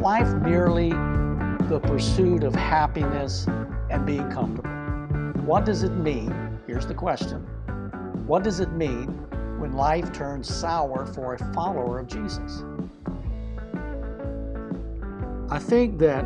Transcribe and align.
life 0.00 0.32
merely 0.36 0.90
the 1.68 1.78
pursuit 1.82 2.42
of 2.42 2.54
happiness 2.54 3.46
and 3.90 4.06
being 4.06 4.30
comfortable? 4.30 4.70
What 5.44 5.66
does 5.66 5.82
it 5.82 5.92
mean? 5.92 6.58
Here's 6.66 6.86
the 6.86 6.94
question 6.94 7.40
What 8.26 8.42
does 8.42 8.60
it 8.60 8.72
mean 8.72 9.08
when 9.58 9.72
life 9.72 10.10
turns 10.12 10.52
sour 10.52 11.04
for 11.04 11.34
a 11.34 11.52
follower 11.52 11.98
of 11.98 12.06
Jesus? 12.06 12.64
I 15.50 15.58
think 15.58 15.98
that 15.98 16.24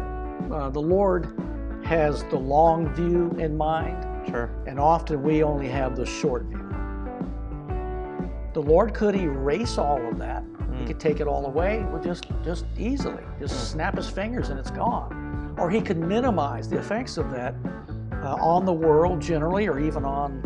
uh, 0.53 0.71
the 0.71 0.81
Lord 0.81 1.81
has 1.85 2.23
the 2.25 2.37
long 2.37 2.95
view 2.95 3.35
in 3.39 3.57
mind, 3.57 4.29
Sure. 4.29 4.51
and 4.67 4.79
often 4.79 5.23
we 5.23 5.43
only 5.43 5.69
have 5.69 5.97
the 5.97 6.07
short 6.07 6.45
view. 6.45 6.61
The 8.53 8.63
Lord 8.63 8.95
could 8.95 9.17
erase 9.17 9.79
all 9.79 10.07
of 10.07 10.19
that. 10.19 10.45
He 10.85 10.89
could 10.89 11.01
take 11.01 11.21
it 11.21 11.27
all 11.27 11.47
away 11.47 11.83
with 11.95 12.05
just, 12.05 12.27
just 12.45 12.67
easily, 12.77 13.23
just 13.41 13.71
snap 13.71 13.97
his 13.97 14.11
fingers 14.11 14.51
and 14.51 14.61
it's 14.61 14.71
gone. 14.71 15.55
Or 15.57 15.71
he 15.71 15.81
could 15.81 15.97
minimize 15.97 16.69
the 16.69 16.77
effects 16.77 17.17
of 17.17 17.31
that 17.31 17.55
uh, 18.23 18.35
on 18.35 18.67
the 18.67 18.73
world 18.75 19.19
generally, 19.19 19.67
or 19.67 19.79
even 19.81 20.05
on 20.05 20.43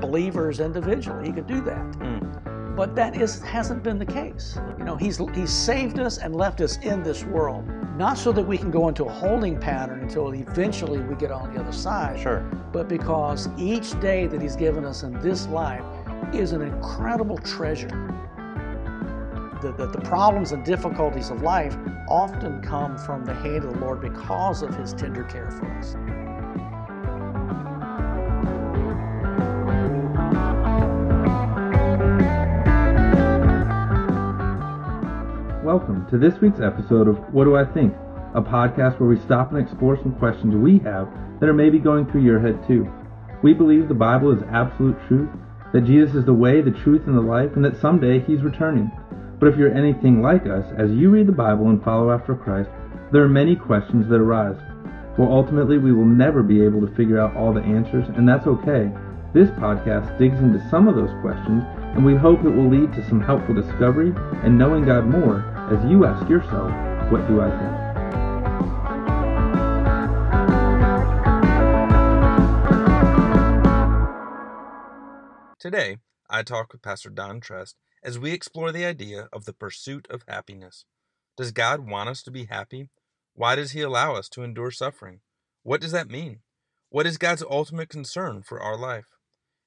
believers 0.00 0.60
individually. 0.60 1.26
He 1.26 1.32
could 1.32 1.48
do 1.48 1.60
that. 1.62 2.76
But 2.76 2.94
that 2.94 3.20
is 3.20 3.42
hasn't 3.42 3.82
been 3.82 3.98
the 3.98 4.06
case. 4.06 4.56
You 4.78 4.84
know, 4.84 4.94
he's 4.94 5.18
he's 5.34 5.50
saved 5.52 5.98
us 5.98 6.18
and 6.18 6.36
left 6.36 6.60
us 6.60 6.76
in 6.76 7.02
this 7.02 7.24
world, 7.24 7.66
not 7.98 8.16
so 8.16 8.30
that 8.30 8.46
we 8.46 8.56
can 8.56 8.70
go 8.70 8.86
into 8.86 9.06
a 9.06 9.12
holding 9.12 9.58
pattern 9.58 10.02
until 10.02 10.30
eventually 10.32 11.00
we 11.00 11.16
get 11.16 11.32
on 11.32 11.52
the 11.52 11.60
other 11.60 11.72
side 11.72 12.20
Sure. 12.20 12.38
but 12.72 12.86
because 12.88 13.48
each 13.58 13.98
day 14.00 14.28
that 14.28 14.40
He's 14.40 14.54
given 14.54 14.84
us 14.84 15.02
in 15.02 15.18
this 15.18 15.48
life 15.48 15.82
is 16.32 16.52
an 16.52 16.62
incredible 16.62 17.38
treasure. 17.38 18.14
That, 19.62 19.78
that 19.78 19.92
the 19.92 20.00
problems 20.00 20.50
and 20.50 20.64
difficulties 20.64 21.30
of 21.30 21.42
life 21.42 21.76
often 22.08 22.60
come 22.62 22.98
from 22.98 23.24
the 23.24 23.32
hand 23.32 23.62
of 23.62 23.74
the 23.74 23.78
Lord 23.78 24.00
because 24.00 24.60
of 24.60 24.74
His 24.74 24.92
tender 24.92 25.22
care 25.22 25.52
for 25.52 25.70
us. 25.78 25.94
Welcome 35.64 36.08
to 36.10 36.18
this 36.18 36.40
week's 36.40 36.58
episode 36.58 37.06
of 37.06 37.18
What 37.32 37.44
Do 37.44 37.54
I 37.54 37.64
Think? 37.64 37.94
A 38.34 38.42
podcast 38.42 38.98
where 38.98 39.08
we 39.08 39.20
stop 39.20 39.52
and 39.52 39.60
explore 39.60 39.96
some 39.96 40.16
questions 40.16 40.56
we 40.56 40.80
have 40.80 41.08
that 41.38 41.48
are 41.48 41.54
maybe 41.54 41.78
going 41.78 42.10
through 42.10 42.24
your 42.24 42.40
head 42.40 42.66
too. 42.66 42.92
We 43.44 43.54
believe 43.54 43.86
the 43.86 43.94
Bible 43.94 44.36
is 44.36 44.42
absolute 44.50 44.98
truth, 45.06 45.30
that 45.72 45.84
Jesus 45.84 46.16
is 46.16 46.24
the 46.24 46.34
way, 46.34 46.62
the 46.62 46.72
truth, 46.72 47.02
and 47.06 47.16
the 47.16 47.22
life, 47.22 47.52
and 47.54 47.64
that 47.64 47.80
someday 47.80 48.18
He's 48.18 48.42
returning. 48.42 48.90
But 49.42 49.50
if 49.54 49.58
you're 49.58 49.76
anything 49.76 50.22
like 50.22 50.46
us, 50.46 50.64
as 50.78 50.92
you 50.92 51.10
read 51.10 51.26
the 51.26 51.32
Bible 51.32 51.68
and 51.68 51.82
follow 51.82 52.12
after 52.12 52.32
Christ, 52.36 52.70
there 53.10 53.24
are 53.24 53.28
many 53.28 53.56
questions 53.56 54.08
that 54.08 54.20
arise. 54.20 54.54
Well, 55.18 55.32
ultimately, 55.32 55.78
we 55.78 55.92
will 55.92 56.04
never 56.04 56.44
be 56.44 56.62
able 56.62 56.80
to 56.86 56.94
figure 56.94 57.18
out 57.18 57.34
all 57.34 57.52
the 57.52 57.60
answers, 57.60 58.06
and 58.10 58.28
that's 58.28 58.46
okay. 58.46 58.92
This 59.34 59.50
podcast 59.58 60.16
digs 60.16 60.38
into 60.38 60.64
some 60.70 60.86
of 60.86 60.94
those 60.94 61.10
questions, 61.22 61.64
and 61.76 62.04
we 62.04 62.14
hope 62.14 62.44
it 62.44 62.50
will 62.50 62.70
lead 62.70 62.92
to 62.92 63.04
some 63.08 63.20
helpful 63.20 63.52
discovery 63.52 64.12
and 64.44 64.56
knowing 64.56 64.84
God 64.84 65.06
more 65.06 65.40
as 65.72 65.84
you 65.90 66.04
ask 66.04 66.30
yourself, 66.30 66.70
What 67.10 67.26
do 67.26 67.40
I 67.40 67.50
think? 67.50 67.82
Today, 75.58 75.98
I 76.30 76.44
talk 76.44 76.72
with 76.72 76.82
Pastor 76.82 77.10
Don 77.10 77.40
Trest 77.40 77.74
as 78.02 78.18
we 78.18 78.32
explore 78.32 78.72
the 78.72 78.84
idea 78.84 79.28
of 79.32 79.44
the 79.44 79.52
pursuit 79.52 80.06
of 80.10 80.24
happiness. 80.26 80.84
Does 81.36 81.52
God 81.52 81.88
want 81.88 82.08
us 82.08 82.22
to 82.24 82.30
be 82.30 82.46
happy? 82.46 82.88
Why 83.34 83.54
does 83.54 83.72
He 83.72 83.80
allow 83.80 84.14
us 84.14 84.28
to 84.30 84.42
endure 84.42 84.70
suffering? 84.70 85.20
What 85.62 85.80
does 85.80 85.92
that 85.92 86.10
mean? 86.10 86.40
What 86.90 87.06
is 87.06 87.16
God's 87.16 87.42
ultimate 87.48 87.88
concern 87.88 88.42
for 88.42 88.60
our 88.60 88.76
life? 88.76 89.06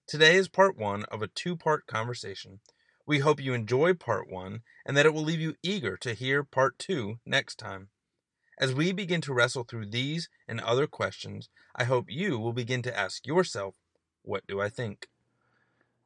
Today 0.07 0.35
is 0.35 0.47
part 0.47 0.77
one 0.77 1.05
of 1.05 1.21
a 1.21 1.27
two 1.27 1.55
part 1.55 1.87
conversation. 1.87 2.59
We 3.07 3.19
hope 3.19 3.41
you 3.41 3.53
enjoy 3.53 3.93
part 3.93 4.29
one 4.29 4.61
and 4.85 4.95
that 4.95 5.05
it 5.05 5.13
will 5.13 5.23
leave 5.23 5.39
you 5.39 5.55
eager 5.63 5.97
to 5.97 6.13
hear 6.13 6.43
part 6.43 6.77
two 6.77 7.19
next 7.25 7.57
time. 7.57 7.89
As 8.59 8.73
we 8.73 8.91
begin 8.91 9.21
to 9.21 9.33
wrestle 9.33 9.63
through 9.63 9.87
these 9.87 10.29
and 10.47 10.61
other 10.61 10.87
questions, 10.87 11.49
I 11.75 11.85
hope 11.85 12.05
you 12.09 12.37
will 12.39 12.53
begin 12.53 12.81
to 12.83 12.97
ask 12.97 13.25
yourself, 13.25 13.75
What 14.21 14.45
do 14.47 14.61
I 14.61 14.69
think? 14.69 15.07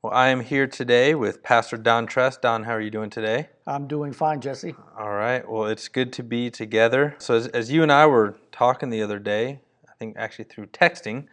Well, 0.02 0.14
I 0.14 0.30
am 0.30 0.40
here 0.40 0.66
today 0.66 1.14
with 1.14 1.44
Pastor 1.44 1.76
Don 1.76 2.08
Trest. 2.08 2.42
Don, 2.42 2.64
how 2.64 2.72
are 2.72 2.80
you 2.80 2.90
doing 2.90 3.10
today? 3.10 3.50
I'm 3.68 3.86
doing 3.86 4.14
fine, 4.14 4.40
Jesse. 4.40 4.74
All 4.98 5.12
right. 5.12 5.46
Well, 5.46 5.66
it's 5.66 5.90
good 5.90 6.14
to 6.14 6.24
be 6.24 6.50
together. 6.50 7.18
So, 7.18 7.34
as, 7.36 7.48
as 7.48 7.70
you 7.70 7.84
and 7.84 7.92
I 7.92 8.06
were 8.06 8.38
talking 8.50 8.92
the 8.92 9.02
other 9.02 9.20
day, 9.20 9.60
I 9.90 9.92
think 10.00 10.16
actually 10.16 10.46
through 10.46 10.68
texting, 10.68 11.26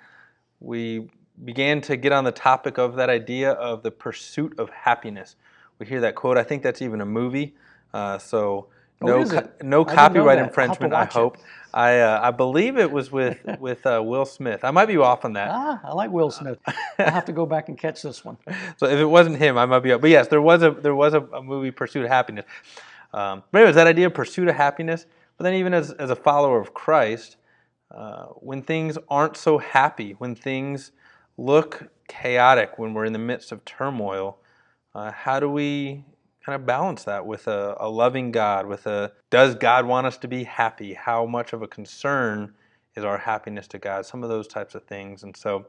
we 0.58 1.08
began 1.44 1.80
to 1.82 1.96
get 1.96 2.10
on 2.10 2.24
the 2.24 2.32
topic 2.32 2.76
of 2.76 2.96
that 2.96 3.08
idea 3.08 3.52
of 3.52 3.84
the 3.84 3.92
pursuit 3.92 4.58
of 4.58 4.68
happiness. 4.70 5.36
We 5.78 5.86
hear 5.86 6.00
that 6.00 6.16
quote. 6.16 6.36
I 6.36 6.42
think 6.42 6.64
that's 6.64 6.82
even 6.82 7.00
a 7.00 7.06
movie. 7.06 7.54
Uh, 7.94 8.18
so, 8.18 8.66
no, 9.02 9.20
is 9.20 9.30
co- 9.32 9.48
no 9.62 9.84
I 9.86 9.96
didn't 9.96 10.14
know 10.14 10.24
copyright 10.24 10.38
that. 10.38 10.44
I'll 10.58 10.66
have 10.68 10.78
to 10.78 10.84
infringement. 10.84 10.92
I 10.94 11.00
watch 11.00 11.08
it. 11.10 11.12
hope. 11.18 11.38
I 11.74 12.00
uh, 12.00 12.20
I 12.22 12.30
believe 12.30 12.78
it 12.78 12.90
was 12.90 13.12
with 13.12 13.38
with 13.60 13.84
uh, 13.86 14.02
Will 14.04 14.24
Smith. 14.24 14.64
I 14.64 14.70
might 14.70 14.86
be 14.86 14.96
off 14.96 15.24
on 15.24 15.34
that. 15.34 15.50
Ah, 15.52 15.80
I 15.84 15.92
like 15.92 16.10
Will 16.10 16.30
Smith. 16.30 16.58
I'll 16.98 17.10
have 17.10 17.24
to 17.26 17.32
go 17.32 17.46
back 17.46 17.68
and 17.68 17.78
catch 17.78 18.02
this 18.02 18.24
one. 18.24 18.38
So 18.78 18.86
if 18.86 18.98
it 18.98 19.04
wasn't 19.06 19.36
him, 19.38 19.58
I 19.58 19.66
might 19.66 19.80
be 19.80 19.92
up. 19.92 20.00
But 20.00 20.10
yes, 20.10 20.28
there 20.28 20.42
was 20.42 20.62
a 20.62 20.70
there 20.70 20.94
was 20.94 21.14
a, 21.14 21.20
a 21.20 21.42
movie 21.42 21.70
Pursuit 21.70 22.04
of 22.04 22.10
Happiness. 22.10 22.44
Um, 23.12 23.42
but 23.50 23.58
anyways, 23.58 23.74
that 23.76 23.86
idea 23.86 24.06
of 24.06 24.14
pursuit 24.14 24.48
of 24.48 24.56
happiness. 24.56 25.06
But 25.36 25.44
then 25.44 25.54
even 25.54 25.74
as 25.74 25.90
as 25.92 26.10
a 26.10 26.16
follower 26.16 26.60
of 26.60 26.74
Christ, 26.74 27.36
uh, 27.90 28.26
when 28.26 28.62
things 28.62 28.98
aren't 29.08 29.36
so 29.36 29.58
happy, 29.58 30.12
when 30.12 30.34
things 30.34 30.92
look 31.38 31.88
chaotic, 32.08 32.78
when 32.78 32.94
we're 32.94 33.04
in 33.04 33.12
the 33.12 33.18
midst 33.18 33.52
of 33.52 33.64
turmoil, 33.64 34.38
uh, 34.94 35.12
how 35.12 35.38
do 35.40 35.50
we 35.50 36.04
kind 36.46 36.54
of 36.54 36.64
balance 36.64 37.02
that 37.04 37.26
with 37.26 37.48
a, 37.48 37.76
a 37.80 37.88
loving 37.88 38.30
God? 38.30 38.66
With 38.66 38.86
a 38.86 39.12
does 39.30 39.56
God 39.56 39.84
want 39.84 40.06
us 40.06 40.16
to 40.18 40.28
be 40.28 40.44
happy? 40.44 40.94
How 40.94 41.26
much 41.26 41.52
of 41.52 41.60
a 41.60 41.66
concern 41.66 42.54
is 42.94 43.04
our 43.04 43.18
happiness 43.18 43.66
to 43.68 43.78
God? 43.78 44.06
Some 44.06 44.22
of 44.22 44.28
those 44.28 44.46
types 44.46 44.74
of 44.74 44.84
things, 44.84 45.22
and 45.24 45.36
so. 45.36 45.66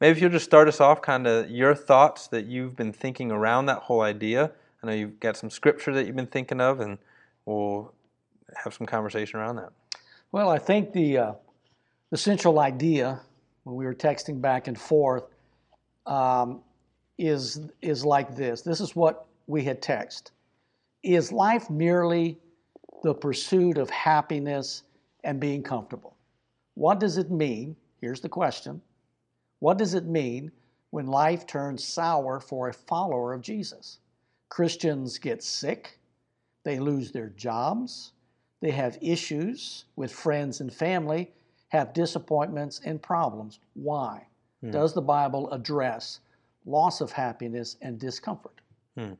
Maybe 0.00 0.16
if 0.16 0.20
you'll 0.20 0.32
just 0.32 0.44
start 0.44 0.66
us 0.66 0.80
off, 0.80 1.00
kind 1.02 1.24
of 1.24 1.48
your 1.48 1.72
thoughts 1.72 2.26
that 2.26 2.46
you've 2.46 2.74
been 2.74 2.92
thinking 2.92 3.30
around 3.30 3.66
that 3.66 3.78
whole 3.78 4.00
idea. 4.00 4.50
I 4.82 4.88
know 4.88 4.92
you've 4.92 5.20
got 5.20 5.36
some 5.36 5.48
scripture 5.50 5.94
that 5.94 6.04
you've 6.04 6.16
been 6.16 6.26
thinking 6.26 6.60
of, 6.60 6.80
and 6.80 6.98
we'll 7.46 7.92
have 8.56 8.74
some 8.74 8.88
conversation 8.88 9.38
around 9.38 9.56
that. 9.56 9.70
Well, 10.32 10.48
I 10.48 10.58
think 10.58 10.92
the 10.92 11.18
uh, 11.18 11.32
the 12.10 12.16
central 12.16 12.58
idea 12.58 13.20
when 13.62 13.76
we 13.76 13.84
were 13.84 13.94
texting 13.94 14.40
back 14.40 14.66
and 14.66 14.78
forth 14.78 15.24
um, 16.06 16.60
is 17.16 17.60
is 17.80 18.04
like 18.04 18.34
this. 18.34 18.62
This 18.62 18.80
is 18.80 18.96
what 18.96 19.26
we 19.46 19.64
had 19.64 19.82
text. 19.82 20.32
Is 21.02 21.32
life 21.32 21.68
merely 21.70 22.38
the 23.02 23.14
pursuit 23.14 23.78
of 23.78 23.90
happiness 23.90 24.82
and 25.22 25.40
being 25.40 25.62
comfortable? 25.62 26.16
What 26.74 27.00
does 27.00 27.18
it 27.18 27.30
mean? 27.30 27.76
Here's 28.00 28.20
the 28.20 28.28
question. 28.28 28.80
What 29.60 29.78
does 29.78 29.94
it 29.94 30.04
mean 30.04 30.50
when 30.90 31.06
life 31.06 31.46
turns 31.46 31.84
sour 31.84 32.40
for 32.40 32.68
a 32.68 32.72
follower 32.72 33.32
of 33.32 33.42
Jesus? 33.42 33.98
Christians 34.48 35.18
get 35.18 35.42
sick, 35.42 35.98
they 36.64 36.78
lose 36.78 37.10
their 37.12 37.30
jobs, 37.30 38.12
they 38.60 38.70
have 38.70 38.98
issues 39.00 39.84
with 39.96 40.12
friends 40.12 40.60
and 40.60 40.72
family, 40.72 41.32
have 41.68 41.92
disappointments 41.92 42.80
and 42.84 43.02
problems. 43.02 43.58
Why? 43.74 44.26
Does 44.70 44.94
the 44.94 45.02
Bible 45.02 45.50
address 45.50 46.20
loss 46.64 47.00
of 47.00 47.12
happiness 47.12 47.76
and 47.82 47.98
discomfort? 47.98 48.60
Hmm. 48.96 49.12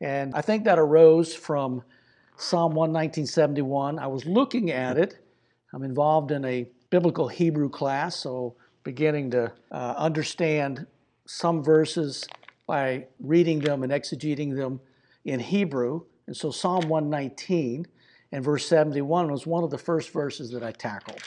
And 0.00 0.34
I 0.34 0.40
think 0.40 0.64
that 0.64 0.78
arose 0.78 1.34
from 1.34 1.82
Psalm 2.36 2.72
1 2.72 2.92
1971. 2.92 3.98
I 3.98 4.06
was 4.06 4.24
looking 4.24 4.70
at 4.70 4.96
it. 4.96 5.18
I'm 5.72 5.82
involved 5.82 6.30
in 6.30 6.44
a 6.44 6.68
biblical 6.90 7.28
Hebrew 7.28 7.68
class, 7.68 8.16
so 8.16 8.54
beginning 8.84 9.32
to 9.32 9.52
uh, 9.72 9.94
understand 9.96 10.86
some 11.26 11.62
verses 11.62 12.26
by 12.66 13.06
reading 13.20 13.58
them 13.58 13.82
and 13.82 13.92
exegeting 13.92 14.54
them 14.56 14.80
in 15.24 15.40
Hebrew. 15.40 16.02
And 16.26 16.36
so 16.36 16.50
Psalm 16.50 16.88
119 16.88 17.86
and 18.32 18.44
verse 18.44 18.66
71 18.66 19.32
was 19.32 19.46
one 19.46 19.64
of 19.64 19.70
the 19.70 19.78
first 19.78 20.12
verses 20.12 20.50
that 20.52 20.62
I 20.62 20.72
tackled. 20.72 21.22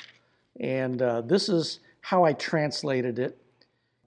And 0.59 1.01
uh, 1.01 1.21
this 1.21 1.49
is 1.49 1.79
how 2.01 2.23
I 2.23 2.33
translated 2.33 3.19
it, 3.19 3.37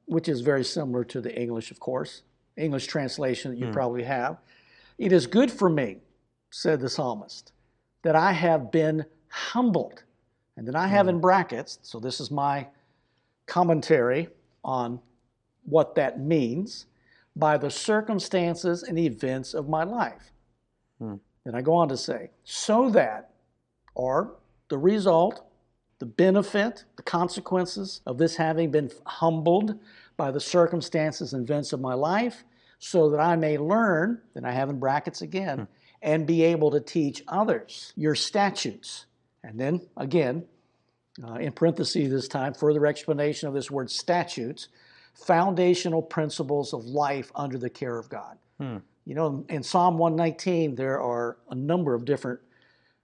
which 0.07 0.29
is 0.29 0.41
very 0.41 0.65
similar 0.65 1.05
to 1.05 1.21
the 1.21 1.39
English, 1.39 1.71
of 1.71 1.81
course, 1.81 2.23
English 2.57 2.87
translation 2.87 3.51
that 3.51 3.59
you 3.59 3.67
hmm. 3.67 3.73
probably 3.73 4.05
have. 4.05 4.39
It 4.99 5.13
is 5.13 5.27
good 5.27 5.51
for 5.51 5.69
me, 5.69 5.99
said 6.51 6.81
the 6.81 6.89
psalmist, 6.89 7.53
that 8.03 8.15
I 8.15 8.33
have 8.33 8.71
been 8.71 9.05
humbled. 9.29 10.05
And 10.57 10.67
then 10.67 10.77
I 10.77 10.87
have 10.87 11.09
in 11.09 11.17
hmm. 11.17 11.21
brackets, 11.21 11.79
so 11.83 11.99
this 11.99 12.21
is 12.21 12.31
my 12.31 12.67
commentary 13.47 14.29
on 14.63 15.01
what 15.65 15.95
that 15.97 16.21
means, 16.21 16.87
by 17.37 17.59
the 17.59 17.71
circumstances 17.71 18.85
and 18.85 18.99
events 18.99 19.55
of 19.55 19.69
my 19.69 19.83
life. 19.83 20.33
Hmm. 20.99 21.17
Then 21.45 21.55
I 21.55 21.61
go 21.61 21.75
on 21.75 21.89
to 21.89 21.97
say, 21.97 22.31
so 22.45 22.89
that 22.91 23.31
are 23.97 24.31
the 24.69 24.79
result, 24.79 25.45
the 25.99 26.07
benefit, 26.07 26.85
the 26.97 27.03
consequences 27.03 28.01
of 28.07 28.19
this 28.19 28.37
having 28.37 28.71
been 28.71 28.91
humbled 29.07 29.79
by 30.17 30.31
the 30.31 30.41
circumstances 30.41 31.33
and 31.33 31.49
events 31.49 31.73
of 31.73 31.81
my 31.81 31.95
life, 31.95 32.45
so 32.79 33.11
that 33.11 33.21
I 33.21 33.37
may 33.37 33.59
learn, 33.59 34.21
then 34.35 34.45
I 34.45 34.53
have 34.53 34.69
in 34.69 34.79
brackets 34.79 35.23
again, 35.23 35.59
hmm. 35.59 35.65
and 36.03 36.27
be 36.27 36.43
able 36.43 36.71
to 36.73 36.81
teach 36.81 37.23
others 37.29 37.93
your 37.97 38.15
statutes. 38.15 39.07
And 39.43 39.59
then 39.59 39.81
again, 39.97 40.45
uh, 41.23 41.35
in 41.35 41.53
parentheses 41.53 42.11
this 42.11 42.29
time, 42.29 42.55
further 42.55 42.87
explanation 42.87 43.49
of 43.49 43.55
this 43.55 43.71
word 43.71 43.91
statutes, 43.91 44.69
foundational 45.15 46.03
principles 46.03 46.75
of 46.75 46.85
life 46.85 47.31
under 47.35 47.57
the 47.57 47.71
care 47.71 47.97
of 47.99 48.09
God. 48.09 48.37
Hmm. 48.59 48.79
You 49.05 49.15
know, 49.15 49.45
in 49.49 49.63
Psalm 49.63 49.99
119, 49.99 50.75
there 50.75 51.01
are 51.01 51.37
a 51.51 51.55
number 51.55 51.95
of 51.95 52.05
different 52.05 52.41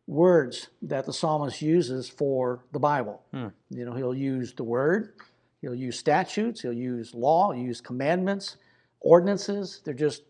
words 0.06 0.68
that 0.82 1.06
the 1.06 1.12
psalmist 1.12 1.62
uses 1.62 2.08
for 2.08 2.64
the 2.72 2.78
Bible. 2.78 3.22
Hmm. 3.32 3.48
You 3.70 3.84
know, 3.84 3.94
he'll 3.94 4.14
use 4.14 4.52
the 4.54 4.64
word, 4.64 5.14
he'll 5.60 5.74
use 5.74 5.98
statutes, 5.98 6.60
he'll 6.62 6.72
use 6.72 7.14
law, 7.14 7.52
he'll 7.52 7.64
use 7.64 7.80
commandments, 7.80 8.56
ordinances. 9.00 9.80
They're 9.84 9.94
just 9.94 10.22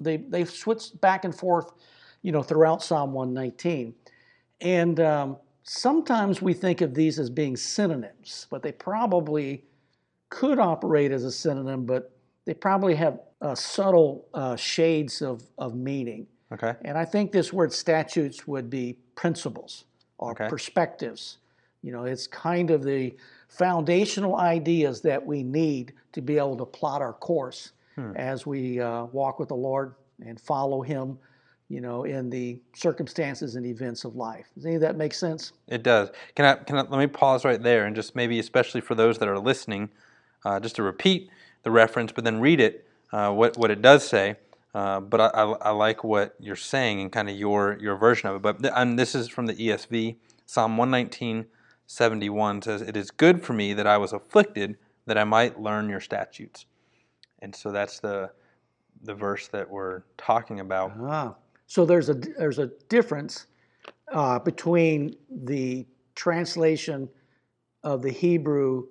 they 0.00 0.18
they 0.18 0.44
switch 0.44 0.98
back 1.00 1.24
and 1.24 1.34
forth, 1.34 1.72
you 2.22 2.32
know, 2.32 2.42
throughout 2.42 2.82
Psalm 2.82 3.12
119. 3.12 3.94
And 4.60 5.00
um, 5.00 5.36
sometimes 5.64 6.40
we 6.40 6.54
think 6.54 6.80
of 6.80 6.94
these 6.94 7.18
as 7.18 7.30
being 7.30 7.56
synonyms, 7.56 8.46
but 8.50 8.62
they 8.62 8.72
probably 8.72 9.64
could 10.28 10.58
operate 10.58 11.12
as 11.12 11.24
a 11.24 11.32
synonym, 11.32 11.84
but 11.84 12.16
they 12.44 12.54
probably 12.54 12.94
have 12.94 13.20
uh, 13.40 13.54
subtle 13.54 14.26
uh, 14.34 14.56
shades 14.56 15.20
of, 15.20 15.42
of 15.58 15.74
meaning. 15.74 16.26
Okay. 16.52 16.74
And 16.82 16.96
I 16.96 17.04
think 17.04 17.32
this 17.32 17.52
word 17.52 17.72
statutes 17.72 18.46
would 18.46 18.70
be 18.70 18.98
principles 19.14 19.84
or 20.18 20.32
Okay. 20.32 20.48
perspectives. 20.48 21.38
You 21.82 21.92
know, 21.92 22.04
it's 22.04 22.26
kind 22.26 22.70
of 22.70 22.82
the 22.82 23.14
foundational 23.48 24.36
ideas 24.36 25.00
that 25.02 25.24
we 25.24 25.42
need 25.42 25.92
to 26.12 26.22
be 26.22 26.36
able 26.38 26.56
to 26.56 26.64
plot 26.64 27.02
our 27.02 27.12
course 27.12 27.72
Hmm. 27.94 28.12
as 28.16 28.46
we 28.46 28.80
uh, 28.80 29.04
walk 29.12 29.38
with 29.38 29.48
the 29.50 29.54
Lord 29.54 29.94
and 30.24 30.40
follow 30.40 30.80
Him, 30.80 31.18
you 31.68 31.82
know, 31.82 32.04
in 32.04 32.30
the 32.30 32.58
circumstances 32.74 33.54
and 33.54 33.66
events 33.66 34.04
of 34.04 34.16
life. 34.16 34.46
Does 34.54 34.64
any 34.64 34.76
of 34.76 34.80
that 34.80 34.96
make 34.96 35.12
sense? 35.12 35.52
It 35.68 35.82
does. 35.82 36.10
Can 36.34 36.46
I, 36.46 36.54
can 36.54 36.78
I, 36.78 36.82
let 36.82 36.98
me 36.98 37.06
pause 37.06 37.44
right 37.44 37.62
there 37.62 37.84
and 37.84 37.94
just 37.94 38.16
maybe, 38.16 38.38
especially 38.38 38.80
for 38.80 38.94
those 38.94 39.18
that 39.18 39.28
are 39.28 39.38
listening, 39.38 39.90
uh, 40.46 40.58
just 40.58 40.76
to 40.76 40.82
repeat 40.82 41.28
the 41.64 41.70
reference, 41.70 42.12
but 42.12 42.24
then 42.24 42.40
read 42.40 42.60
it, 42.60 42.86
uh, 43.12 43.30
what, 43.30 43.58
what 43.58 43.70
it 43.70 43.82
does 43.82 44.08
say. 44.08 44.36
Uh, 44.74 45.00
but 45.00 45.20
I, 45.20 45.26
I, 45.26 45.44
I 45.44 45.70
like 45.72 46.02
what 46.02 46.34
you're 46.40 46.56
saying 46.56 46.98
and 46.98 47.12
kind 47.12 47.28
of 47.28 47.36
your, 47.36 47.76
your 47.78 47.96
version 47.96 48.30
of 48.30 48.36
it. 48.36 48.40
But 48.42 48.62
th- 48.62 48.72
and 48.74 48.98
this 48.98 49.14
is 49.14 49.28
from 49.28 49.44
the 49.44 49.54
ESV. 49.54 50.16
Psalm 50.46 50.78
119, 50.78 51.44
71 51.86 52.62
says, 52.62 52.82
It 52.82 52.96
is 52.96 53.10
good 53.10 53.42
for 53.42 53.52
me 53.52 53.72
that 53.74 53.86
I 53.86 53.98
was 53.98 54.12
afflicted, 54.12 54.76
that 55.06 55.18
I 55.18 55.24
might 55.24 55.60
learn 55.60 55.88
your 55.88 56.00
statutes. 56.00 56.66
And 57.40 57.54
so 57.54 57.72
that's 57.72 58.00
the, 58.00 58.30
the 59.02 59.14
verse 59.14 59.48
that 59.48 59.68
we're 59.68 60.02
talking 60.16 60.60
about. 60.60 60.92
Ah, 61.00 61.34
so 61.66 61.84
there's 61.84 62.08
a 62.08 62.14
there's 62.14 62.58
a 62.58 62.70
difference 62.88 63.46
uh, 64.12 64.38
between 64.38 65.16
the 65.30 65.86
translation 66.14 67.08
of 67.82 68.02
the 68.02 68.10
Hebrew 68.10 68.86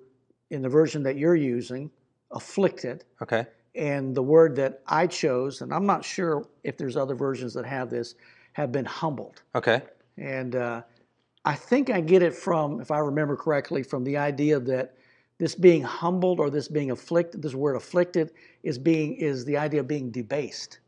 in 0.50 0.60
the 0.62 0.68
version 0.68 1.02
that 1.04 1.16
you're 1.16 1.36
using, 1.36 1.90
afflicted, 2.30 3.04
Okay? 3.22 3.46
and 3.74 4.14
the 4.14 4.22
word 4.22 4.54
that 4.56 4.82
I 4.86 5.06
chose, 5.06 5.62
and 5.62 5.72
I'm 5.72 5.86
not 5.86 6.04
sure 6.04 6.46
if 6.62 6.76
there's 6.76 6.96
other 6.96 7.14
versions 7.14 7.54
that 7.54 7.64
have 7.64 7.88
this, 7.88 8.16
have 8.52 8.70
been 8.70 8.84
humbled. 8.84 9.42
Okay. 9.54 9.80
And 10.18 10.56
uh, 10.56 10.82
I 11.44 11.54
think 11.54 11.90
I 11.90 12.00
get 12.00 12.22
it 12.22 12.34
from, 12.34 12.80
if 12.80 12.90
I 12.90 12.98
remember 12.98 13.36
correctly, 13.36 13.82
from 13.82 14.04
the 14.04 14.16
idea 14.16 14.60
that 14.60 14.94
this 15.38 15.54
being 15.54 15.82
humbled 15.82 16.38
or 16.38 16.50
this 16.50 16.68
being 16.68 16.90
afflicted, 16.92 17.42
this 17.42 17.54
word 17.54 17.74
afflicted 17.74 18.32
is 18.62 18.78
being 18.78 19.14
is 19.16 19.44
the 19.44 19.56
idea 19.56 19.80
of 19.80 19.88
being 19.88 20.10
debased. 20.10 20.78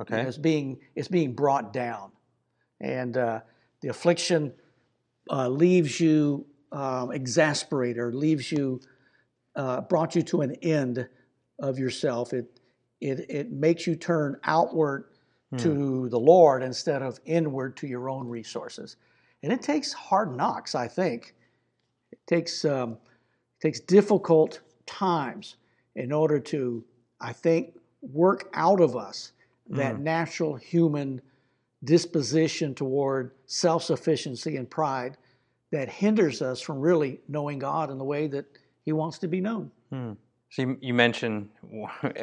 You 0.00 0.16
know, 0.16 0.18
Okay. 0.18 0.28
it's 0.28 0.38
being 0.38 0.78
it's 0.96 1.08
being 1.08 1.32
brought 1.32 1.72
down, 1.72 2.10
and 2.80 3.16
uh, 3.16 3.40
the 3.80 3.88
affliction 3.88 4.52
uh, 5.30 5.48
leaves 5.48 6.00
you 6.00 6.44
um, 6.72 7.12
exasperated 7.12 7.98
or 7.98 8.12
leaves 8.12 8.50
you 8.50 8.80
uh, 9.54 9.80
brought 9.82 10.14
you 10.16 10.22
to 10.22 10.40
an 10.42 10.56
end 10.62 11.08
of 11.60 11.78
yourself. 11.78 12.32
It 12.32 12.60
it 13.00 13.30
it 13.30 13.52
makes 13.52 13.86
you 13.86 13.94
turn 13.96 14.38
outward 14.44 15.04
to 15.58 16.08
the 16.08 16.18
Lord 16.18 16.62
instead 16.62 17.02
of 17.02 17.20
inward 17.26 17.76
to 17.78 17.86
your 17.86 18.08
own 18.10 18.26
resources, 18.26 18.96
and 19.42 19.52
it 19.52 19.62
takes 19.62 19.92
hard 19.92 20.36
knocks. 20.36 20.74
I 20.74 20.88
think 20.88 21.34
it 22.10 22.18
takes 22.26 22.64
um, 22.64 22.98
takes 23.60 23.80
difficult 23.80 24.60
times 24.86 25.56
in 25.96 26.12
order 26.12 26.40
to 26.40 26.84
I 27.20 27.32
think 27.32 27.74
work 28.00 28.50
out 28.54 28.80
of 28.80 28.96
us 28.96 29.32
that 29.68 30.00
natural 30.00 30.54
human 30.56 31.20
disposition 31.84 32.74
toward 32.74 33.32
self 33.46 33.82
sufficiency 33.84 34.56
and 34.56 34.68
pride 34.68 35.16
that 35.70 35.88
hinders 35.88 36.42
us 36.42 36.60
from 36.60 36.78
really 36.78 37.20
knowing 37.28 37.58
God 37.58 37.90
in 37.90 37.98
the 37.98 38.04
way 38.04 38.26
that 38.28 38.44
He 38.84 38.92
wants 38.92 39.18
to 39.18 39.28
be 39.28 39.40
known. 39.40 39.70
So 40.50 40.62
you, 40.62 40.78
you 40.80 40.94
mentioned 40.94 41.48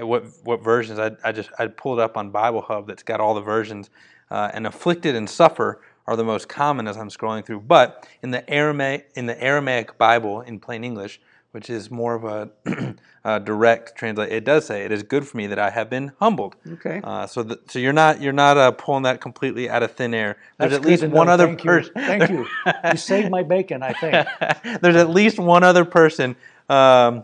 what 0.02 0.26
what 0.44 0.64
versions 0.64 1.00
I, 1.00 1.12
I 1.24 1.32
just 1.32 1.50
I 1.58 1.68
pulled 1.68 2.00
up 2.00 2.18
on 2.18 2.30
Bible 2.30 2.62
Hub 2.62 2.88
that's 2.88 3.04
got 3.04 3.20
all 3.20 3.34
the 3.34 3.42
versions, 3.42 3.90
uh, 4.30 4.52
and 4.54 4.68
afflicted 4.68 5.16
and 5.16 5.30
suffer 5.30 5.82
are 6.10 6.16
the 6.16 6.24
most 6.24 6.50
common 6.50 6.88
as 6.88 6.98
I'm 6.98 7.10
scrolling 7.10 7.46
through. 7.46 7.60
But 7.62 8.08
in 8.24 8.32
the 8.32 8.50
Aramaic 8.50 9.12
in 9.14 9.28
the 9.28 9.42
Aramaic 9.42 10.00
Bible 10.00 10.42
in 10.42 10.60
plain 10.60 10.84
English, 10.84 11.22
which 11.52 11.70
is 11.70 11.92
more 11.92 12.16
of 12.16 12.24
a, 12.24 12.96
a 13.24 13.40
direct 13.40 13.96
translate, 13.96 14.32
it 14.32 14.44
does 14.44 14.66
say 14.66 14.84
it 14.84 14.92
is 14.92 15.04
good 15.04 15.28
for 15.28 15.38
me 15.38 15.46
that 15.46 15.60
I 15.60 15.70
have 15.70 15.88
been 15.88 16.14
humbled. 16.20 16.56
Okay. 16.68 17.00
Uh, 17.04 17.28
so 17.28 17.44
the, 17.44 17.60
so 17.68 17.78
you're 17.78 17.94
not 17.94 18.22
you're 18.22 18.34
not 18.34 18.58
uh, 18.58 18.72
pulling 18.72 19.04
that 19.04 19.22
completely 19.22 19.70
out 19.70 19.84
of 19.84 19.92
thin 19.92 20.16
air. 20.16 20.38
There's 20.58 20.72
That's 20.72 20.84
at 20.84 20.90
least 20.90 21.04
one 21.04 21.28
know. 21.28 21.34
other 21.34 21.56
person. 21.56 21.94
Thank 21.94 22.32
you. 22.32 22.48
You 22.90 22.98
saved 22.98 23.30
my 23.30 23.44
bacon, 23.44 23.84
I 23.84 23.94
think. 23.94 24.82
There's 24.82 24.96
at 24.96 25.12
least 25.12 25.38
one 25.38 25.64
other 25.64 25.86
person. 25.86 26.38
Um, 26.70 27.24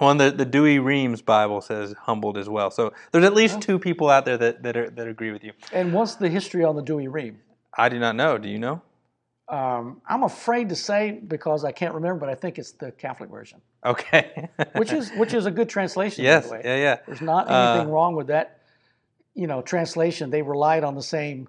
the, 0.00 0.32
the 0.34 0.46
Douay-Rheims 0.46 1.22
Bible 1.22 1.60
says 1.60 1.94
humbled 2.00 2.38
as 2.38 2.48
well. 2.48 2.70
So 2.70 2.94
there's 3.12 3.24
at 3.24 3.34
least 3.34 3.60
two 3.60 3.78
people 3.78 4.08
out 4.08 4.24
there 4.24 4.38
that, 4.38 4.62
that, 4.62 4.74
are, 4.74 4.88
that 4.88 5.06
agree 5.06 5.30
with 5.30 5.44
you. 5.44 5.52
And 5.74 5.92
what's 5.92 6.14
the 6.14 6.30
history 6.30 6.64
on 6.64 6.74
the 6.74 6.82
Dewey 6.82 7.06
Ream? 7.06 7.38
I 7.80 7.88
do 7.88 7.98
not 7.98 8.14
know. 8.14 8.36
Do 8.38 8.48
you 8.48 8.58
know? 8.58 8.82
Um, 9.48 10.00
I'm 10.06 10.22
afraid 10.22 10.68
to 10.68 10.76
say 10.76 11.12
because 11.12 11.64
I 11.64 11.72
can't 11.72 11.94
remember, 11.94 12.20
but 12.20 12.28
I 12.28 12.34
think 12.36 12.58
it's 12.58 12.72
the 12.72 12.92
Catholic 12.92 13.30
version, 13.30 13.60
Okay. 13.84 14.48
which 14.76 14.92
is 14.92 15.10
which 15.16 15.34
is 15.34 15.46
a 15.46 15.50
good 15.50 15.68
translation. 15.68 16.22
yes. 16.24 16.44
By 16.44 16.48
the 16.48 16.54
way. 16.54 16.60
Yeah. 16.64 16.76
Yeah. 16.82 16.96
There's 17.06 17.20
not 17.22 17.50
Uh, 17.50 17.54
anything 17.54 17.90
wrong 17.92 18.14
with 18.14 18.28
that, 18.28 18.60
you 19.34 19.46
know, 19.48 19.60
translation. 19.62 20.30
They 20.30 20.42
relied 20.42 20.84
on 20.84 20.94
the 20.94 21.02
same 21.02 21.48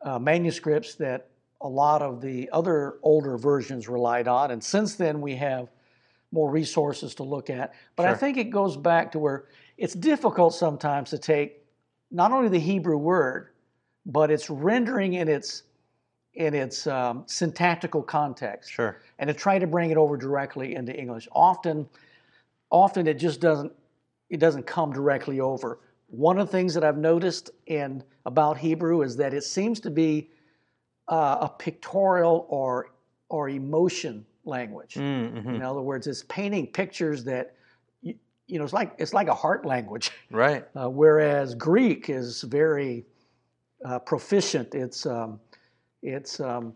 uh, 0.00 0.18
manuscripts 0.18 0.96
that 0.96 1.28
a 1.60 1.68
lot 1.68 2.02
of 2.02 2.20
the 2.20 2.50
other 2.52 2.96
older 3.02 3.36
versions 3.38 3.88
relied 3.88 4.26
on, 4.28 4.50
and 4.50 4.62
since 4.62 4.96
then 4.96 5.20
we 5.20 5.36
have 5.36 5.68
more 6.32 6.50
resources 6.50 7.14
to 7.16 7.22
look 7.22 7.48
at. 7.50 7.74
But 7.94 8.06
I 8.06 8.14
think 8.14 8.36
it 8.38 8.50
goes 8.50 8.76
back 8.76 9.12
to 9.12 9.18
where 9.20 9.44
it's 9.78 9.94
difficult 9.94 10.54
sometimes 10.54 11.10
to 11.10 11.18
take 11.18 11.62
not 12.10 12.32
only 12.32 12.48
the 12.48 12.58
Hebrew 12.58 12.96
word, 12.96 13.50
but 14.04 14.30
its 14.30 14.50
rendering 14.50 15.14
in 15.14 15.28
its 15.28 15.62
in 16.36 16.54
its 16.54 16.86
um, 16.86 17.24
syntactical 17.26 18.02
context 18.02 18.70
Sure. 18.70 18.98
and 19.18 19.28
to 19.28 19.34
try 19.34 19.58
to 19.58 19.66
bring 19.66 19.90
it 19.90 19.96
over 19.96 20.16
directly 20.16 20.74
into 20.74 20.94
English. 20.94 21.26
Often, 21.32 21.88
often 22.70 23.06
it 23.06 23.14
just 23.14 23.40
doesn't 23.40 23.72
it 24.28 24.40
doesn't 24.40 24.66
come 24.66 24.92
directly 24.92 25.38
over. 25.38 25.78
One 26.08 26.38
of 26.38 26.48
the 26.48 26.52
things 26.52 26.74
that 26.74 26.82
I've 26.82 26.98
noticed 26.98 27.50
in 27.66 28.02
about 28.26 28.58
Hebrew 28.58 29.02
is 29.02 29.16
that 29.16 29.32
it 29.32 29.44
seems 29.44 29.78
to 29.80 29.90
be 29.90 30.30
uh, 31.08 31.38
a 31.42 31.48
pictorial 31.48 32.46
or 32.48 32.90
or 33.28 33.48
emotion 33.48 34.26
language. 34.44 34.94
Mm-hmm. 34.94 35.48
In 35.48 35.62
other 35.62 35.80
words, 35.80 36.06
it's 36.06 36.24
painting 36.24 36.66
pictures 36.66 37.24
that 37.24 37.54
you, 38.02 38.14
you 38.46 38.58
know 38.58 38.64
it's 38.64 38.72
like 38.72 38.94
it's 38.98 39.14
like 39.14 39.28
a 39.28 39.34
heart 39.34 39.64
language. 39.64 40.10
Right. 40.30 40.66
Uh, 40.74 40.90
whereas 40.90 41.54
Greek 41.54 42.10
is 42.10 42.42
very 42.42 43.06
uh, 43.84 44.00
proficient. 44.00 44.74
It's 44.74 45.06
um, 45.06 45.40
it's 46.02 46.40
um, 46.40 46.74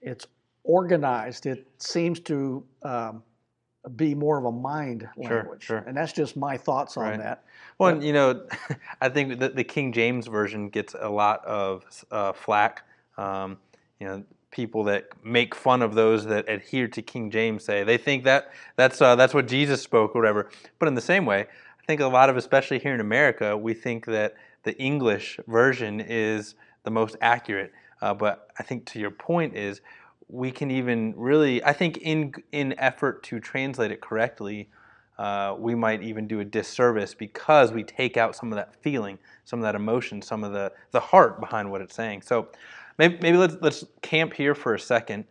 it's 0.00 0.26
organized. 0.64 1.46
It 1.46 1.66
seems 1.78 2.20
to 2.20 2.64
um, 2.82 3.22
be 3.96 4.14
more 4.14 4.38
of 4.38 4.44
a 4.44 4.52
mind 4.52 5.08
language, 5.16 5.64
sure. 5.64 5.84
and 5.86 5.96
that's 5.96 6.12
just 6.12 6.36
my 6.36 6.56
thoughts 6.56 6.96
on 6.96 7.04
Right. 7.04 7.18
that. 7.18 7.44
Well, 7.78 7.90
and, 7.90 8.04
you 8.04 8.12
know, 8.12 8.46
I 9.00 9.08
think 9.08 9.40
that 9.40 9.56
the 9.56 9.64
King 9.64 9.92
James 9.92 10.26
version 10.26 10.68
gets 10.68 10.94
a 10.98 11.08
lot 11.08 11.44
of 11.44 11.84
uh, 12.10 12.32
flack. 12.32 12.82
Um, 13.16 13.58
you 14.00 14.06
know, 14.06 14.24
people 14.50 14.84
that 14.84 15.08
make 15.24 15.54
fun 15.54 15.82
of 15.82 15.94
those 15.94 16.24
that 16.26 16.48
adhere 16.48 16.86
to 16.86 17.02
King 17.02 17.30
James 17.30 17.64
say 17.64 17.82
they 17.82 17.98
think 17.98 18.24
that 18.24 18.52
that's 18.76 19.02
uh, 19.02 19.16
that's 19.16 19.34
what 19.34 19.48
Jesus 19.48 19.82
spoke 19.82 20.14
or 20.14 20.20
whatever. 20.20 20.48
But 20.78 20.88
in 20.88 20.94
the 20.94 21.00
same 21.00 21.26
way, 21.26 21.40
I 21.40 21.86
think 21.86 22.00
a 22.00 22.06
lot 22.06 22.30
of, 22.30 22.36
especially 22.36 22.78
here 22.78 22.94
in 22.94 23.00
America, 23.00 23.56
we 23.56 23.74
think 23.74 24.06
that 24.06 24.34
the 24.62 24.76
English 24.78 25.38
version 25.46 26.00
is 26.00 26.54
the 26.84 26.90
most 26.90 27.16
accurate. 27.20 27.72
Uh, 28.04 28.12
but 28.12 28.50
I 28.58 28.62
think 28.62 28.84
to 28.92 28.98
your 28.98 29.10
point 29.10 29.56
is 29.56 29.80
we 30.28 30.50
can 30.50 30.70
even 30.70 31.14
really, 31.16 31.64
I 31.64 31.72
think, 31.72 31.96
in 31.96 32.34
in 32.52 32.78
effort 32.78 33.22
to 33.24 33.40
translate 33.40 33.90
it 33.90 34.02
correctly, 34.02 34.68
uh, 35.18 35.56
we 35.58 35.74
might 35.74 36.02
even 36.02 36.26
do 36.26 36.40
a 36.40 36.44
disservice 36.44 37.14
because 37.14 37.72
we 37.72 37.82
take 37.82 38.18
out 38.18 38.36
some 38.36 38.52
of 38.52 38.56
that 38.56 38.74
feeling, 38.82 39.18
some 39.46 39.58
of 39.58 39.62
that 39.62 39.74
emotion, 39.74 40.20
some 40.20 40.44
of 40.44 40.52
the 40.52 40.70
the 40.90 41.00
heart 41.00 41.40
behind 41.40 41.70
what 41.70 41.80
it's 41.80 41.94
saying. 41.94 42.20
So 42.20 42.48
maybe, 42.98 43.16
maybe 43.22 43.38
let's 43.38 43.56
let's 43.62 43.84
camp 44.02 44.34
here 44.34 44.54
for 44.54 44.74
a 44.74 44.78
second. 44.78 45.24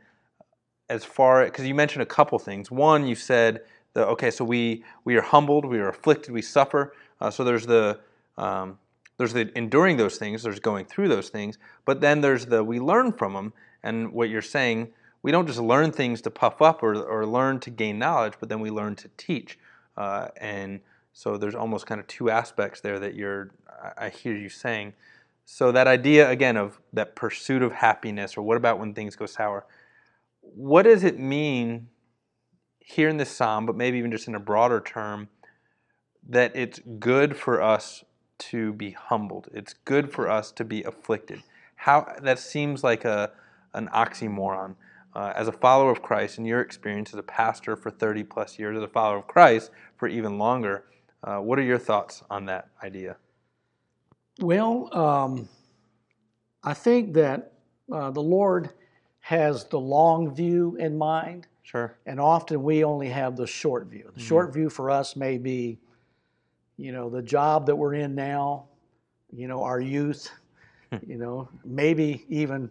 As 0.90 1.06
far 1.06 1.46
because 1.46 1.68
you 1.68 1.76
mentioned 1.76 2.02
a 2.02 2.08
couple 2.08 2.40
things. 2.40 2.72
One, 2.72 3.06
you 3.06 3.14
said 3.14 3.62
the 3.94 4.08
okay, 4.08 4.32
so 4.32 4.44
we 4.44 4.84
we 5.06 5.16
are 5.16 5.22
humbled, 5.22 5.64
we 5.64 5.78
are 5.78 5.90
afflicted, 5.90 6.34
we 6.34 6.42
suffer. 6.42 6.96
Uh, 7.22 7.30
so 7.30 7.44
there's 7.44 7.68
the 7.68 8.00
um, 8.40 8.80
there's 9.18 9.34
the 9.34 9.56
enduring 9.58 9.98
those 9.98 10.18
things, 10.18 10.44
there's 10.44 10.60
going 10.60 10.86
through 10.86 11.08
those 11.08 11.30
things, 11.30 11.58
but 11.86 12.02
then 12.02 12.22
there's 12.22 12.48
the 12.48 12.64
we 12.64 12.80
learn 12.80 13.12
from 13.12 13.34
them. 13.34 13.54
And 13.84 14.14
what 14.14 14.30
you're 14.30 14.42
saying, 14.42 14.94
we 15.22 15.32
don't 15.32 15.48
just 15.48 15.60
learn 15.60 15.92
things 15.92 16.22
to 16.22 16.32
puff 16.32 16.62
up 16.62 16.82
or, 16.82 16.96
or 16.96 17.26
learn 17.26 17.60
to 17.62 17.70
gain 17.70 18.00
knowledge, 18.00 18.34
but 18.40 18.50
then 18.50 18.60
we 18.60 18.70
learn 18.70 18.96
to 18.98 19.10
teach. 19.18 19.60
Uh, 19.96 20.30
and 20.38 20.80
so 21.12 21.38
there's 21.38 21.56
almost 21.56 21.86
kind 21.86 22.02
of 22.02 22.08
two 22.08 22.30
aspects 22.30 22.82
there 22.82 23.00
that 23.00 23.14
you're, 23.14 23.52
I 23.98 24.10
hear 24.10 24.36
you 24.36 24.50
saying. 24.50 24.94
So 25.46 25.72
that 25.72 25.88
idea 25.88 26.30
again 26.30 26.58
of 26.58 26.80
that 26.94 27.16
pursuit 27.16 27.62
of 27.62 27.74
happiness, 27.74 28.38
or 28.38 28.42
what 28.42 28.58
about 28.58 28.80
when 28.80 28.94
things 28.94 29.16
go 29.16 29.26
sour? 29.26 29.66
What 30.42 30.84
does 30.84 31.04
it 31.04 31.20
mean 31.20 31.90
here 32.80 33.10
in 33.10 33.18
this 33.18 33.30
psalm, 33.30 33.66
but 33.66 33.76
maybe 33.76 33.98
even 33.98 34.12
just 34.12 34.28
in 34.28 34.36
a 34.36 34.40
broader 34.40 34.80
term, 34.80 35.30
that 36.30 36.56
it's 36.56 36.80
good 37.00 37.36
for 37.36 37.62
us 37.62 38.04
to 38.38 38.74
be 38.74 38.92
humbled. 38.92 39.50
It's 39.54 39.74
good 39.86 40.12
for 40.12 40.30
us 40.30 40.52
to 40.54 40.64
be 40.64 40.84
afflicted. 40.84 41.44
How 41.76 42.16
that 42.22 42.40
seems 42.40 42.84
like 42.84 43.06
a 43.06 43.32
an 43.74 43.90
oxymoron. 43.94 44.76
Uh, 45.16 45.32
as 45.36 45.48
a 45.48 45.52
follower 45.52 45.92
of 45.92 46.02
Christ, 46.02 46.40
in 46.40 46.46
your 46.46 46.60
experience 46.60 47.14
as 47.14 47.20
a 47.20 47.24
pastor 47.24 47.76
for 47.76 47.92
30 47.92 48.24
plus 48.24 48.58
years, 48.58 48.76
as 48.76 48.84
a 48.84 48.88
follower 48.88 49.18
of 49.18 49.28
Christ 49.28 49.70
for 49.96 50.08
even 50.08 50.40
longer, 50.40 50.86
uh, 51.24 51.38
what 51.38 51.60
are 51.60 51.64
your 51.64 51.78
thoughts 51.78 52.24
on 52.32 52.48
that 52.48 52.70
idea? 52.84 53.18
Well, 54.42 54.90
um, 54.98 55.48
I 56.64 56.74
think 56.74 57.14
that 57.14 57.54
uh, 57.92 58.10
the 58.10 58.24
Lord 58.24 58.72
has 59.20 59.66
the 59.66 59.80
long 59.80 60.34
view 60.34 60.76
in 60.80 60.98
mind. 60.98 61.48
Sure. 61.62 61.96
And 62.06 62.20
often 62.20 62.64
we 62.64 62.84
only 62.84 63.10
have 63.10 63.38
the 63.38 63.48
short 63.48 63.88
view. 63.88 64.04
The 64.06 64.20
mm-hmm. 64.20 64.28
short 64.28 64.54
view 64.54 64.70
for 64.70 64.90
us 64.90 65.16
may 65.16 65.38
be, 65.38 65.80
you 66.78 66.92
know, 66.92 67.10
the 67.10 67.22
job 67.22 67.66
that 67.68 67.76
we're 67.76 67.96
in 67.96 68.16
now, 68.16 68.66
you 69.32 69.48
know, 69.48 69.64
our 69.64 69.80
youth, 69.80 70.32
you 71.06 71.18
know, 71.18 71.50
maybe 71.66 72.26
even 72.30 72.70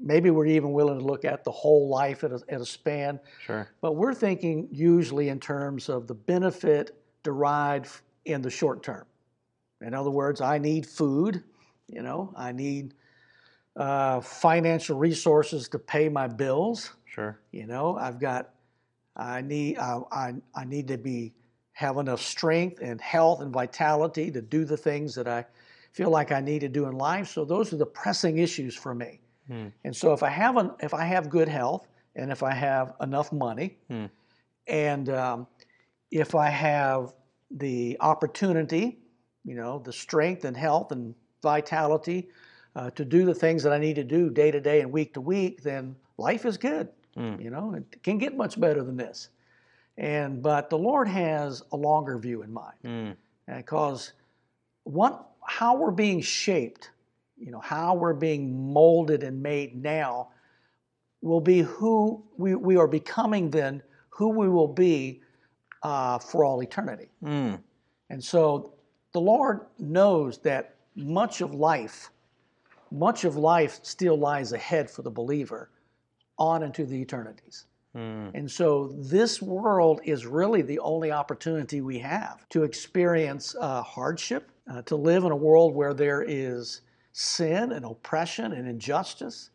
maybe 0.00 0.30
we're 0.30 0.46
even 0.46 0.72
willing 0.72 0.98
to 0.98 1.04
look 1.04 1.24
at 1.24 1.44
the 1.44 1.50
whole 1.50 1.88
life 1.88 2.24
at 2.24 2.32
a, 2.32 2.40
at 2.48 2.60
a 2.60 2.66
span. 2.66 3.20
Sure. 3.44 3.68
But 3.80 3.92
we're 3.92 4.14
thinking 4.14 4.68
usually 4.72 5.28
in 5.28 5.38
terms 5.38 5.88
of 5.88 6.06
the 6.06 6.14
benefit 6.14 7.00
derived 7.22 8.00
in 8.24 8.42
the 8.42 8.50
short 8.50 8.82
term. 8.82 9.06
In 9.80 9.94
other 9.94 10.10
words, 10.10 10.40
I 10.40 10.58
need 10.58 10.86
food, 10.86 11.42
you 11.88 12.02
know, 12.02 12.32
I 12.36 12.52
need 12.52 12.94
uh, 13.76 14.20
financial 14.20 14.98
resources 14.98 15.68
to 15.68 15.78
pay 15.78 16.08
my 16.08 16.26
bills. 16.26 16.90
Sure. 17.04 17.38
You 17.52 17.66
know, 17.66 17.96
I've 17.96 18.18
got, 18.18 18.50
I 19.16 19.42
need, 19.42 19.78
I, 19.78 20.00
I, 20.10 20.32
I 20.54 20.64
need 20.64 20.88
to 20.88 20.98
be 20.98 21.32
have 21.74 21.98
enough 21.98 22.22
strength 22.22 22.80
and 22.80 23.00
health 23.00 23.40
and 23.40 23.52
vitality 23.52 24.30
to 24.30 24.40
do 24.40 24.64
the 24.64 24.76
things 24.76 25.14
that 25.16 25.28
I 25.28 25.44
feel 25.92 26.08
like 26.08 26.32
I 26.32 26.40
need 26.40 26.60
to 26.60 26.68
do 26.68 26.86
in 26.86 26.96
life. 26.96 27.28
So 27.28 27.44
those 27.44 27.72
are 27.72 27.76
the 27.76 27.86
pressing 27.86 28.38
issues 28.38 28.74
for 28.74 28.94
me. 28.94 29.20
Hmm. 29.48 29.66
And 29.84 29.94
so 29.94 30.12
if 30.12 30.22
I 30.22 30.30
have 30.30 30.56
an, 30.56 30.70
if 30.80 30.94
I 30.94 31.04
have 31.04 31.28
good 31.28 31.48
health 31.48 31.86
and 32.14 32.30
if 32.30 32.42
I 32.42 32.54
have 32.54 32.94
enough 33.00 33.32
money, 33.32 33.76
hmm. 33.88 34.06
and 34.68 35.08
um, 35.10 35.46
if 36.10 36.34
I 36.36 36.48
have 36.48 37.12
the 37.50 37.96
opportunity, 38.00 38.98
you 39.44 39.56
know, 39.56 39.80
the 39.80 39.92
strength 39.92 40.44
and 40.44 40.56
health 40.56 40.92
and 40.92 41.14
vitality 41.42 42.28
uh, 42.76 42.90
to 42.90 43.04
do 43.04 43.24
the 43.24 43.34
things 43.34 43.64
that 43.64 43.72
I 43.72 43.78
need 43.78 43.96
to 43.96 44.04
do 44.04 44.30
day 44.30 44.52
to 44.52 44.60
day 44.60 44.80
and 44.80 44.92
week 44.92 45.14
to 45.14 45.20
week, 45.20 45.62
then 45.62 45.96
life 46.18 46.46
is 46.46 46.56
good. 46.56 46.88
Hmm. 47.16 47.34
You 47.40 47.50
know, 47.50 47.74
it 47.74 48.02
can 48.04 48.18
get 48.18 48.36
much 48.36 48.60
better 48.60 48.84
than 48.84 48.96
this. 48.96 49.28
And 49.96 50.42
but 50.42 50.70
the 50.70 50.78
Lord 50.78 51.08
has 51.08 51.62
a 51.72 51.76
longer 51.76 52.18
view 52.18 52.42
in 52.42 52.52
mind, 52.52 53.16
because 53.46 54.12
what 54.82 55.28
how 55.42 55.76
we're 55.76 55.90
being 55.90 56.20
shaped 56.20 56.90
you 57.36 57.50
know, 57.50 57.60
how 57.60 57.94
we're 57.94 58.14
being 58.14 58.72
molded 58.72 59.22
and 59.22 59.42
made 59.42 59.80
now 59.82 60.28
will 61.20 61.40
be 61.40 61.60
who 61.60 62.22
we, 62.36 62.54
we 62.54 62.76
are 62.76 62.86
becoming 62.86 63.50
then, 63.50 63.82
who 64.10 64.28
we 64.28 64.48
will 64.48 64.68
be 64.68 65.20
uh, 65.82 66.18
for 66.18 66.44
all 66.44 66.62
eternity. 66.62 67.08
Mm. 67.22 67.60
And 68.10 68.22
so 68.22 68.74
the 69.12 69.20
Lord 69.20 69.66
knows 69.78 70.38
that 70.38 70.76
much 70.94 71.40
of 71.40 71.54
life, 71.54 72.10
much 72.90 73.24
of 73.24 73.36
life 73.36 73.80
still 73.82 74.16
lies 74.16 74.52
ahead 74.52 74.90
for 74.90 75.02
the 75.02 75.10
believer 75.10 75.70
on 76.38 76.62
into 76.62 76.84
the 76.84 77.00
eternities. 77.00 77.66
Mm. 77.96 78.32
And 78.34 78.50
so 78.50 78.94
this 78.98 79.40
world 79.40 80.00
is 80.04 80.26
really 80.26 80.62
the 80.62 80.78
only 80.80 81.12
opportunity 81.12 81.80
we 81.80 81.98
have 82.00 82.48
to 82.50 82.64
experience 82.64 83.54
uh, 83.60 83.82
hardship, 83.82 84.50
uh, 84.70 84.82
to 84.82 84.96
live 84.96 85.24
in 85.24 85.30
a 85.30 85.36
world 85.36 85.74
where 85.74 85.94
there 85.94 86.24
is 86.26 86.82
sin 87.12 87.72
and 87.72 87.84
oppression 87.84 88.52
and 88.52 88.68
injustice, 88.68 89.50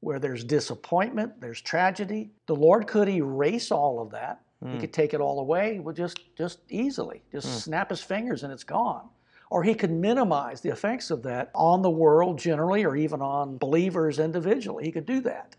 where 0.00 0.18
there's 0.18 0.44
disappointment, 0.44 1.40
there's 1.40 1.60
tragedy. 1.60 2.30
The 2.46 2.54
Lord 2.54 2.86
could 2.86 3.08
erase 3.08 3.70
all 3.70 4.00
of 4.00 4.10
that. 4.10 4.42
Mm. 4.62 4.68
He 4.68 4.74
hmm. 4.74 4.80
could 4.80 4.92
take 4.92 5.14
it 5.14 5.20
all 5.20 5.40
away 5.40 5.78
with 5.78 5.96
just 5.96 6.18
just 6.36 6.58
easily, 6.68 7.22
just 7.32 7.46
mm. 7.46 7.62
snap 7.62 7.90
his 7.90 8.02
fingers 8.02 8.42
and 8.42 8.52
it's 8.52 8.64
gone. 8.64 9.08
Or 9.50 9.62
he 9.62 9.74
could 9.74 9.90
minimize 9.90 10.60
the 10.60 10.68
effects 10.68 11.10
of 11.10 11.22
that 11.22 11.50
on 11.54 11.80
the 11.80 11.90
world 11.90 12.38
generally, 12.38 12.84
or 12.84 12.96
even 12.96 13.22
on 13.22 13.56
believers 13.56 14.18
individually. 14.18 14.84
He 14.84 14.92
could 14.92 15.06
do 15.06 15.20
that. 15.22 15.56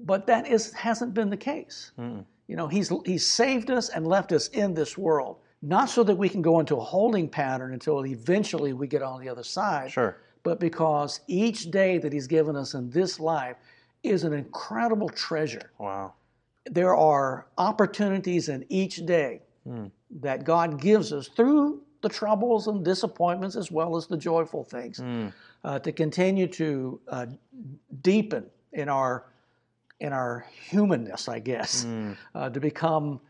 Mm. 0.00 0.06
But 0.06 0.26
that 0.26 0.46
is 0.46 0.72
hasn't 0.72 1.14
been 1.14 1.30
the 1.30 1.36
case. 1.36 1.92
Hmm. 1.96 2.20
You 2.48 2.56
know, 2.56 2.66
he's 2.66 2.92
he's 3.04 3.26
saved 3.26 3.70
us 3.70 3.90
and 3.90 4.06
left 4.06 4.32
us 4.32 4.48
in 4.48 4.74
this 4.74 4.98
world, 4.98 5.36
not 5.62 5.88
so 5.88 6.02
that 6.04 6.16
we 6.16 6.28
can 6.28 6.42
go 6.42 6.58
into 6.58 6.76
a 6.76 6.80
holding 6.80 7.28
pattern 7.28 7.72
until 7.72 8.04
eventually 8.04 8.72
we 8.72 8.86
get 8.86 9.02
on 9.02 9.20
the 9.20 9.28
other 9.28 9.44
side. 9.44 9.92
Sure 9.92 10.16
but 10.42 10.60
because 10.60 11.20
each 11.26 11.70
day 11.70 11.98
that 11.98 12.12
He's 12.12 12.26
given 12.26 12.56
us 12.56 12.74
in 12.74 12.90
this 12.90 13.20
life 13.20 13.56
is 14.02 14.24
an 14.24 14.32
incredible 14.32 15.08
treasure. 15.08 15.70
Wow. 15.78 16.14
There 16.66 16.96
are 16.96 17.46
opportunities 17.58 18.48
in 18.48 18.64
each 18.68 19.04
day 19.06 19.42
mm. 19.68 19.90
that 20.20 20.44
God 20.44 20.80
gives 20.80 21.12
us 21.12 21.28
through 21.28 21.82
the 22.02 22.08
troubles 22.08 22.66
and 22.66 22.84
disappointments 22.84 23.56
as 23.56 23.70
well 23.70 23.96
as 23.96 24.06
the 24.06 24.16
joyful 24.16 24.64
things 24.64 24.98
mm. 25.00 25.32
uh, 25.64 25.78
to 25.80 25.92
continue 25.92 26.46
to 26.46 27.00
uh, 27.08 27.26
deepen 28.00 28.46
in 28.72 28.88
our 28.88 29.26
in 30.00 30.12
our 30.12 30.46
humanness, 30.68 31.28
I 31.28 31.38
guess, 31.38 31.84
mm. 31.84 32.16
uh, 32.34 32.50
to 32.50 32.60
become 32.60 33.20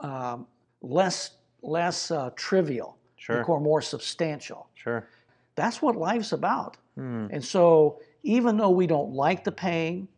um, 0.00 0.46
less 0.80 1.32
less 1.62 2.10
uh, 2.10 2.30
trivial, 2.36 2.98
sure. 3.16 3.38
become 3.38 3.62
more 3.62 3.80
substantial. 3.80 4.68
Sure. 4.74 5.06
That's 5.54 5.80
what 5.80 5.96
life's 5.96 6.32
about. 6.32 6.76
Mm. 6.98 7.30
And 7.32 7.44
so, 7.44 8.00
even 8.22 8.56
though 8.56 8.70
we 8.70 8.86
don't 8.86 9.12
like 9.12 9.44
the 9.44 9.52
pain, 9.52 10.08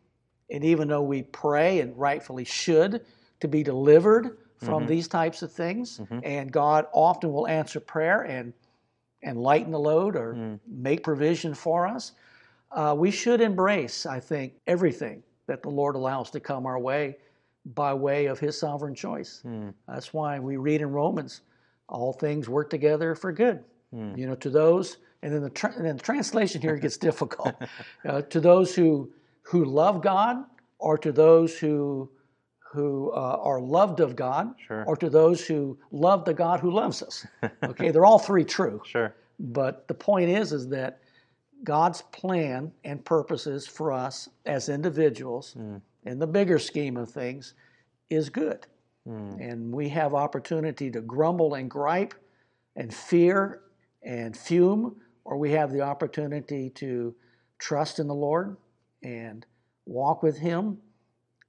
and 0.49 0.63
even 0.63 0.87
though 0.87 1.01
we 1.01 1.23
pray 1.23 1.79
and 1.81 1.97
rightfully 1.97 2.45
should 2.45 3.05
to 3.39 3.47
be 3.47 3.63
delivered 3.63 4.37
from 4.57 4.83
mm-hmm. 4.83 4.89
these 4.89 5.07
types 5.07 5.41
of 5.41 5.51
things, 5.51 5.99
mm-hmm. 5.99 6.19
and 6.23 6.51
God 6.51 6.87
often 6.93 7.31
will 7.31 7.47
answer 7.47 7.79
prayer 7.79 8.21
and 8.21 8.53
and 9.23 9.37
lighten 9.37 9.71
the 9.71 9.79
load 9.79 10.15
or 10.15 10.35
mm. 10.35 10.59
make 10.67 11.03
provision 11.03 11.53
for 11.53 11.87
us, 11.87 12.13
uh, 12.71 12.93
we 12.95 13.09
should 13.09 13.41
embrace, 13.41 14.05
I 14.05 14.19
think, 14.19 14.53
everything 14.67 15.23
that 15.47 15.63
the 15.63 15.69
Lord 15.69 15.95
allows 15.95 16.29
to 16.31 16.39
come 16.39 16.65
our 16.65 16.79
way 16.79 17.17
by 17.65 17.93
way 17.93 18.27
of 18.27 18.39
His 18.39 18.57
sovereign 18.57 18.95
choice. 18.95 19.41
Mm. 19.45 19.73
That's 19.87 20.13
why 20.13 20.39
we 20.39 20.57
read 20.57 20.81
in 20.81 20.91
Romans, 20.91 21.41
all 21.89 22.13
things 22.13 22.47
work 22.47 22.69
together 22.69 23.15
for 23.15 23.31
good. 23.31 23.63
Mm. 23.93 24.17
You 24.17 24.27
know, 24.27 24.35
to 24.35 24.49
those 24.49 24.97
and 25.21 25.33
then 25.33 25.41
the, 25.41 25.49
tra- 25.49 25.73
and 25.75 25.85
then 25.85 25.97
the 25.97 26.03
translation 26.03 26.61
here 26.61 26.77
gets 26.77 26.97
difficult. 27.09 27.55
Uh, 28.05 28.21
to 28.23 28.39
those 28.39 28.75
who 28.75 29.11
who 29.43 29.63
love 29.63 30.01
God, 30.01 30.43
or 30.79 30.97
to 30.97 31.11
those 31.11 31.57
who 31.57 32.09
who 32.73 33.11
uh, 33.11 33.37
are 33.41 33.61
loved 33.61 34.01
of 34.01 34.15
God, 34.15 34.53
sure. 34.67 34.83
or 34.85 34.95
to 34.97 35.09
those 35.09 35.45
who 35.45 35.77
love 35.91 36.25
the 36.25 36.33
God 36.33 36.59
who 36.59 36.71
loves 36.71 37.01
us. 37.01 37.25
Okay, 37.63 37.91
they're 37.91 38.05
all 38.05 38.19
three 38.19 38.43
true. 38.43 38.81
Sure. 38.85 39.15
But 39.39 39.87
the 39.87 39.93
point 39.93 40.29
is, 40.29 40.51
is 40.51 40.67
that 40.69 40.99
God's 41.63 42.01
plan 42.11 42.71
and 42.83 43.03
purposes 43.03 43.67
for 43.67 43.91
us 43.91 44.29
as 44.45 44.69
individuals, 44.69 45.55
mm. 45.57 45.81
in 46.05 46.19
the 46.19 46.27
bigger 46.27 46.59
scheme 46.59 46.97
of 46.97 47.09
things, 47.09 47.53
is 48.09 48.29
good. 48.29 48.65
Mm. 49.07 49.51
And 49.51 49.71
we 49.73 49.89
have 49.89 50.13
opportunity 50.13 50.91
to 50.91 51.01
grumble 51.01 51.55
and 51.55 51.69
gripe 51.69 52.13
and 52.75 52.93
fear 52.93 53.61
and 54.03 54.35
fume 54.35 54.95
or 55.25 55.37
we 55.37 55.51
have 55.51 55.71
the 55.73 55.81
opportunity 55.81 56.69
to 56.69 57.13
trust 57.59 57.99
in 57.99 58.07
the 58.07 58.15
Lord 58.15 58.55
and 59.03 59.45
walk 59.85 60.23
with 60.23 60.37
Him 60.37 60.77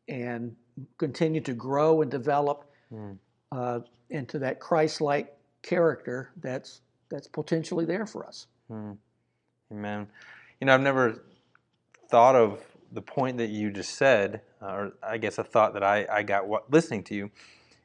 and 0.08 0.56
continue 0.96 1.40
to 1.42 1.52
grow 1.52 2.02
and 2.02 2.10
develop 2.10 2.64
Mm. 2.92 3.18
uh, 3.52 3.80
into 4.08 4.38
that 4.38 4.60
Christ-like 4.60 5.36
character 5.62 6.30
that's 6.40 6.80
that's 7.10 7.26
potentially 7.26 7.84
there 7.84 8.06
for 8.06 8.26
us. 8.26 8.46
Amen. 9.72 10.08
You 10.60 10.66
know, 10.66 10.74
I've 10.74 10.80
never 10.80 11.22
thought 12.08 12.34
of 12.34 12.62
the 12.92 13.02
point 13.02 13.36
that 13.38 13.50
you 13.50 13.70
just 13.70 13.94
said, 13.94 14.40
uh, 14.62 14.66
or 14.66 14.92
I 15.02 15.18
guess 15.18 15.38
a 15.38 15.44
thought 15.44 15.74
that 15.74 15.82
I, 15.82 16.06
I 16.10 16.22
got 16.22 16.46
what, 16.46 16.70
listening 16.70 17.04
to 17.04 17.14
you 17.14 17.30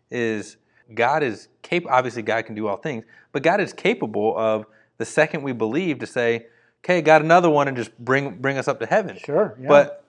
is 0.09 0.57
God 0.93 1.23
is 1.23 1.49
capable, 1.61 1.93
obviously, 1.93 2.21
God 2.21 2.45
can 2.45 2.55
do 2.55 2.67
all 2.67 2.77
things, 2.77 3.03
but 3.31 3.43
God 3.43 3.59
is 3.59 3.73
capable 3.73 4.37
of 4.37 4.65
the 4.97 5.05
second 5.05 5.43
we 5.43 5.51
believe 5.51 5.99
to 5.99 6.07
say, 6.07 6.47
okay, 6.83 7.01
got 7.01 7.21
another 7.21 7.49
one 7.49 7.67
and 7.67 7.75
just 7.75 7.97
bring, 7.97 8.37
bring 8.37 8.57
us 8.57 8.67
up 8.67 8.79
to 8.79 8.85
heaven. 8.85 9.17
Sure, 9.17 9.57
yeah. 9.59 9.67
But 9.67 10.05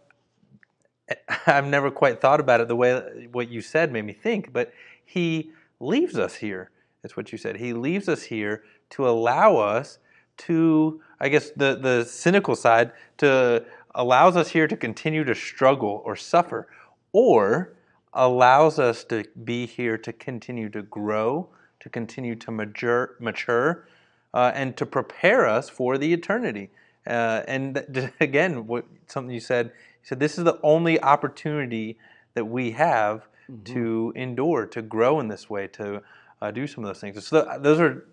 I've 1.47 1.67
never 1.67 1.91
quite 1.91 2.21
thought 2.21 2.41
about 2.41 2.61
it 2.61 2.69
the 2.69 2.77
way 2.77 3.29
what 3.33 3.49
you 3.49 3.61
said 3.61 3.93
made 3.93 4.05
me 4.05 4.13
think, 4.13 4.53
but 4.53 4.73
He 5.05 5.51
leaves 5.81 6.19
us 6.19 6.37
here. 6.37 6.71
That's 7.03 7.17
what 7.17 7.33
you 7.33 7.39
said. 7.39 7.57
He 7.57 7.73
leaves 7.73 8.09
us 8.09 8.23
here 8.23 8.63
to 8.91 9.09
allow 9.09 9.57
us 9.57 9.99
to, 10.37 11.01
I 11.21 11.29
guess, 11.29 11.51
the, 11.51 11.77
the 11.77 12.05
cynical 12.05 12.57
side, 12.57 12.93
to 13.19 13.65
allows 13.95 14.37
us 14.37 14.49
here 14.49 14.67
to 14.67 14.77
continue 14.77 15.25
to 15.25 15.35
struggle 15.35 16.03
or 16.05 16.17
suffer, 16.17 16.69
or 17.13 17.75
allows 18.13 18.79
us 18.79 19.05
to 19.05 19.25
be 19.45 19.67
here 19.67 19.97
to 19.99 20.13
continue 20.13 20.69
to 20.71 20.83
grow, 20.83 21.49
to 21.81 21.89
continue 21.89 22.35
to 22.37 22.51
mature, 22.51 23.17
mature 23.21 23.87
uh, 24.33 24.51
and 24.55 24.77
to 24.77 24.85
prepare 24.85 25.47
us 25.47 25.69
for 25.69 25.97
the 25.97 26.13
eternity. 26.13 26.71
Uh, 27.07 27.43
and 27.47 28.11
again, 28.21 28.67
what, 28.67 28.85
something 29.07 29.33
you 29.33 29.41
said, 29.41 29.67
you 29.67 30.09
said 30.09 30.21
this 30.21 30.39
is 30.39 30.45
the 30.45 30.59
only 30.63 31.01
opportunity 31.01 31.97
that 32.35 32.45
we 32.45 32.73
have 32.73 33.29
to 33.65 34.13
endure, 34.17 34.67
to 34.67 34.83
grow 34.83 35.21
in 35.21 35.29
this 35.29 35.49
way, 35.49 35.67
to 35.69 36.03
uh, 36.43 36.51
do 36.51 36.67
some 36.67 36.83
of 36.85 36.89
those 36.89 37.01
things. 37.01 37.25
So 37.27 37.45
th- 37.45 37.63
those 37.63 37.81
are, 37.81 38.07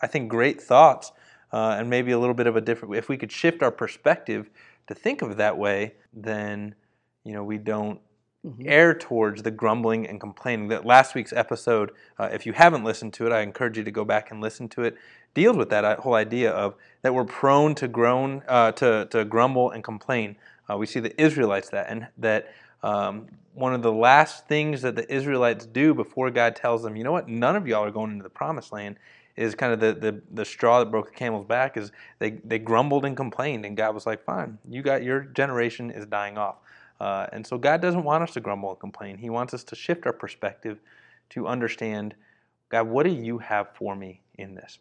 I 0.00 0.06
think, 0.06 0.28
great 0.28 0.60
thoughts, 0.60 1.12
uh, 1.52 1.76
and 1.78 1.88
maybe 1.88 2.12
a 2.12 2.18
little 2.18 2.34
bit 2.34 2.46
of 2.46 2.56
a 2.56 2.60
different. 2.60 2.94
If 2.94 3.08
we 3.08 3.16
could 3.16 3.32
shift 3.32 3.62
our 3.62 3.70
perspective 3.70 4.50
to 4.86 4.94
think 4.94 5.22
of 5.22 5.30
it 5.30 5.36
that 5.38 5.56
way, 5.58 5.94
then 6.12 6.74
you 7.24 7.32
know 7.32 7.44
we 7.44 7.58
don't 7.58 8.00
err 8.64 8.94
towards 8.94 9.42
the 9.42 9.50
grumbling 9.50 10.06
and 10.06 10.20
complaining. 10.20 10.68
That 10.68 10.86
last 10.86 11.14
week's 11.14 11.32
episode, 11.32 11.90
uh, 12.18 12.28
if 12.32 12.46
you 12.46 12.52
haven't 12.52 12.84
listened 12.84 13.12
to 13.14 13.26
it, 13.26 13.32
I 13.32 13.40
encourage 13.40 13.76
you 13.76 13.84
to 13.84 13.90
go 13.90 14.04
back 14.04 14.30
and 14.30 14.40
listen 14.40 14.68
to 14.70 14.82
it. 14.82 14.96
Deals 15.34 15.56
with 15.56 15.70
that 15.70 15.84
uh, 15.84 15.96
whole 16.00 16.14
idea 16.14 16.50
of 16.50 16.74
that 17.02 17.14
we're 17.14 17.24
prone 17.24 17.74
to 17.76 17.88
groan, 17.88 18.42
uh, 18.48 18.72
to 18.72 19.06
to 19.10 19.24
grumble 19.24 19.70
and 19.70 19.84
complain. 19.84 20.36
Uh, 20.70 20.76
we 20.76 20.86
see 20.86 21.00
the 21.00 21.20
Israelites 21.20 21.70
that, 21.70 21.86
and 21.88 22.08
that 22.18 22.52
um, 22.82 23.26
one 23.54 23.74
of 23.74 23.82
the 23.82 23.92
last 23.92 24.46
things 24.46 24.82
that 24.82 24.94
the 24.94 25.12
Israelites 25.12 25.66
do 25.66 25.92
before 25.94 26.30
God 26.30 26.54
tells 26.54 26.82
them, 26.82 26.94
you 26.94 27.04
know 27.04 27.12
what, 27.12 27.28
none 27.28 27.56
of 27.56 27.66
y'all 27.66 27.84
are 27.84 27.90
going 27.90 28.12
into 28.12 28.22
the 28.22 28.30
promised 28.30 28.72
land, 28.72 28.96
is 29.38 29.54
kind 29.54 29.72
of 29.72 29.78
the, 29.78 29.92
the, 29.92 30.20
the 30.32 30.44
straw 30.44 30.80
that 30.80 30.90
broke 30.90 31.06
the 31.06 31.14
camel's 31.16 31.46
back 31.46 31.76
is 31.76 31.92
they, 32.18 32.30
they 32.44 32.58
grumbled 32.58 33.04
and 33.04 33.16
complained 33.16 33.64
and 33.64 33.76
god 33.76 33.94
was 33.94 34.04
like 34.04 34.22
fine 34.24 34.58
you 34.68 34.82
got 34.82 35.02
your 35.02 35.20
generation 35.20 35.90
is 35.90 36.04
dying 36.06 36.36
off. 36.36 36.56
Uh, 37.00 37.26
and 37.32 37.46
so 37.46 37.56
god 37.56 37.80
doesn't 37.80 38.02
want 38.02 38.22
us 38.22 38.32
to 38.32 38.40
grumble 38.40 38.70
and 38.70 38.80
complain. 38.80 39.16
He 39.16 39.30
wants 39.30 39.54
us 39.54 39.62
to 39.64 39.76
shift 39.76 40.04
our 40.06 40.12
perspective 40.12 40.80
to 41.30 41.46
understand 41.46 42.14
god 42.68 42.88
what 42.88 43.04
do 43.04 43.10
you 43.10 43.38
have 43.38 43.68
for 43.74 43.94
me 43.94 44.20
in 44.34 44.54
this? 44.54 44.78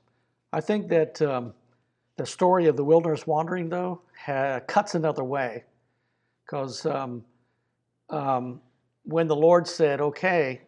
I 0.51 0.62
think 0.62 0.89
that 0.89 1.21
um, 1.21 1.53
the 2.15 2.25
story 2.25 2.65
of 2.65 2.75
the 2.75 2.84
wilderness 2.84 3.27
wandering, 3.27 3.69
though, 3.69 4.01
ha- 4.25 4.60
cuts 4.62 4.95
another 4.95 5.23
way. 5.23 5.65
Because 6.45 6.86
um, 6.86 7.23
um, 8.10 8.62
when 9.03 9.27
the 9.27 9.36
Lord 9.36 9.67
said, 9.67 10.01
Okay, 10.01 10.62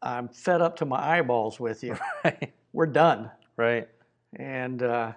I'm 0.00 0.28
fed 0.28 0.60
up 0.60 0.76
to 0.76 0.84
my 0.84 1.18
eyeballs 1.18 1.58
with 1.58 1.82
you, 1.82 1.96
right 2.24 2.52
we're 2.72 2.86
done. 2.86 3.30
right 3.56 3.88
And, 4.36 4.82
uh, 4.82 5.12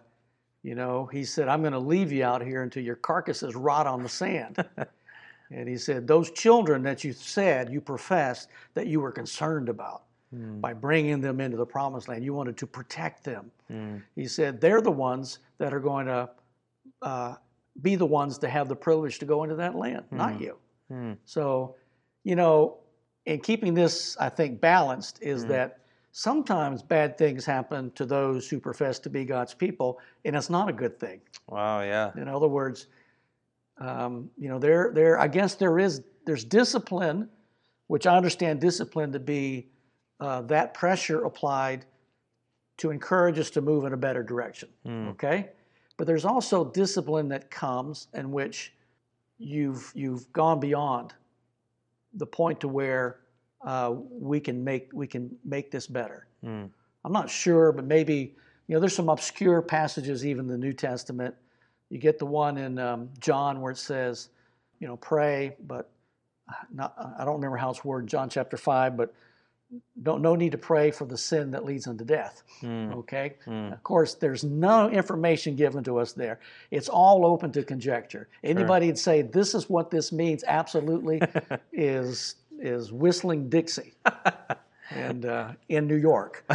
you 0.64 0.76
know, 0.76 1.06
He 1.06 1.24
said, 1.24 1.48
I'm 1.48 1.62
going 1.62 1.74
to 1.74 1.80
leave 1.80 2.12
you 2.12 2.24
out 2.24 2.42
here 2.42 2.64
until 2.64 2.84
your 2.84 2.96
carcasses 2.96 3.56
rot 3.56 3.88
on 3.88 4.04
the 4.04 4.10
sand. 4.10 4.64
and 5.52 5.70
He 5.70 5.78
said, 5.78 6.08
Those 6.08 6.32
children 6.32 6.84
that 6.84 7.04
you 7.04 7.14
said, 7.14 7.72
you 7.72 7.82
professed 7.82 8.50
that 8.74 8.88
you 8.88 9.00
were 9.00 9.12
concerned 9.12 9.70
about 9.70 10.04
hmm. 10.34 10.60
by 10.60 10.74
bringing 10.74 11.22
them 11.22 11.40
into 11.40 11.58
the 11.58 11.66
promised 11.66 12.08
land. 12.08 12.24
You 12.24 12.34
wanted 12.34 12.58
to 12.58 12.68
protect 12.68 13.24
them. 13.24 13.52
Hmm. 13.68 13.98
He 14.16 14.28
said, 14.28 14.60
they're 14.62 14.82
the 14.82 14.92
ones 14.92 15.40
that 15.58 15.74
are 15.74 15.80
going 15.80 16.08
to 16.08 16.30
uh, 17.02 17.36
be 17.82 17.96
the 17.96 18.06
ones 18.06 18.38
to 18.40 18.50
have 18.50 18.68
the 18.68 18.76
privilege 18.76 19.20
to 19.20 19.26
go 19.26 19.44
into 19.44 19.56
that 19.56 19.76
land, 19.76 20.06
not 20.12 20.36
hmm. 20.36 20.44
you. 20.44 20.58
So, 21.26 21.76
you 22.24 22.36
know, 22.36 22.78
in 23.26 23.40
keeping 23.40 23.74
this, 23.74 24.18
I 24.20 24.30
think, 24.30 24.62
balanced 24.62 25.20
is 25.22 25.46
that 25.46 25.80
sometimes 26.18 26.82
bad 26.82 27.18
things 27.18 27.46
happen 27.46 27.92
to 27.92 28.06
those 28.06 28.48
who 28.48 28.58
profess 28.58 29.00
to 29.00 29.10
be 29.10 29.26
God's 29.26 29.54
people, 29.54 30.00
and 30.24 30.34
it's 30.34 30.50
not 30.50 30.70
a 30.70 30.74
good 30.74 30.98
thing. 30.98 31.20
wow 31.50 31.82
yeah 31.82 32.12
In 32.16 32.30
other 32.30 32.48
words, 32.48 32.88
um, 33.80 34.30
you 34.38 34.48
know, 34.48 34.58
there, 34.58 34.92
there. 34.94 35.20
I 35.20 35.28
guess 35.28 35.56
there 35.56 35.78
is 35.78 36.02
there's 36.26 36.46
discipline, 36.46 37.28
which 37.88 38.08
I 38.08 38.16
understand 38.16 38.62
discipline 38.62 39.12
to 39.12 39.20
be 39.20 39.68
uh, 40.22 40.42
that 40.44 40.74
pressure 40.74 41.26
applied 41.26 41.86
to 42.78 42.92
encourage 42.92 43.38
us 43.38 43.50
to 43.50 43.62
move 43.62 43.84
in 43.84 43.92
a 43.92 43.98
better 43.98 44.24
direction. 44.24 44.70
Okay, 44.88 45.50
but 45.98 46.08
there's 46.08 46.24
also 46.24 46.64
discipline 46.64 47.28
that 47.28 47.52
comes 47.52 48.08
in 48.14 48.32
which 48.32 48.74
you've 49.38 49.92
you've 49.94 50.32
gone 50.32 50.62
beyond 50.62 51.14
the 52.14 52.26
point 52.26 52.62
to 52.62 52.70
where 52.70 53.20
uh, 53.66 53.94
we 54.12 54.40
can 54.40 54.64
make 54.64 54.90
we 54.94 55.08
can 55.08 55.36
make 55.44 55.72
this 55.72 55.88
better. 55.88 56.28
I'm 57.04 57.12
not 57.12 57.30
sure, 57.30 57.72
but 57.72 57.86
maybe 57.86 58.36
you 58.68 58.76
know 58.76 58.80
there's 58.80 58.96
some 58.96 59.10
obscure 59.10 59.62
passages 59.62 60.26
even 60.26 60.46
in 60.46 60.52
the 60.52 60.58
New 60.58 60.74
Testament. 60.74 61.36
You 61.90 61.98
get 61.98 62.20
the 62.20 62.26
one 62.26 62.58
in 62.58 62.80
um, 62.80 63.10
John 63.20 63.62
where 63.62 63.72
it 63.72 63.78
says, 63.78 64.30
you 64.80 64.88
know, 64.88 64.98
pray, 64.98 65.56
but 65.68 65.90
not, 66.74 66.94
I 67.20 67.26
don't 67.26 67.36
remember 67.36 67.58
how 67.58 67.70
it's 67.72 67.84
worded, 67.84 68.10
John 68.10 68.30
chapter 68.30 68.58
five, 68.58 68.96
but 68.98 69.14
don't 70.04 70.22
no 70.22 70.36
need 70.36 70.52
to 70.52 70.58
pray 70.60 70.92
for 70.92 71.06
the 71.06 71.18
sin 71.18 71.52
that 71.52 71.66
leads 71.66 71.88
unto 71.88 72.06
death. 72.06 72.44
Okay, 72.94 73.34
of 73.74 73.84
course, 73.84 74.14
there's 74.14 74.44
no 74.44 74.90
information 74.90 75.56
given 75.56 75.84
to 75.86 75.98
us 75.98 76.14
there. 76.14 76.40
It's 76.72 76.88
all 76.88 77.26
open 77.26 77.52
to 77.54 77.64
conjecture. 77.64 78.28
Anybody 78.44 78.88
would 78.88 79.00
say 79.00 79.24
this 79.24 79.56
is 79.56 79.70
what 79.70 79.90
this 79.90 80.12
means. 80.12 80.44
Absolutely, 80.48 81.20
is 81.74 82.36
is 82.60 82.92
whistling 82.92 83.50
Dixie, 83.50 83.94
and 84.90 85.26
uh, 85.26 85.52
in 85.70 85.88
New 85.88 85.96
York. 85.96 86.46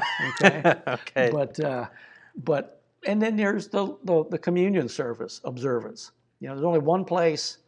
Okay, 0.41 0.63
okay 0.89 1.31
but 1.33 1.59
uh, 1.61 1.87
but 2.45 2.83
and 3.07 3.21
then 3.21 3.37
there's 3.37 3.69
the, 3.69 3.97
the 4.05 4.25
the 4.31 4.39
communion 4.39 4.89
service 4.89 5.41
observance. 5.45 6.13
You 6.41 6.49
know, 6.49 6.55
there's 6.55 6.65
only 6.65 6.81
one 6.81 7.05
place 7.05 7.59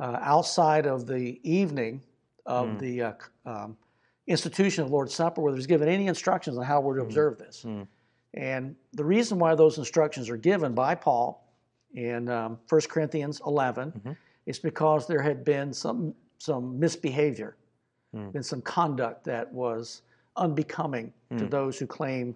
uh, 0.00 0.18
outside 0.20 0.86
of 0.86 1.06
the 1.06 1.40
evening 1.42 2.02
of 2.46 2.78
the 2.78 3.02
uh, 3.02 3.12
um, 3.46 3.76
institution 4.26 4.84
of 4.84 4.90
Lord's 4.90 5.14
Supper 5.14 5.40
where 5.40 5.52
there's 5.52 5.66
given 5.66 5.88
any 5.88 6.06
instructions 6.06 6.56
on 6.56 6.64
how 6.64 6.80
we're 6.80 6.96
to 6.96 7.02
observe 7.02 7.38
this. 7.38 7.64
And 8.34 8.76
the 8.92 9.04
reason 9.04 9.38
why 9.38 9.54
those 9.54 9.78
instructions 9.78 10.30
are 10.30 10.36
given 10.36 10.72
by 10.72 10.94
Paul 10.94 11.52
in 11.94 12.28
um, 12.28 12.58
1 12.68 12.80
Corinthians 12.82 13.40
11 13.44 14.16
is 14.46 14.58
because 14.58 15.06
there 15.06 15.20
had 15.20 15.44
been 15.44 15.72
some 15.72 16.14
some 16.40 16.78
misbehavior, 16.78 17.56
hmm. 18.12 18.30
been 18.30 18.42
some 18.42 18.62
conduct 18.62 19.24
that 19.24 19.52
was 19.52 20.02
unbecoming 20.36 21.12
to 21.30 21.44
hmm. 21.44 21.48
those 21.48 21.78
who 21.78 21.86
claim 21.86 22.34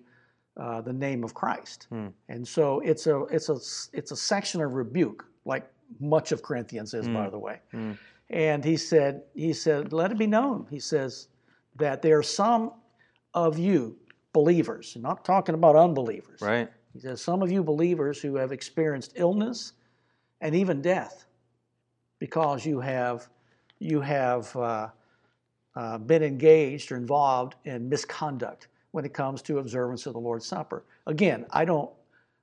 uh, 0.57 0.81
the 0.81 0.93
name 0.93 1.25
of 1.25 1.35
Christ. 1.35 1.87
Hmm. 1.91 2.09
And 2.29 2.47
so 2.47 2.81
it's 2.81 3.07
a 3.07 3.23
it's 3.25 3.49
a 3.49 3.57
it's 3.93 4.13
a 4.13 4.17
section 4.17 4.61
of 4.61 4.75
rebuke, 4.75 5.27
like 5.45 5.69
much 6.01 6.33
of 6.33 6.43
Corinthians 6.43 6.95
is, 6.95 7.09
by 7.09 7.29
the 7.29 7.39
way. 7.39 7.61
And 8.31 8.65
he 8.65 8.77
said 8.77 9.23
he 9.35 9.53
said, 9.53 9.93
let 9.93 10.13
it 10.13 10.19
be 10.19 10.27
known. 10.27 10.67
He 10.71 10.79
says 10.79 11.29
that 11.77 12.03
there 12.03 12.19
are 12.19 12.23
some 12.23 12.73
of 13.35 13.59
you 13.59 13.97
believers, 14.33 14.97
not 15.01 15.25
talking 15.25 15.55
about 15.55 15.77
unbelievers. 15.77 16.41
right 16.43 16.69
He 16.93 17.01
says, 17.01 17.23
Some 17.23 17.43
of 17.43 17.51
you 17.51 17.63
believers 17.63 18.21
who 18.21 18.37
have 18.37 18.53
experienced 18.53 19.13
illness 19.17 19.73
and 20.41 20.55
even 20.55 20.83
death 20.83 21.27
because 22.19 22.65
you 22.65 22.81
have, 22.81 23.29
you 23.79 24.01
have 24.01 24.55
uh, 24.57 24.89
uh, 25.77 25.99
been 25.99 26.23
engaged 26.23 26.93
or 26.93 26.97
involved 26.97 27.57
in 27.65 27.89
misconduct 27.89 28.69
when 28.93 29.05
it 29.05 29.13
comes 29.13 29.43
to 29.43 29.59
observance 29.59 30.07
of 30.07 30.13
the 30.13 30.21
Lord's 30.21 30.47
Supper. 30.47 30.85
Again, 31.07 31.47
I 31.51 31.65
don't 31.65 31.91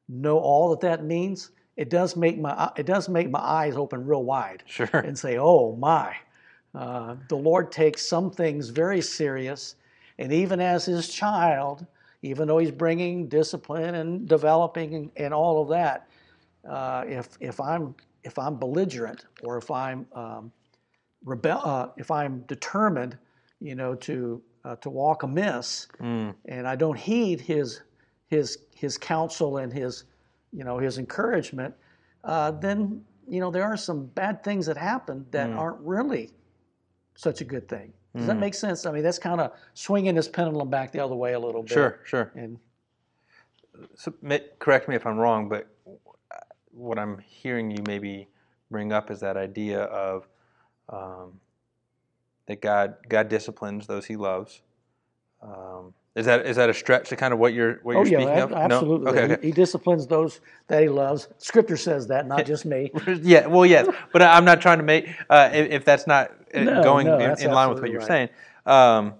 know 0.10 0.38
all 0.38 0.70
that 0.72 0.82
that 0.82 1.06
means. 1.06 1.52
It 1.78 1.89
does 1.89 2.15
make 2.15 2.38
my, 2.38 2.70
it 2.76 2.86
does 2.86 3.08
make 3.08 3.30
my 3.30 3.39
eyes 3.39 3.76
open 3.78 4.06
real 4.06 4.24
wide 4.24 4.63
sure 4.65 4.89
and 4.94 5.17
say, 5.17 5.38
oh 5.38 5.76
my, 5.78 6.13
uh, 6.76 7.15
the 7.30 7.38
Lord 7.38 7.72
takes 7.72 8.06
some 8.06 8.30
things 8.30 8.70
very 8.70 9.02
serious. 9.02 9.76
And 10.20 10.32
even 10.34 10.60
as 10.60 10.86
his 10.86 11.08
child, 11.08 11.86
even 12.22 12.48
though 12.48 12.58
he's 12.58 12.72
bringing 12.72 13.28
discipline 13.28 13.96
and 13.96 14.28
developing 14.28 14.94
and, 14.96 15.12
and 15.15 15.34
all 15.34 15.62
of 15.62 15.70
that, 15.70 16.08
uh, 16.70 17.06
if, 17.08 17.30
if, 17.39 17.60
I'm, 17.60 17.96
if 18.24 18.38
I'm 18.38 18.58
belligerent 18.58 19.26
or 19.41 19.58
if 19.58 19.72
I'm 19.72 20.06
um, 20.13 20.52
rebel, 21.24 21.62
uh, 21.64 21.88
if 21.98 22.12
I'm 22.12 22.42
determined, 22.42 23.18
you 23.60 23.76
know, 23.76 23.96
to 23.96 24.42
uh, 24.64 24.76
to 24.78 24.90
walk 24.90 25.24
amiss, 25.24 25.88
Mm. 26.00 26.36
and 26.46 26.68
I 26.68 26.76
don't 26.76 26.98
heed 26.98 27.42
his 27.42 27.82
his 28.28 28.58
his 28.76 28.98
counsel 28.98 29.58
and 29.58 29.72
his 29.74 30.06
you 30.52 30.64
know 30.64 30.78
his 30.78 30.98
encouragement, 30.98 31.74
uh, 32.24 32.52
then 32.52 33.04
you 33.28 33.40
know 33.40 33.52
there 33.52 33.64
are 33.64 33.78
some 33.78 34.06
bad 34.08 34.44
things 34.44 34.66
that 34.66 34.78
happen 34.78 35.26
that 35.32 35.50
Mm. 35.50 35.58
aren't 35.58 35.80
really 35.82 36.32
such 37.16 37.42
a 37.42 37.46
good 37.46 37.68
thing. 37.68 37.94
Does 38.14 38.28
that 38.28 38.38
make 38.38 38.54
sense? 38.54 38.86
I 38.86 38.92
mean, 38.92 39.04
that's 39.04 39.18
kind 39.20 39.40
of 39.40 39.54
swinging 39.74 40.16
this 40.16 40.28
pendulum 40.28 40.70
back 40.70 40.92
the 40.92 41.00
other 41.00 41.16
way 41.16 41.32
a 41.32 41.40
little 41.40 41.62
bit. 41.64 41.72
Sure, 41.72 42.00
sure. 42.04 42.32
And 42.36 42.60
So, 43.96 44.14
correct 44.60 44.90
me 44.90 44.96
if 44.96 45.06
I'm 45.06 45.18
wrong, 45.18 45.48
but 45.48 45.68
what 46.72 47.00
I'm 47.00 47.18
hearing 47.20 47.72
you 47.72 47.82
maybe 47.88 48.28
bring 48.70 48.92
up 48.92 49.10
is 49.12 49.22
that 49.22 49.38
idea 49.38 49.84
of 49.84 50.28
um, 50.92 51.40
that 52.48 52.62
God 52.62 52.96
God 53.08 53.30
disciplines 53.30 53.88
those 53.88 54.06
He 54.06 54.16
loves. 54.16 54.62
Um, 55.42 55.94
is 56.14 56.26
that 56.26 56.46
is 56.46 56.58
that 56.58 56.70
a 56.70 56.74
stretch 56.74 57.10
to 57.10 57.16
kind 57.16 57.34
of 57.34 57.40
what 57.40 57.54
you're 57.54 57.80
what 57.84 57.94
oh 57.96 58.04
you're 58.04 58.06
yeah, 58.06 58.18
speaking 58.20 58.38
ab- 58.38 58.52
of? 58.52 58.58
absolutely. 58.58 59.06
No? 59.06 59.12
Okay, 59.12 59.28
He- 59.28 59.34
okay. 59.34 59.48
He, 59.48 59.52
disciplines 59.54 60.08
those 60.08 60.42
that 60.68 60.82
he 60.82 60.90
loves. 60.90 61.30
Scripture 61.38 61.78
says 61.78 62.08
that, 62.08 62.28
not 62.28 62.46
just 62.54 62.66
me. 62.66 62.92
yeah, 63.22 63.48
well, 63.48 63.66
yes, 63.66 63.88
but 64.12 64.22
I'm 64.22 64.44
not 64.46 64.62
trying 64.62 64.80
to 64.80 64.84
make 64.84 65.08
uh, 65.30 65.50
if, 65.54 65.72
if 65.72 65.86
that's 65.86 66.08
not 66.08 66.32
uh, 66.54 66.64
No, 66.64 66.84
going 66.84 67.08
no, 67.08 67.14
in, 67.14 67.20
that's 67.30 67.42
in 67.42 67.52
line 67.52 67.70
with 67.70 67.82
what 67.82 67.90
you're 67.90 68.00
right. 68.00 68.08
saying. 68.08 68.30
Um, 68.66 69.14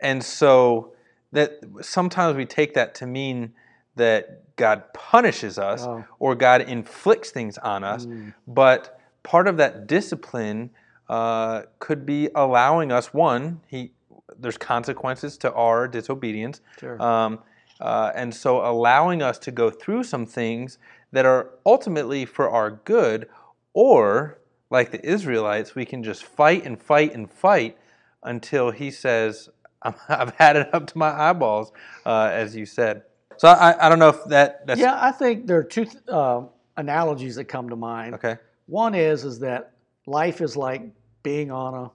and 0.00 0.22
so 0.22 0.92
that 1.32 1.60
sometimes 1.82 2.36
we 2.36 2.46
take 2.46 2.74
that 2.74 2.94
to 2.96 3.06
mean 3.06 3.54
that 3.96 4.54
God 4.56 4.92
punishes 4.92 5.56
us 5.58 5.84
Oh. 5.84 5.88
Mm. 5.98 6.04
or 6.18 6.34
God 6.34 6.62
inflicts 6.62 7.30
things 7.30 7.58
on 7.58 7.84
us, 7.84 8.06
but 8.48 9.00
part 9.22 9.46
of 9.46 9.56
that 9.58 9.86
discipline 9.86 10.70
uh, 11.08 11.62
could 11.78 12.04
be 12.06 12.28
allowing 12.34 12.90
us 12.92 13.12
one 13.14 13.60
he 13.66 13.92
there's 14.38 14.56
consequences 14.58 15.36
to 15.38 15.52
our 15.52 15.86
disobedience 15.86 16.60
Sure. 16.80 17.00
um, 17.00 17.38
uh, 17.80 18.10
and 18.14 18.34
so 18.34 18.64
allowing 18.64 19.20
us 19.22 19.38
to 19.38 19.50
go 19.50 19.68
through 19.70 20.02
some 20.04 20.24
things 20.26 20.78
that 21.12 21.26
are 21.26 21.50
ultimately 21.66 22.24
for 22.24 22.48
our 22.48 22.70
good, 22.70 23.28
or 23.72 24.38
like 24.70 24.90
the 24.92 25.04
Israelites, 25.06 25.74
we 25.74 25.84
can 25.84 26.02
just 26.02 26.24
fight 26.24 26.64
and 26.64 26.80
fight 26.80 27.12
and 27.14 27.30
fight 27.30 27.76
until 28.22 28.70
He 28.70 28.90
says, 28.90 29.48
"I'm- 29.82 29.94
"I've 30.08 30.34
had 30.36 30.56
it 30.56 30.72
up 30.74 30.86
to 30.88 30.98
my 30.98 31.10
eyeballs," 31.12 31.72
uh, 32.06 32.30
as 32.32 32.56
you 32.56 32.64
said. 32.66 33.02
So 33.36 33.48
I, 33.48 33.86
I 33.86 33.88
don't 33.88 33.98
know 33.98 34.08
if 34.10 34.24
that 34.26 34.66
that's 34.66 34.80
yeah, 34.80 34.96
I 35.00 35.10
think 35.12 35.46
there 35.46 35.58
are 35.58 35.64
two 35.64 35.84
th- 35.84 36.02
uh, 36.08 36.42
analogies 36.76 37.34
that 37.36 37.44
come 37.46 37.68
to 37.68 37.76
mind. 37.76 38.14
okay. 38.14 38.38
One 38.66 38.94
is 38.94 39.24
is 39.24 39.40
that 39.40 39.72
life 40.06 40.40
is 40.40 40.56
like 40.56 40.82
being 41.22 41.50
on 41.50 41.74
a 41.74 41.90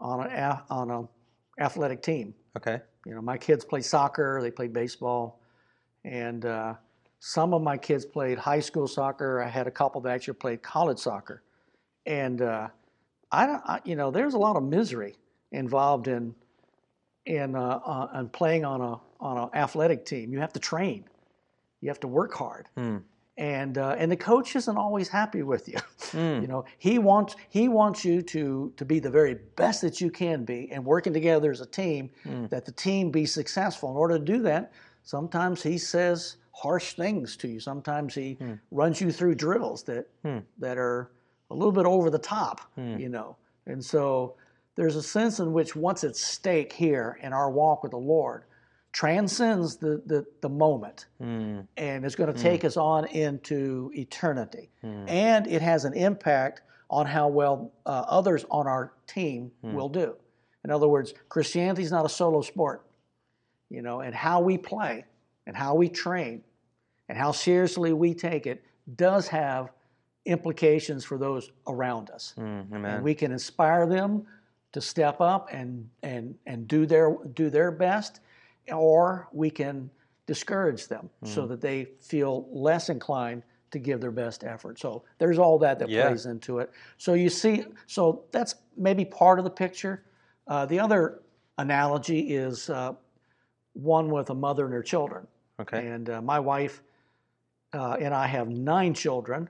on 0.00 0.26
a 0.26 0.62
on 0.70 0.90
a 0.90 1.62
athletic 1.62 2.02
team. 2.02 2.34
Okay. 2.56 2.80
You 3.06 3.14
know, 3.14 3.22
my 3.22 3.36
kids 3.36 3.64
play 3.64 3.80
soccer, 3.80 4.40
they 4.42 4.50
play 4.50 4.68
baseball, 4.68 5.40
and 6.04 6.44
uh, 6.44 6.74
some 7.18 7.54
of 7.54 7.62
my 7.62 7.76
kids 7.76 8.04
played 8.04 8.38
high 8.38 8.60
school 8.60 8.86
soccer. 8.86 9.42
I 9.42 9.48
had 9.48 9.66
a 9.66 9.70
couple 9.70 10.00
that 10.02 10.12
actually 10.12 10.34
played 10.34 10.62
college 10.62 10.98
soccer, 10.98 11.42
and 12.06 12.42
uh, 12.42 12.68
I, 13.30 13.46
don't, 13.46 13.62
I, 13.64 13.80
you 13.84 13.96
know, 13.96 14.10
there's 14.10 14.34
a 14.34 14.38
lot 14.38 14.56
of 14.56 14.62
misery 14.62 15.16
involved 15.50 16.08
in 16.08 16.34
in 17.26 17.56
uh, 17.56 17.80
uh, 17.84 18.20
in 18.20 18.28
playing 18.28 18.64
on 18.64 18.80
a 18.80 19.00
on 19.20 19.38
an 19.38 19.48
athletic 19.54 20.04
team. 20.04 20.32
You 20.32 20.40
have 20.40 20.52
to 20.52 20.60
train, 20.60 21.04
you 21.80 21.88
have 21.88 22.00
to 22.00 22.08
work 22.08 22.34
hard, 22.34 22.68
Hmm. 22.76 22.98
And 23.38 23.78
uh, 23.78 23.94
and 23.98 24.10
the 24.12 24.16
coach 24.16 24.54
isn't 24.56 24.76
always 24.76 25.08
happy 25.08 25.42
with 25.42 25.68
you. 25.68 25.78
Hmm. 26.12 26.42
You 26.42 26.46
know, 26.46 26.66
he 26.76 26.98
wants 26.98 27.36
he 27.48 27.68
wants 27.68 28.04
you 28.04 28.20
to 28.20 28.70
to 28.76 28.84
be 28.84 28.98
the 28.98 29.08
very 29.08 29.36
best 29.56 29.80
that 29.80 29.98
you 29.98 30.10
can 30.10 30.44
be, 30.44 30.70
and 30.70 30.84
working 30.84 31.14
together 31.14 31.50
as 31.50 31.62
a 31.62 31.66
team, 31.66 32.10
Hmm. 32.24 32.46
that 32.48 32.66
the 32.66 32.72
team 32.72 33.10
be 33.10 33.24
successful. 33.24 33.90
In 33.90 33.96
order 33.96 34.18
to 34.18 34.24
do 34.24 34.42
that, 34.42 34.72
sometimes 35.04 35.62
he 35.62 35.78
says 35.78 36.36
harsh 36.50 36.92
things 36.96 37.34
to 37.38 37.48
you. 37.48 37.60
Sometimes 37.60 38.14
he 38.14 38.36
runs 38.70 39.00
you 39.00 39.10
through 39.10 39.36
drills 39.36 39.84
that 39.84 40.06
Hmm. 40.22 40.40
that 40.58 40.76
are 40.76 41.12
a 41.50 41.54
little 41.54 41.72
bit 41.72 41.86
over 41.86 42.10
the 42.10 42.18
top. 42.18 42.60
Hmm. 42.74 42.98
You 42.98 43.08
know, 43.08 43.36
and 43.66 43.82
so 43.82 44.34
there's 44.74 44.96
a 44.96 45.02
sense 45.02 45.38
in 45.40 45.54
which 45.54 45.74
what's 45.74 46.04
at 46.04 46.14
stake 46.14 46.74
here 46.74 47.18
in 47.22 47.32
our 47.32 47.50
walk 47.50 47.82
with 47.82 47.92
the 47.92 47.98
Lord 47.98 48.44
transcends 48.92 49.76
the 49.76 50.02
the, 50.06 50.24
the 50.40 50.48
moment 50.48 51.06
Hmm. 51.18 51.60
and 51.76 52.04
is 52.04 52.14
going 52.14 52.32
to 52.32 52.38
take 52.40 52.64
us 52.64 52.76
on 52.76 53.06
into 53.06 53.90
eternity. 53.94 54.70
And 54.82 55.46
it 55.46 55.62
has 55.62 55.84
an 55.84 55.94
impact 55.94 56.62
on 56.90 57.06
how 57.06 57.28
well 57.28 57.72
uh, 57.86 58.04
others 58.08 58.44
on 58.50 58.66
our 58.66 58.92
team 59.06 59.50
will 59.62 59.88
do. 59.88 60.14
In 60.64 60.70
other 60.70 60.88
words, 60.88 61.14
Christianity 61.28 61.82
is 61.82 61.90
not 61.90 62.04
a 62.04 62.08
solo 62.08 62.42
sport, 62.42 62.84
you 63.70 63.80
know, 63.82 64.00
and 64.00 64.14
how 64.14 64.40
we 64.40 64.58
play 64.58 65.04
and 65.46 65.56
how 65.56 65.74
we 65.74 65.88
train 65.88 66.42
and 67.08 67.16
how 67.18 67.32
seriously 67.32 67.92
we 67.92 68.14
take 68.14 68.46
it 68.46 68.62
does 68.96 69.26
have 69.28 69.70
implications 70.26 71.04
for 71.04 71.18
those 71.18 71.50
around 71.66 72.10
us. 72.10 72.34
Hmm. 72.36 72.62
And 72.72 73.02
we 73.02 73.14
can 73.14 73.32
inspire 73.32 73.86
them 73.86 74.26
to 74.72 74.80
step 74.80 75.20
up 75.20 75.48
and, 75.52 75.88
and, 76.02 76.34
and 76.46 76.68
do, 76.68 76.86
their, 76.86 77.16
do 77.34 77.50
their 77.50 77.70
best, 77.70 78.20
or 78.70 79.28
we 79.32 79.50
can 79.50 79.90
discourage 80.26 80.88
them 80.88 81.10
so 81.24 81.46
that 81.46 81.60
they 81.60 81.84
feel 82.00 82.46
less 82.52 82.88
inclined 82.88 83.42
to 83.70 83.78
give 83.78 84.00
their 84.00 84.10
best 84.12 84.44
effort. 84.44 84.78
So 84.78 85.02
there's 85.18 85.38
all 85.38 85.58
that 85.58 85.78
that 85.78 85.88
Yeah. 85.88 86.06
plays 86.06 86.26
into 86.26 86.58
it. 86.58 86.70
So 86.98 87.14
you 87.14 87.28
see, 87.28 87.64
so 87.86 88.24
that's 88.30 88.54
maybe 88.76 89.04
part 89.04 89.38
of 89.38 89.44
the 89.44 89.50
picture. 89.50 90.04
Uh, 90.46 90.66
the 90.66 90.78
other 90.78 91.22
analogy 91.58 92.34
is 92.34 92.70
uh, 92.70 92.94
one 93.72 94.10
with 94.10 94.30
a 94.30 94.34
mother 94.34 94.64
and 94.64 94.74
her 94.74 94.82
children. 94.82 95.26
Okay. 95.58 95.86
And 95.86 96.10
uh, 96.10 96.22
my 96.22 96.38
wife 96.38 96.82
uh, 97.72 97.96
and 97.98 98.14
I 98.14 98.26
have 98.26 98.48
nine 98.48 98.92
children, 98.94 99.48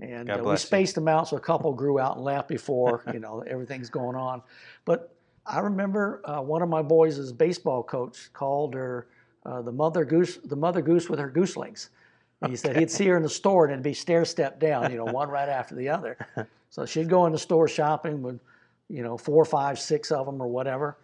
and 0.00 0.28
uh, 0.28 0.34
we 0.38 0.42
bless 0.42 0.62
you. 0.64 0.66
spaced 0.66 0.94
them 0.96 1.06
out 1.06 1.28
so 1.28 1.36
a 1.36 1.40
couple 1.40 1.72
grew 1.72 2.00
out 2.00 2.16
and 2.16 2.24
left 2.24 2.48
before 2.48 3.04
you 3.12 3.20
know 3.20 3.44
everything's 3.46 3.90
going 3.90 4.16
on. 4.16 4.42
But 4.84 5.13
I 5.46 5.60
remember 5.60 6.22
uh, 6.24 6.40
one 6.40 6.62
of 6.62 6.68
my 6.68 6.82
boys' 6.82 7.32
baseball 7.32 7.82
coach 7.82 8.32
called 8.32 8.74
her 8.74 9.06
uh, 9.44 9.62
the 9.62 9.72
mother 9.72 10.04
goose, 10.04 10.38
the 10.44 10.56
mother 10.56 10.80
goose 10.80 11.08
with 11.08 11.18
her 11.18 11.30
gooselings. 11.30 11.88
And 12.40 12.50
he 12.50 12.56
said 12.56 12.76
he'd 12.76 12.90
see 12.90 13.06
her 13.06 13.16
in 13.16 13.22
the 13.22 13.28
store 13.28 13.64
and 13.64 13.72
it'd 13.72 13.82
be 13.82 13.94
stair 13.94 14.24
step 14.24 14.58
down, 14.60 14.90
you 14.90 14.98
know, 14.98 15.04
one 15.04 15.28
right 15.28 15.48
after 15.48 15.74
the 15.74 15.88
other. 15.88 16.16
So 16.74 16.84
she'd 16.84 17.08
go 17.08 17.24
in 17.26 17.30
the 17.30 17.38
store 17.38 17.68
shopping 17.68 18.20
with, 18.20 18.40
you 18.88 19.04
know, 19.04 19.16
four, 19.16 19.44
five, 19.44 19.78
six 19.78 20.10
of 20.10 20.26
them 20.26 20.42
or 20.42 20.48
whatever, 20.48 20.98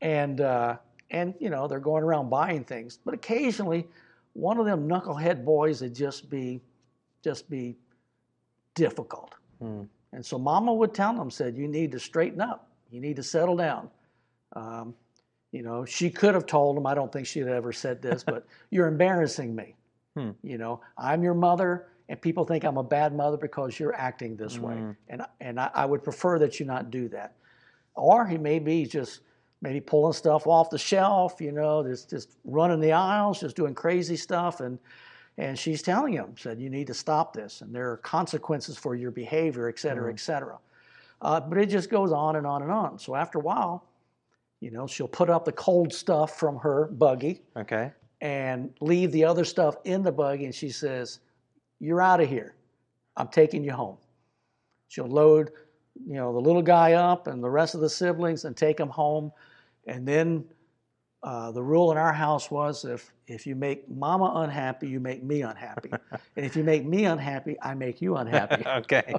and 0.00 0.40
uh, 0.40 0.76
and 1.12 1.34
you 1.38 1.50
know 1.50 1.68
they're 1.68 1.78
going 1.78 2.02
around 2.02 2.30
buying 2.30 2.64
things. 2.64 2.98
But 3.04 3.14
occasionally, 3.14 3.86
one 4.32 4.58
of 4.58 4.66
them 4.66 4.88
knucklehead 4.88 5.44
boys 5.44 5.82
would 5.82 5.94
just 5.94 6.28
be, 6.28 6.60
just 7.22 7.48
be 7.48 7.76
difficult. 8.74 9.36
Hmm. 9.60 9.82
And 10.12 10.26
so 10.26 10.36
Mama 10.36 10.74
would 10.74 10.92
tell 10.92 11.14
them, 11.14 11.30
said, 11.30 11.56
"You 11.56 11.68
need 11.68 11.92
to 11.92 12.00
straighten 12.00 12.40
up. 12.40 12.68
You 12.90 13.00
need 13.00 13.16
to 13.16 13.22
settle 13.22 13.56
down." 13.56 13.90
Um, 14.54 14.94
you 15.52 15.62
know, 15.62 15.84
she 15.84 16.10
could 16.10 16.34
have 16.34 16.46
told 16.46 16.76
him. 16.76 16.86
I 16.86 16.94
don't 16.94 17.12
think 17.12 17.26
she 17.26 17.38
had 17.38 17.48
ever 17.48 17.72
said 17.72 18.02
this, 18.02 18.24
but 18.24 18.46
you're 18.70 18.88
embarrassing 18.88 19.54
me. 19.54 19.76
Hmm. 20.16 20.30
You 20.42 20.58
know, 20.58 20.80
I'm 20.98 21.22
your 21.22 21.34
mother, 21.34 21.86
and 22.08 22.20
people 22.20 22.44
think 22.44 22.64
I'm 22.64 22.76
a 22.76 22.82
bad 22.82 23.14
mother 23.14 23.36
because 23.36 23.78
you're 23.78 23.94
acting 23.94 24.36
this 24.36 24.58
way. 24.58 24.74
Mm. 24.74 24.96
And 25.08 25.22
and 25.40 25.60
I, 25.60 25.70
I 25.74 25.86
would 25.86 26.02
prefer 26.02 26.38
that 26.40 26.60
you 26.60 26.66
not 26.66 26.90
do 26.90 27.08
that. 27.08 27.34
Or 27.94 28.26
he 28.26 28.36
may 28.36 28.58
be 28.58 28.84
just 28.84 29.20
maybe 29.62 29.80
pulling 29.80 30.12
stuff 30.12 30.46
off 30.46 30.70
the 30.70 30.78
shelf. 30.78 31.40
You 31.40 31.52
know, 31.52 31.82
just 31.82 32.10
just 32.10 32.36
running 32.44 32.80
the 32.80 32.92
aisles, 32.92 33.40
just 33.40 33.56
doing 33.56 33.74
crazy 33.74 34.16
stuff, 34.16 34.60
and 34.60 34.78
and 35.36 35.58
she's 35.58 35.82
telling 35.82 36.12
him, 36.12 36.34
said, 36.36 36.60
you 36.60 36.70
need 36.70 36.86
to 36.86 36.94
stop 36.94 37.32
this, 37.32 37.60
and 37.60 37.74
there 37.74 37.90
are 37.90 37.96
consequences 37.96 38.76
for 38.78 38.94
your 38.94 39.10
behavior, 39.10 39.68
et 39.68 39.78
cetera, 39.78 40.12
et 40.12 40.20
cetera. 40.20 40.58
Uh, 41.24 41.40
but 41.40 41.58
it 41.58 41.66
just 41.70 41.88
goes 41.90 42.12
on 42.12 42.36
and 42.36 42.46
on 42.46 42.62
and 42.62 42.70
on. 42.70 42.98
So 42.98 43.14
after 43.16 43.38
a 43.38 43.40
while, 43.40 43.88
you 44.60 44.70
know, 44.70 44.86
she'll 44.86 45.08
put 45.08 45.30
up 45.30 45.44
the 45.44 45.52
cold 45.52 45.92
stuff 45.92 46.38
from 46.38 46.56
her 46.58 46.86
buggy 46.86 47.42
Okay. 47.56 47.90
and 48.20 48.72
leave 48.80 49.10
the 49.10 49.24
other 49.24 49.44
stuff 49.44 49.76
in 49.84 50.02
the 50.02 50.12
buggy, 50.12 50.44
and 50.44 50.54
she 50.54 50.68
says, 50.68 51.20
"You're 51.80 52.02
out 52.02 52.20
of 52.20 52.28
here. 52.28 52.54
I'm 53.16 53.28
taking 53.28 53.64
you 53.64 53.72
home." 53.72 53.96
She'll 54.88 55.06
load, 55.08 55.50
you 56.06 56.14
know, 56.14 56.32
the 56.32 56.40
little 56.40 56.62
guy 56.62 56.92
up 56.92 57.26
and 57.26 57.42
the 57.42 57.50
rest 57.50 57.74
of 57.74 57.80
the 57.80 57.90
siblings 57.90 58.44
and 58.44 58.56
take 58.56 58.76
them 58.76 58.90
home, 58.90 59.32
and 59.86 60.06
then 60.06 60.44
uh, 61.24 61.50
the 61.50 61.62
rule 61.62 61.90
in 61.90 61.96
our 61.96 62.12
house 62.12 62.50
was 62.50 62.84
if 62.84 63.10
if 63.26 63.46
you 63.46 63.56
make 63.56 63.88
Mama 63.90 64.30
unhappy, 64.36 64.88
you 64.88 65.00
make 65.00 65.22
me 65.22 65.40
unhappy, 65.40 65.90
and 66.36 66.44
if 66.44 66.54
you 66.54 66.62
make 66.62 66.84
me 66.84 67.06
unhappy, 67.06 67.56
I 67.62 67.72
make 67.74 68.02
you 68.02 68.16
unhappy. 68.16 68.62
okay. 68.66 69.14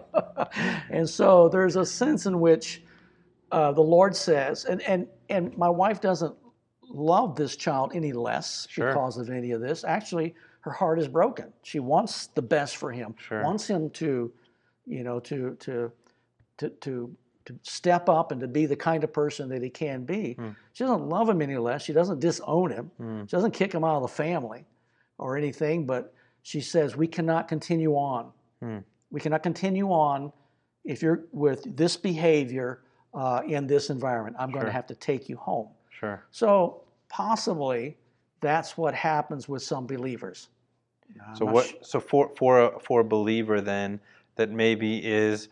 and 0.91 1.09
so 1.09 1.49
there's 1.49 1.75
a 1.75 1.85
sense 1.85 2.27
in 2.27 2.39
which 2.39 2.83
uh, 3.51 3.71
the 3.71 3.81
Lord 3.81 4.15
says, 4.15 4.65
and, 4.65 4.81
and, 4.83 5.07
and 5.29 5.57
my 5.57 5.69
wife 5.69 6.01
doesn't 6.01 6.35
love 6.83 7.35
this 7.35 7.55
child 7.55 7.91
any 7.95 8.13
less 8.13 8.67
Sure. 8.69 8.89
because 8.89 9.17
of 9.17 9.29
any 9.29 9.51
of 9.51 9.61
this. 9.61 9.83
Actually, 9.83 10.35
her 10.61 10.71
heart 10.71 10.99
is 10.99 11.07
broken. 11.07 11.51
She 11.63 11.79
wants 11.79 12.27
the 12.27 12.41
best 12.41 12.77
for 12.77 12.91
him, 12.91 13.15
Sure. 13.17 13.43
wants 13.43 13.67
him 13.67 13.89
to, 13.91 14.31
you 14.85 15.03
know, 15.03 15.19
to, 15.21 15.55
to, 15.61 15.91
to, 16.57 16.69
to 16.69 17.15
to 17.45 17.55
step 17.63 18.09
up 18.09 18.31
and 18.31 18.41
to 18.41 18.47
be 18.47 18.65
the 18.65 18.75
kind 18.75 19.03
of 19.03 19.13
person 19.13 19.49
that 19.49 19.61
he 19.61 19.69
can 19.69 20.03
be. 20.03 20.33
Hmm. 20.33 20.49
She 20.73 20.83
doesn't 20.83 21.07
love 21.07 21.29
him 21.29 21.41
any 21.41 21.57
less. 21.57 21.83
She 21.83 21.93
doesn't 21.93 22.19
disown 22.19 22.71
him. 22.71 22.91
Hmm. 22.97 23.21
She 23.25 23.31
doesn't 23.35 23.51
kick 23.51 23.71
him 23.73 23.83
out 23.83 23.95
of 23.97 24.01
the 24.01 24.07
family 24.07 24.65
or 25.17 25.37
anything, 25.37 25.85
but 25.85 26.13
she 26.41 26.61
says, 26.61 26.95
We 26.95 27.07
cannot 27.07 27.47
continue 27.47 27.93
on. 27.93 28.31
Hmm. 28.61 28.79
We 29.11 29.19
cannot 29.19 29.43
continue 29.43 29.89
on 29.91 30.31
if 30.83 31.01
you're 31.01 31.25
with 31.31 31.75
this 31.75 31.95
behavior 31.97 32.81
uh, 33.13 33.41
in 33.47 33.65
this 33.67 33.89
environment. 33.89 34.35
I'm 34.39 34.51
going 34.51 34.65
to 34.65 34.71
have 34.71 34.87
to 34.87 34.95
take 34.95 35.29
you 35.29 35.37
home. 35.37 35.69
Sure. 35.89 36.23
So 36.31 36.81
possibly 37.09 37.97
that's 38.41 38.77
what 38.77 38.93
happens 38.93 39.47
with 39.47 39.63
some 39.63 39.85
believers. 39.87 40.49
I'm 41.27 41.35
So 41.35 41.45
what? 41.45 41.65
su- 41.67 41.75
So 41.81 41.99
for 41.99 42.31
for 42.35 42.59
a, 42.61 42.79
for 42.79 43.01
a 43.01 43.03
believer 43.03 43.61
then 43.61 43.99
that 44.35 44.49
maybe 44.51 44.97
is 45.05 45.47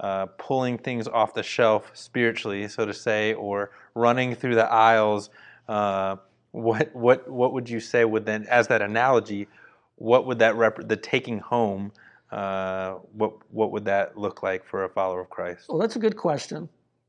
uh, 0.00 0.26
pulling 0.38 0.78
things 0.78 1.08
off 1.08 1.34
the 1.34 1.42
shelf 1.42 1.90
spiritually, 1.94 2.68
so 2.68 2.86
to 2.86 2.94
say, 2.94 3.34
or 3.34 3.70
running 3.94 4.34
through 4.34 4.54
the 4.54 4.70
aisles. 4.70 5.30
Uh, 5.68 6.16
what 6.52 6.94
what 6.94 7.28
what 7.28 7.52
would 7.52 7.68
you 7.68 7.80
say 7.80 8.04
would 8.04 8.24
then, 8.24 8.46
as 8.48 8.68
that 8.68 8.80
analogy, 8.82 9.48
what 9.96 10.26
would 10.26 10.38
that 10.38 10.56
rep- 10.56 10.88
the 10.88 10.96
taking 10.96 11.38
home? 11.38 11.92
Uh, 12.30 12.94
what 13.12 13.32
what 13.50 13.70
would 13.72 13.84
that 13.84 14.16
look 14.16 14.42
like 14.42 14.64
for 14.64 14.84
a 14.84 14.88
follower 14.88 15.20
of 15.20 15.30
Christ? 15.30 15.66
Well, 15.68 15.78
that's 15.78 15.96
a 15.96 16.00
good 16.00 16.16
question. 16.16 16.68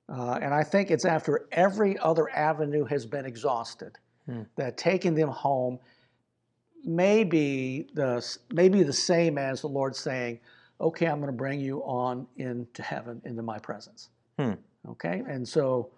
Uh, 0.10 0.40
and 0.42 0.54
I 0.54 0.64
think 0.64 0.90
it's 0.90 1.06
after 1.06 1.48
every 1.52 1.98
other 2.00 2.30
avenue 2.32 2.84
has 2.86 3.06
been 3.06 3.26
exhausted 3.26 3.98
Hmm. 4.30 4.44
that 4.58 4.78
taking 4.78 5.16
them 5.16 5.30
home 5.30 5.80
may 6.86 7.24
be, 7.24 7.88
the, 7.94 8.24
may 8.54 8.70
be 8.70 8.84
the 8.84 8.94
same 8.94 9.38
as 9.38 9.62
the 9.62 9.68
Lord 9.68 9.96
saying, 9.96 10.40
okay, 10.82 11.06
I'm 11.08 11.20
going 11.20 11.32
to 11.32 11.38
bring 11.38 11.60
you 11.60 11.80
on 11.84 12.28
into 12.38 12.82
heaven, 12.82 13.22
into 13.26 13.42
my 13.44 13.60
presence. 13.60 14.10
Hmm. 14.38 14.54
Okay? 14.88 15.24
And 15.28 15.48
so, 15.48 15.90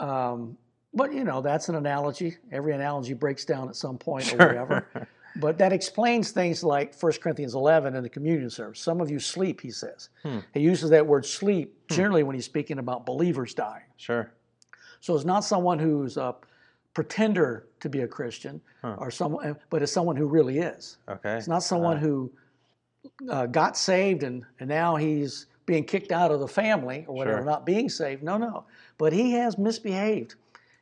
um, 0.00 0.56
but 0.94 1.12
you 1.12 1.24
know, 1.24 1.40
that's 1.40 1.68
an 1.68 1.74
analogy. 1.74 2.36
Every 2.52 2.72
analogy 2.74 3.14
breaks 3.14 3.44
down 3.44 3.68
at 3.68 3.76
some 3.76 3.98
point 3.98 4.32
or 4.34 4.36
whatever. 4.38 5.08
But 5.36 5.58
that 5.58 5.72
explains 5.72 6.32
things 6.32 6.64
like 6.64 6.98
1 6.98 7.12
Corinthians 7.22 7.54
11 7.54 7.94
and 7.94 8.04
the 8.04 8.08
communion 8.08 8.50
service. 8.50 8.80
Some 8.80 9.00
of 9.00 9.08
you 9.08 9.20
sleep, 9.20 9.60
he 9.60 9.70
says. 9.70 10.08
Hmm. 10.24 10.38
He 10.52 10.60
uses 10.60 10.90
that 10.90 11.06
word 11.06 11.24
sleep 11.24 11.76
generally 11.88 12.24
when 12.24 12.34
he's 12.34 12.46
speaking 12.46 12.78
about 12.80 13.06
believers 13.06 13.54
dying. 13.54 13.84
Sure. 13.98 14.32
So 15.00 15.14
it's 15.14 15.26
not 15.26 15.44
someone 15.44 15.78
who's 15.78 16.16
a 16.16 16.34
pretender 16.92 17.68
to 17.80 17.88
be 17.88 18.00
a 18.00 18.08
Christian, 18.08 18.60
Huh. 18.82 18.96
or 18.98 19.12
someone, 19.12 19.54
but 19.70 19.80
it's 19.82 19.92
someone 19.92 20.16
who 20.16 20.26
really 20.26 20.58
is. 20.58 20.96
Okay. 21.08 21.36
It's 21.36 21.46
not 21.46 21.62
someone 21.62 21.98
Uh, 21.98 22.00
who 22.00 22.32
uh, 23.30 23.46
got 23.46 23.76
saved 23.76 24.22
and, 24.22 24.44
and 24.60 24.68
now 24.68 24.96
he's 24.96 25.46
being 25.66 25.84
kicked 25.84 26.12
out 26.12 26.30
of 26.30 26.40
the 26.40 26.48
family 26.48 27.04
or 27.06 27.14
whatever, 27.14 27.38
Sure. 27.38 27.44
not 27.44 27.66
being 27.66 27.88
saved. 27.88 28.22
No, 28.22 28.38
no. 28.38 28.64
But 28.96 29.12
he 29.12 29.32
has 29.32 29.58
misbehaved 29.58 30.34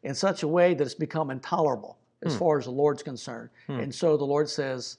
in 0.03 0.15
such 0.15 0.43
a 0.43 0.49
way 0.49 0.75
that 0.75 0.85
it's 0.85 0.95
become 0.95 1.31
intolerable 1.31 1.99
as 2.25 2.33
Hmm. 2.35 2.39
far 2.39 2.59
as 2.59 2.65
the 2.67 2.71
Lord's 2.71 3.03
concerned. 3.03 3.51
And 3.69 3.93
so 3.95 4.17
the 4.17 4.25
Lord 4.25 4.49
says, 4.49 4.99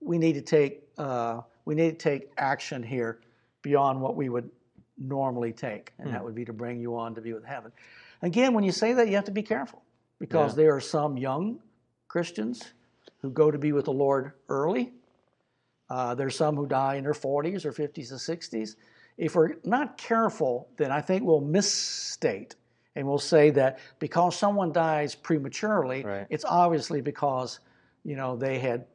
we 0.00 0.18
need 0.18 0.34
to 0.34 0.42
take 0.42 0.82
uh, 0.98 1.42
we 1.66 1.74
need 1.74 1.98
to 1.98 2.10
take 2.10 2.30
action 2.38 2.82
here 2.82 3.18
beyond 3.60 4.00
what 4.00 4.16
we 4.16 4.28
would 4.30 4.48
normally 4.96 5.52
take, 5.52 5.92
and 5.98 6.08
Hmm. 6.08 6.14
that 6.14 6.24
would 6.24 6.34
be 6.34 6.44
to 6.46 6.52
bring 6.54 6.80
you 6.80 6.96
on 6.96 7.14
to 7.16 7.20
be 7.20 7.32
with 7.34 7.44
heaven. 7.44 7.70
Again, 8.22 8.54
when 8.54 8.64
you 8.64 8.72
say 8.72 8.94
that, 8.94 9.08
you 9.08 9.14
have 9.16 9.24
to 9.26 9.30
be 9.30 9.42
careful 9.42 9.82
because 10.18 10.52
Yeah. 10.52 10.62
there 10.64 10.74
are 10.74 10.80
some 10.80 11.18
young 11.18 11.60
Christians 12.08 12.72
who 13.20 13.30
go 13.30 13.50
to 13.50 13.58
be 13.58 13.72
with 13.72 13.84
the 13.84 13.92
Lord 13.92 14.32
early. 14.48 14.94
Uh, 15.88 16.14
there's 16.14 16.36
some 16.36 16.56
who 16.56 16.66
die 16.66 16.96
in 16.96 17.04
their 17.04 17.12
40s 17.12 17.64
or 17.64 17.72
50s 17.72 18.10
or 18.12 18.16
60s. 18.16 18.76
If 19.16 19.34
we're 19.34 19.54
not 19.64 19.96
careful, 19.96 20.68
then 20.76 20.90
I 20.90 21.00
think 21.00 21.22
we'll 21.22 21.40
misstate 21.40 22.54
and 22.96 23.06
we'll 23.06 23.18
say 23.18 23.50
that 23.50 23.78
because 23.98 24.36
someone 24.36 24.72
dies 24.72 25.14
prematurely, 25.14 26.02
Right. 26.02 26.26
it's 26.30 26.44
obviously 26.44 27.00
because 27.00 27.60
you 28.04 28.16
know 28.16 28.36
they 28.36 28.58
had 28.58 28.86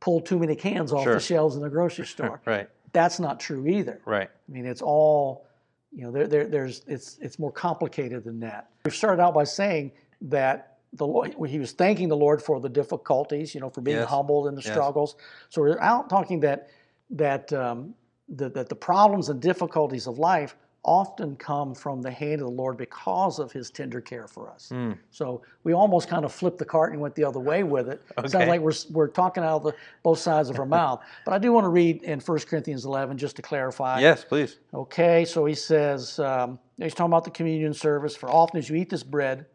pulled 0.00 0.26
too 0.26 0.38
many 0.38 0.54
cans 0.56 0.92
off 0.92 1.04
Sure. 1.04 1.14
the 1.14 1.20
shelves 1.20 1.56
in 1.56 1.62
the 1.62 1.70
grocery 1.70 2.06
store. 2.14 2.40
Right. 2.44 2.68
That's 2.92 3.18
not 3.18 3.40
true 3.40 3.66
either. 3.66 4.00
Right. 4.04 4.28
I 4.28 4.52
mean, 4.52 4.66
it's 4.66 4.82
all, 4.82 5.46
you 5.92 6.02
know, 6.04 6.12
there, 6.12 6.26
there, 6.28 6.46
there's, 6.46 6.82
it's, 6.86 7.18
it's 7.20 7.38
more 7.40 7.50
complicated 7.50 8.22
than 8.22 8.38
that. 8.40 8.68
We've 8.84 8.94
started 8.94 9.20
out 9.22 9.34
by 9.34 9.44
saying 9.44 9.92
that 10.22 10.73
the 10.94 11.06
Lord, 11.06 11.34
he 11.48 11.58
was 11.58 11.72
thanking 11.72 12.08
the 12.08 12.16
Lord 12.16 12.40
for 12.42 12.60
the 12.60 12.68
difficulties, 12.68 13.54
you 13.54 13.60
know, 13.60 13.70
for 13.70 13.80
being 13.80 13.98
Yes. 13.98 14.08
humbled 14.08 14.46
in 14.46 14.54
the 14.54 14.62
Yes. 14.62 14.72
struggles. 14.72 15.16
So 15.48 15.60
we're 15.62 15.80
out 15.80 16.08
talking 16.08 16.40
that 16.40 16.68
that 17.10 17.52
um, 17.52 17.94
the, 18.28 18.48
that 18.50 18.68
the 18.68 18.74
problems 18.74 19.28
and 19.28 19.40
difficulties 19.40 20.06
of 20.06 20.18
life 20.18 20.56
often 20.82 21.34
come 21.36 21.74
from 21.74 22.02
the 22.02 22.10
hand 22.10 22.34
of 22.42 22.46
the 22.46 22.52
Lord 22.52 22.76
because 22.76 23.38
of 23.38 23.52
His 23.52 23.70
tender 23.70 24.00
care 24.00 24.26
for 24.28 24.50
us. 24.50 24.70
Mm. 24.72 24.98
So 25.10 25.42
we 25.62 25.72
almost 25.72 26.08
kind 26.08 26.24
of 26.24 26.32
flipped 26.32 26.58
the 26.58 26.64
cart 26.64 26.92
and 26.92 27.00
went 27.00 27.14
the 27.14 27.24
other 27.24 27.40
way 27.40 27.62
with 27.62 27.88
it. 27.88 28.02
It 28.18 28.30
sounds 28.30 28.48
like 28.48 28.60
we're, 28.60 28.72
we're 28.90 29.08
talking 29.08 29.42
out 29.42 29.56
of 29.56 29.62
the, 29.64 29.74
both 30.02 30.18
sides 30.18 30.50
of 30.50 30.58
our 30.58 30.66
mouth. 30.80 31.02
But 31.24 31.32
I 31.34 31.38
do 31.38 31.52
want 31.52 31.64
to 31.64 31.70
read 31.70 32.02
in 32.02 32.20
1 32.20 32.38
Corinthians 32.40 32.84
11 32.84 33.16
just 33.16 33.36
to 33.36 33.42
clarify. 33.42 34.00
Yes, 34.00 34.24
please. 34.24 34.58
Okay, 34.74 35.24
so 35.24 35.46
he 35.46 35.54
says, 35.54 36.18
um, 36.18 36.58
he's 36.78 36.92
talking 36.94 37.10
about 37.12 37.24
the 37.24 37.30
communion 37.30 37.72
service. 37.72 38.14
For 38.14 38.30
often 38.30 38.58
as 38.58 38.68
you 38.68 38.76
eat 38.76 38.90
this 38.90 39.02
bread 39.02 39.46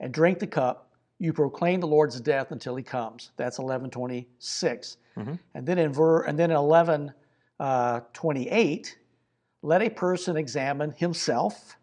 and 0.00 0.12
drink 0.12 0.38
the 0.38 0.46
cup, 0.46 0.90
you 1.18 1.32
proclaim 1.32 1.80
the 1.80 1.86
Lord's 1.86 2.20
death 2.20 2.52
until 2.52 2.76
he 2.76 2.82
comes. 2.82 3.30
That's 3.36 3.58
1126. 3.58 4.98
Mhm. 5.16 5.38
And 5.54 5.66
then 5.66 5.78
in 5.78 5.92
ver- 5.92 6.22
and 6.24 6.38
then 6.38 6.50
in 6.50 6.56
11, 6.56 7.12
uh, 7.58 8.00
28, 8.12 8.98
let 9.62 9.80
a 9.82 9.88
person 9.88 10.36
examine 10.36 10.90
himself 10.92 11.76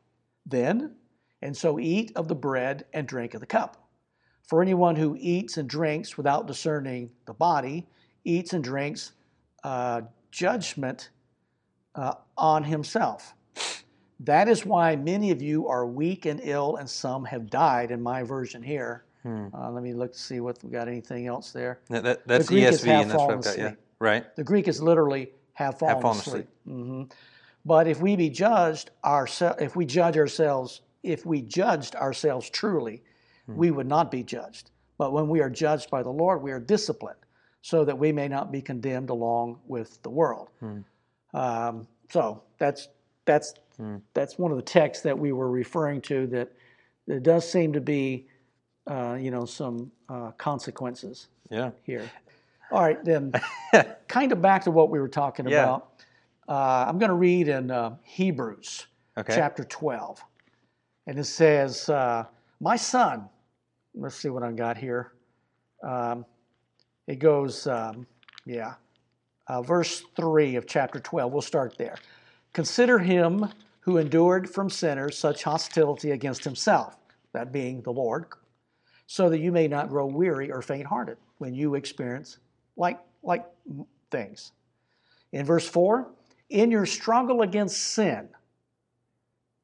then, 0.45 0.95
and 1.41 1.58
so 1.58 1.80
eat 1.80 2.12
of 2.15 2.28
the 2.28 2.36
bread 2.36 2.86
and 2.93 3.08
drink 3.08 3.34
of 3.34 3.39
the 3.39 3.47
cup. 3.47 3.78
For 4.43 4.62
anyone 4.62 4.95
who 4.95 5.15
eats 5.19 5.58
and 5.58 5.67
drinks 5.67 6.15
without 6.17 6.45
discerning 6.47 7.12
the 7.26 7.34
body 7.34 7.88
eats 8.23 8.54
and 8.54 8.63
drinks 8.63 9.13
uh, 9.63 10.02
judgment 10.32 11.10
uh, 11.95 12.15
on 12.38 12.63
himself. 12.65 13.34
That 14.24 14.48
is 14.48 14.66
why 14.66 14.96
many 14.96 15.32
of 15.32 15.42
you 15.42 15.68
are 15.68 15.86
weak 15.86 16.26
and 16.26 16.40
ill, 16.44 16.78
and 16.78 16.90
some 16.90 17.26
have 17.26 17.50
died. 17.50 17.92
In 17.92 18.02
my 18.02 18.24
version 18.24 18.64
here, 18.64 19.04
Hmm. 19.24 19.48
uh, 19.54 19.72
let 19.72 19.84
me 19.84 19.94
look 19.94 20.12
to 20.14 20.20
see 20.20 20.40
what 20.42 20.62
we 20.64 20.70
got. 20.70 20.88
Anything 20.88 21.28
else 21.28 21.52
there? 21.52 21.80
That, 21.90 22.04
that, 22.04 22.28
that's 22.28 22.52
is 22.52 22.82
ESV, 22.82 22.86
have 22.88 23.02
and 23.04 23.12
that's 23.12 23.22
what 23.22 23.32
I've 23.32 23.44
got. 23.44 23.58
Yeah. 23.58 23.74
Right. 24.00 24.36
The 24.36 24.44
Greek 24.44 24.68
is 24.68 24.82
literally 24.82 25.32
have 25.54 25.80
fallen, 25.80 26.02
fallen 26.02 26.18
asleep. 26.18 26.48
Mhm. 26.68 27.12
But 27.66 27.88
if 27.88 28.02
we 28.02 28.16
be 28.18 28.30
judged 28.30 28.90
ourselves, 29.06 29.62
if 29.62 29.76
we 29.78 29.86
judge 29.86 30.18
ourselves, 30.18 30.82
if 31.04 31.26
we 31.26 31.42
judged 31.42 31.96
ourselves 31.96 32.50
truly, 32.50 33.02
we 33.48 33.72
would 33.72 33.88
not 33.88 34.10
be 34.12 34.24
judged. 34.24 34.72
But 34.98 35.12
when 35.14 35.28
we 35.30 35.42
are 35.42 35.50
judged 35.50 35.90
by 35.90 36.04
the 36.04 36.10
Lord, 36.12 36.42
we 36.42 36.52
are 36.52 36.60
disciplined, 36.60 37.20
so 37.62 37.86
that 37.86 37.98
we 37.98 38.12
may 38.12 38.28
not 38.28 38.52
be 38.52 38.62
condemned 38.62 39.10
along 39.10 39.60
with 39.68 40.02
the 40.04 40.10
world. 40.10 40.50
Um, 41.34 41.88
so 42.10 42.44
that's 42.58 42.90
that's 43.26 43.54
that's 44.14 44.38
one 44.38 44.52
of 44.52 44.58
the 44.58 44.64
texts 44.64 45.04
that 45.04 45.18
we 45.18 45.32
were 45.32 45.50
referring 45.50 46.02
to. 46.02 46.28
That 46.28 46.52
there 47.08 47.20
does 47.20 47.50
seem 47.50 47.74
to 47.74 47.82
be, 47.82 48.28
uh, 48.88 49.18
you 49.20 49.32
know, 49.32 49.46
some 49.46 49.92
uh, 50.10 50.32
consequences 50.32 51.28
Yeah. 51.50 51.72
here. 51.84 52.10
All 52.72 52.82
right, 52.82 53.04
then, 53.04 53.34
kind 54.08 54.32
of 54.32 54.42
back 54.42 54.64
to 54.64 54.72
what 54.72 54.90
we 54.90 55.00
were 55.00 55.08
talking 55.10 55.46
Yeah. 55.46 55.52
about. 55.52 55.90
Uh, 56.48 56.86
I'm 56.88 56.98
going 56.98 57.10
to 57.10 57.16
read 57.16 57.48
in 57.48 57.72
uh, 57.72 57.98
Hebrews 58.04 58.88
Okay. 59.18 59.36
chapter 59.36 59.64
12. 59.64 60.24
And 61.08 61.20
it 61.20 61.26
says, 61.26 61.90
uh, 61.90 62.26
My 62.60 62.76
son, 62.76 63.30
let's 63.94 64.16
see 64.16 64.30
what 64.30 64.44
I've 64.44 64.56
got 64.56 64.78
here. 64.78 65.14
Um, 65.84 66.26
it 67.08 67.20
goes, 67.20 67.68
um, 67.68 68.08
yeah, 68.46 68.76
uh, 69.48 69.62
verse 69.62 70.04
3 70.16 70.56
of 70.56 70.66
chapter 70.66 71.00
12. 71.00 71.32
We'll 71.32 71.42
start 71.42 71.78
there. 71.78 71.96
Consider 72.54 73.00
him 73.00 73.50
who 73.82 73.98
endured 73.98 74.50
from 74.50 74.70
sinners 74.70 75.18
such 75.18 75.44
hostility 75.44 76.12
against 76.12 76.44
himself, 76.44 76.98
that 77.34 77.52
being 77.52 77.82
the 77.82 77.92
Lord, 77.92 78.26
so 79.08 79.30
that 79.30 79.39
you 79.39 79.52
may 79.52 79.68
not 79.68 79.89
grow 79.89 80.06
weary 80.06 80.52
or 80.52 80.62
faint 80.62 80.86
hearted 80.86 81.18
when 81.39 81.54
you 81.54 81.76
experience 81.76 82.38
like, 82.78 83.00
like 83.24 83.46
things. 84.12 84.52
In 85.32 85.46
verse 85.46 85.68
4, 85.68 86.08
in 86.50 86.72
your 86.72 86.86
struggle 86.86 87.42
against 87.42 87.78
sin, 87.78 88.30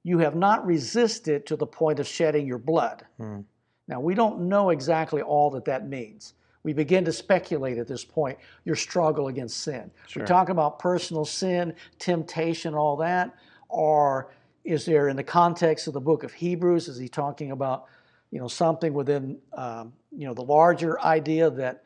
you 0.04 0.17
have 0.19 0.36
not 0.36 0.65
resisted 0.65 1.45
to 1.45 1.56
the 1.56 1.67
point 1.67 1.99
of 1.99 2.08
shedding 2.08 2.47
your 2.47 2.58
blood. 2.58 3.06
Hmm. 3.17 3.41
Now, 3.88 3.99
we 3.99 4.15
don't 4.15 4.41
know 4.41 4.69
exactly 4.69 5.21
all 5.21 5.52
that 5.52 5.65
that 5.65 5.88
means. 5.88 6.34
We 6.69 6.73
begin 6.73 7.03
to 7.05 7.12
speculate 7.12 7.79
at 7.79 7.88
this 7.88 8.05
point 8.05 8.38
your 8.63 8.75
struggle 8.75 9.27
against 9.29 9.63
sin. 9.63 9.89
Sure. 10.08 10.21
We 10.21 10.27
talk 10.27 10.49
about 10.49 10.77
personal 10.77 11.25
sin, 11.25 11.73
temptation, 11.97 12.75
all 12.75 12.95
that, 12.97 13.34
or 13.69 14.32
is 14.63 14.86
there 14.86 15.08
in 15.08 15.15
the 15.15 15.23
context 15.23 15.88
of 15.88 15.93
the 15.93 15.99
book 15.99 16.21
of 16.21 16.32
Hebrews? 16.32 16.88
Is 16.88 16.99
he 16.99 17.08
talking 17.08 17.49
about 17.49 17.86
you 18.29 18.39
know 18.39 18.47
something 18.47 18.93
within 18.93 19.39
um, 19.53 19.93
you 20.15 20.27
know 20.27 20.36
the 20.36 20.43
larger 20.43 21.01
idea 21.01 21.49
that 21.49 21.86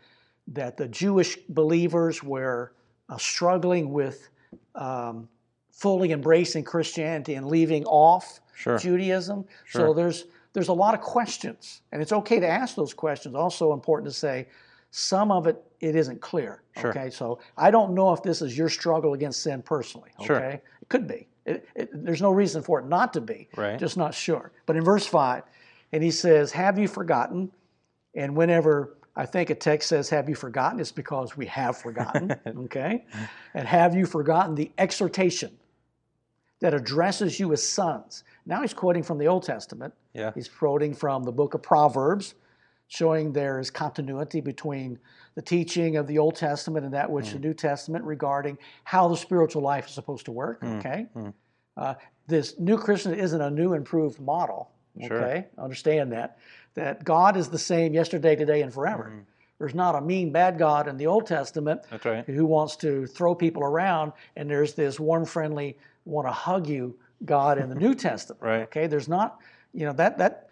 that 0.50 0.76
the 0.76 0.90
Jewish 0.90 1.38
believers 1.48 2.22
were 2.22 2.74
uh, 3.08 3.18
struggling 3.18 3.94
with 3.94 4.28
um, 4.76 5.30
fully 5.72 6.12
embracing 6.12 6.66
Christianity 6.66 7.36
and 7.36 7.48
leaving 7.48 7.86
off 7.86 8.42
Sure. 8.56 8.78
Judaism. 8.78 9.46
So 9.70 9.94
there's 9.94 10.26
there's 10.52 10.68
a 10.68 10.74
lot 10.74 10.94
of 10.94 11.00
questions, 11.00 11.84
and 11.94 12.02
it's 12.02 12.12
okay 12.12 12.42
to 12.42 12.48
ask 12.48 12.76
those 12.76 12.94
questions. 12.94 13.34
Also 13.34 13.72
important 13.72 14.12
to 14.12 14.18
say 14.18 14.48
some 14.96 15.32
of 15.32 15.48
it 15.48 15.60
it 15.80 15.96
isn't 15.96 16.22
clear. 16.22 16.62
Sure. 16.80 16.92
Okay, 16.92 17.10
so 17.10 17.40
I 17.58 17.72
don't 17.72 17.94
know 17.94 18.14
if 18.14 18.22
this 18.22 18.42
is 18.44 18.56
your 18.56 18.70
struggle 18.70 19.14
against 19.16 19.42
sin 19.42 19.64
personally. 19.64 20.12
Okay, 20.20 20.28
Sure. 20.28 20.38
it 20.40 20.64
could 20.88 21.08
be. 21.08 21.28
It, 21.46 21.68
it, 21.76 21.90
there's 21.92 22.22
no 22.22 22.32
reason 22.32 22.62
for 22.62 22.80
it 22.80 22.86
not 22.86 23.12
to 23.14 23.22
be. 23.22 23.50
Right. 23.58 23.80
Just 23.80 23.98
not 23.98 24.14
sure. 24.14 24.52
But 24.68 24.76
in 24.76 24.84
verse 24.84 25.06
five, 25.06 25.44
and 25.92 26.04
he 26.04 26.12
says, 26.12 26.52
"Have 26.52 26.78
you 26.78 26.88
forgotten?" 26.88 27.52
And 28.16 28.36
whenever 28.38 28.96
I 29.16 29.26
think 29.26 29.50
a 29.50 29.56
text 29.56 29.90
says, 29.90 30.10
Have 30.10 30.30
you 30.30 30.36
forgotten? 30.36 30.80
It's 30.80 30.92
because 30.92 31.36
we 31.36 31.46
have 31.48 31.78
forgotten. 31.78 32.36
okay? 32.48 33.06
And 33.56 33.68
have 33.68 33.96
you 33.96 34.06
forgotten 34.06 34.54
the 34.56 34.72
exhortation 34.78 35.52
that 36.62 36.74
addresses 36.74 37.40
you 37.40 37.52
as 37.54 37.68
sons? 37.68 38.24
Now 38.46 38.62
he's 38.62 38.74
quoting 38.74 39.04
from 39.04 39.18
the 39.18 39.28
Old 39.28 39.44
Testament. 39.44 39.94
Yeah. 40.14 40.32
He's 40.36 40.48
quoting 40.48 40.94
from 40.94 41.24
the 41.24 41.32
book 41.32 41.54
of 41.56 41.62
Proverbs, 41.62 42.36
showing 42.94 43.34
there 43.34 43.60
is 43.60 43.72
continuity 43.72 44.40
between 44.40 45.00
the 45.34 45.42
teaching 45.42 45.98
of 45.98 46.06
the 46.06 46.20
Old 46.20 46.36
Testament 46.36 46.86
and 46.86 46.94
that 46.94 47.10
which 47.10 47.32
the 47.32 47.40
mm. 47.40 47.46
New 47.46 47.54
Testament 47.56 48.06
regarding 48.06 48.56
how 48.84 49.08
the 49.08 49.18
spiritual 49.18 49.64
life 49.64 49.88
is 49.88 49.94
supposed 49.94 50.26
to 50.26 50.32
work. 50.32 50.62
Mm, 50.62 50.80
okay? 50.80 51.08
Mm. 51.16 51.34
Uh, 51.76 51.96
this 52.28 52.60
new 52.60 52.78
Christian 52.78 53.16
isn't 53.16 53.42
a 53.42 53.50
new 53.50 53.74
improved 53.74 54.20
model. 54.20 54.70
Sure. 55.08 55.24
Okay? 55.24 55.48
Understand 55.58 56.12
that. 56.12 56.38
That 56.76 57.04
God 57.04 57.36
is 57.36 57.50
the 57.50 57.58
same 57.58 57.96
yesterday, 57.96 58.36
today, 58.36 58.62
and 58.62 58.72
forever. 58.72 59.26
There's 59.58 59.74
not 59.74 59.96
a 59.96 60.02
mean, 60.02 60.32
bad 60.32 60.60
God 60.60 60.88
in 60.88 60.96
the 60.98 61.08
Old 61.08 61.26
Testament 61.26 61.82
right. 62.06 62.24
who 62.26 62.46
wants 62.46 62.76
to 62.78 63.08
throw 63.08 63.34
people 63.34 63.64
around, 63.64 64.12
and 64.36 64.48
there's 64.48 64.74
this 64.74 65.00
warm, 65.00 65.26
friendly, 65.26 65.78
want 66.06 66.28
to 66.28 66.32
hug 66.32 66.68
you 66.68 66.96
God 67.26 67.58
in 67.58 67.70
the 67.70 67.76
New 67.86 67.96
Testament. 67.96 68.42
Right. 68.42 68.62
Okay, 68.64 68.86
there's 68.86 69.08
not, 69.08 69.40
you 69.74 69.86
know, 69.86 69.94
that 69.94 70.18
that 70.20 70.43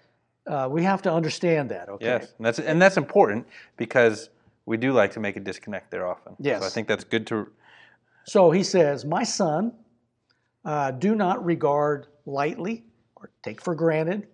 uh, 0.47 0.67
we 0.69 0.83
have 0.83 1.01
to 1.03 1.11
understand 1.11 1.69
that. 1.69 1.89
Okay. 1.89 2.05
Yes, 2.05 2.33
and 2.37 2.45
that's 2.45 2.59
and 2.59 2.81
that's 2.81 2.97
important 2.97 3.47
because 3.77 4.29
we 4.65 4.77
do 4.77 4.91
like 4.93 5.11
to 5.13 5.19
make 5.19 5.35
a 5.37 5.39
disconnect 5.39 5.91
there 5.91 6.07
often. 6.07 6.35
Yes. 6.39 6.61
So 6.61 6.67
I 6.67 6.69
think 6.69 6.87
that's 6.87 7.03
good 7.03 7.27
to. 7.27 7.47
So 8.25 8.51
he 8.51 8.63
says, 8.63 9.05
"My 9.05 9.23
son, 9.23 9.73
uh, 10.65 10.91
do 10.91 11.15
not 11.15 11.43
regard 11.43 12.07
lightly 12.25 12.85
or 13.15 13.31
take 13.43 13.61
for 13.61 13.75
granted 13.75 14.27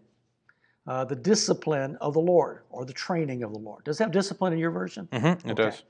uh, 0.86 1.04
the 1.06 1.16
discipline 1.16 1.98
of 1.98 2.14
the 2.14 2.20
Lord 2.22 2.64
or 2.70 2.86
the 2.86 2.94
training 2.94 3.44
of 3.44 3.52
the 3.54 3.60
Lord." 3.60 3.84
Does 3.84 4.00
it 4.00 4.04
have 4.04 4.12
discipline 4.12 4.54
in 4.54 4.60
your 4.60 4.72
version? 4.72 5.08
Mhm, 5.12 5.50
it 5.50 5.56
does. 5.56 5.84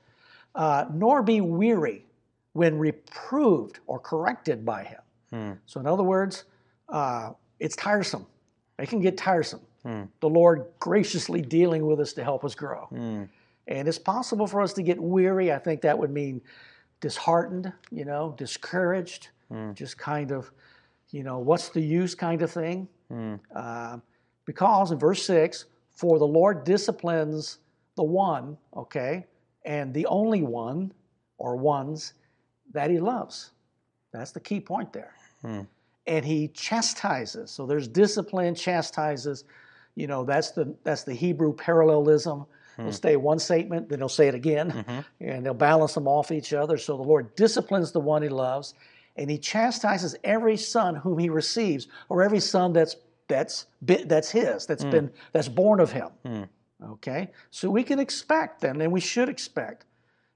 uh, 0.54 0.86
nor 0.92 1.22
be 1.22 1.40
weary 1.40 2.04
when 2.54 2.76
reproved 2.78 3.78
or 3.86 4.00
corrected 4.00 4.64
by 4.64 4.82
him. 4.82 5.00
Hmm. 5.30 5.52
So, 5.66 5.78
in 5.78 5.86
other 5.86 6.02
words, 6.02 6.44
uh, 6.88 7.32
it's 7.60 7.76
tiresome. 7.76 8.26
It 8.78 8.88
can 8.88 9.00
get 9.00 9.16
tiresome. 9.16 9.60
The 10.20 10.28
Lord 10.28 10.66
graciously 10.78 11.40
dealing 11.42 11.86
with 11.86 12.00
us 12.00 12.12
to 12.14 12.24
help 12.24 12.44
us 12.44 12.54
grow. 12.54 12.86
Hmm. 12.86 13.24
And 13.66 13.86
it's 13.86 13.98
possible 13.98 14.46
for 14.46 14.62
us 14.62 14.72
to 14.74 14.82
get 14.82 14.98
weary. 15.00 15.52
I 15.52 15.58
think 15.58 15.82
that 15.82 15.98
would 15.98 16.10
mean 16.10 16.40
disheartened, 17.00 17.72
you 17.90 18.04
know, 18.04 18.34
discouraged, 18.38 19.28
just 19.74 19.98
kind 19.98 20.32
of, 20.32 20.50
you 21.10 21.22
know, 21.22 21.38
what's 21.38 21.68
the 21.68 21.80
use 21.80 22.14
kind 22.14 22.42
of 22.42 22.50
thing. 22.50 22.88
Uh, 23.54 23.98
because 24.44 24.90
in 24.90 24.98
verse 24.98 25.22
6, 25.26 25.66
for 25.90 26.18
the 26.18 26.26
Lord 26.26 26.64
disciplines 26.64 27.58
the 27.96 28.02
one, 28.02 28.56
okay, 28.76 29.26
and 29.64 29.92
the 29.92 30.06
only 30.06 30.42
one 30.42 30.92
or 31.36 31.56
ones 31.56 32.14
that 32.72 32.90
he 32.90 32.98
loves. 32.98 33.50
That's 34.12 34.30
the 34.30 34.40
key 34.40 34.60
point 34.60 34.92
there. 34.92 35.12
And 36.06 36.24
he 36.24 36.48
chastises. 36.48 37.50
So 37.50 37.66
there's 37.66 37.86
discipline, 37.86 38.54
chastises. 38.54 39.44
You 39.98 40.06
know, 40.06 40.24
that's 40.24 40.52
the 40.52 40.76
that's 40.84 41.02
the 41.02 41.12
Hebrew 41.12 41.52
parallelism. 41.52 42.46
They'll 42.76 42.86
hmm. 42.86 42.92
say 42.92 43.16
one 43.16 43.40
statement, 43.40 43.88
then 43.88 43.98
they'll 43.98 44.08
say 44.08 44.28
it 44.28 44.34
again, 44.36 44.70
mm-hmm. 44.70 45.00
and 45.20 45.44
they'll 45.44 45.54
balance 45.54 45.94
them 45.94 46.06
off 46.06 46.30
each 46.30 46.52
other. 46.52 46.78
So 46.78 46.96
the 46.96 47.02
Lord 47.02 47.34
disciplines 47.34 47.90
the 47.90 47.98
one 47.98 48.22
he 48.22 48.28
loves, 48.28 48.74
and 49.16 49.28
he 49.28 49.38
chastises 49.38 50.14
every 50.22 50.56
son 50.56 50.94
whom 50.94 51.18
he 51.18 51.28
receives, 51.28 51.88
or 52.08 52.22
every 52.22 52.38
son 52.38 52.72
that's 52.72 52.94
that's 53.26 53.66
that's 53.82 54.30
his, 54.30 54.66
that's 54.66 54.84
hmm. 54.84 54.90
been 54.90 55.10
that's 55.32 55.48
born 55.48 55.80
of 55.80 55.90
him. 55.90 56.10
Hmm. 56.24 56.42
Okay, 56.92 57.32
so 57.50 57.68
we 57.68 57.82
can 57.82 57.98
expect 57.98 58.60
then, 58.60 58.80
and 58.80 58.92
we 58.92 59.00
should 59.00 59.28
expect 59.28 59.84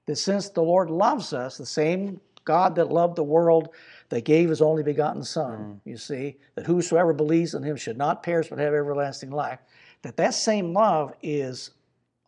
that 0.06 0.16
since 0.16 0.48
the 0.48 0.62
Lord 0.62 0.90
loves 0.90 1.32
us, 1.32 1.56
the 1.56 1.64
same 1.64 2.20
God 2.44 2.74
that 2.74 2.90
loved 2.90 3.14
the 3.14 3.22
world, 3.22 3.68
that 4.12 4.26
gave 4.26 4.50
his 4.50 4.60
only 4.60 4.82
begotten 4.82 5.24
Son, 5.24 5.58
mm. 5.58 5.80
you 5.86 5.96
see, 5.96 6.36
that 6.54 6.66
whosoever 6.66 7.14
believes 7.14 7.54
in 7.54 7.62
him 7.62 7.76
should 7.76 7.96
not 7.96 8.22
perish 8.22 8.50
but 8.50 8.58
have 8.58 8.74
everlasting 8.74 9.30
life, 9.30 9.58
that 10.02 10.18
that 10.18 10.34
same 10.34 10.74
love 10.74 11.14
is 11.22 11.70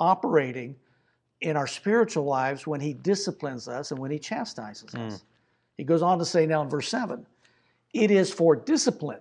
operating 0.01 0.75
in 1.43 1.59
our 1.59 1.67
spiritual 1.67 2.25
lives 2.25 2.67
when 2.67 2.81
he 2.81 2.95
disciplines 2.95 3.69
us 3.69 3.91
and 3.91 4.01
when 4.01 4.11
he 4.11 4.19
chastises 4.19 4.93
mm. 4.93 5.09
us. 5.09 5.25
He 5.77 5.85
goes 5.85 6.01
on 6.01 6.19
to 6.21 6.25
say 6.25 6.47
now 6.47 6.63
in 6.63 6.71
verse 6.71 6.89
7 6.89 7.27
it 7.93 8.11
is 8.11 8.33
for 8.33 8.57
discipline 8.57 9.21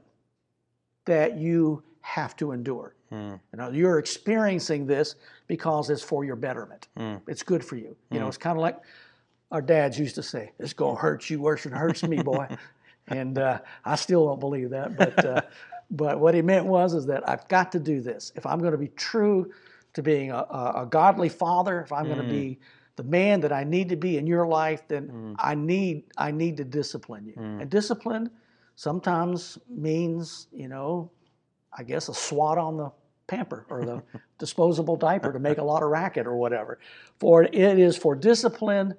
that 1.04 1.38
you 1.38 1.84
have 2.00 2.34
to 2.38 2.54
endure. 2.54 2.96
Mm. 3.12 3.42
You 3.52 3.58
know, 3.58 3.72
you're 3.72 4.00
experiencing 4.00 4.88
this 4.88 5.16
because 5.48 5.90
it's 5.90 6.02
for 6.02 6.24
your 6.24 6.38
betterment. 6.38 6.88
It's 7.28 7.44
good 7.44 7.64
for 7.64 7.76
you. 7.76 7.98
You 8.10 8.22
know, 8.22 8.30
it's 8.30 8.38
kind 8.38 8.58
of 8.58 8.62
like 8.62 8.80
our 9.54 9.62
dads 9.62 9.98
used 9.98 10.16
to 10.16 10.24
say, 10.24 10.52
"It's 10.60 10.74
gonna 10.74 11.00
hurt 11.00 11.30
you 11.30 11.40
worse 11.40 11.64
than 11.64 11.74
it 11.74 11.78
hurts 11.78 12.04
me, 12.04 12.22
boy." 12.22 12.48
and 13.08 13.38
uh, 13.38 13.60
I 13.86 13.96
still 13.96 14.26
don't 14.26 14.40
believe 14.40 14.72
that, 14.72 14.98
but 14.98 15.26
uh, 15.26 15.42
but 15.92 16.20
what 16.20 16.34
he 16.34 16.42
meant 16.42 16.66
was 16.66 16.96
is 16.96 17.06
that 17.06 17.28
I've 17.30 17.48
got 17.48 17.72
to 17.74 17.80
do 17.80 18.02
this 18.02 18.34
if 18.36 18.46
I'm 18.46 18.60
going 18.60 18.72
to 18.72 18.78
be 18.78 18.90
true 18.90 19.52
to 19.94 20.02
being 20.02 20.32
a, 20.32 20.38
a, 20.38 20.74
a 20.84 20.88
godly 20.90 21.30
father. 21.30 21.82
If 21.82 21.92
I'm 21.92 22.06
going 22.06 22.18
to 22.18 22.28
be 22.28 22.60
the 22.96 23.04
man 23.04 23.42
that 23.42 23.54
I 23.54 23.64
need 23.64 23.90
to 23.90 23.96
be 23.96 24.18
in 24.18 24.26
your 24.26 24.48
life, 24.48 24.88
then 24.88 25.36
I 25.40 25.54
need 25.56 26.06
I 26.18 26.32
need 26.32 26.58
to 26.58 26.64
discipline 26.64 27.26
you. 27.28 27.36
And 27.62 27.70
discipline 27.70 28.32
sometimes 28.76 29.60
means, 29.70 30.48
you 30.52 30.68
know, 30.68 31.12
I 31.78 31.84
guess 31.84 32.10
a 32.10 32.14
swat 32.14 32.58
on 32.58 32.78
the 32.78 32.92
pamper 33.28 33.68
or 33.70 33.86
the 33.86 34.04
disposable 34.40 34.96
diaper 34.96 35.32
to 35.32 35.40
make 35.40 35.60
a 35.60 35.64
lot 35.64 35.84
of 35.84 35.90
racket 35.90 36.26
or 36.26 36.36
whatever. 36.36 36.80
For 37.20 37.44
it 37.44 37.54
is 37.54 37.96
for 37.96 38.16
discipline 38.16 38.96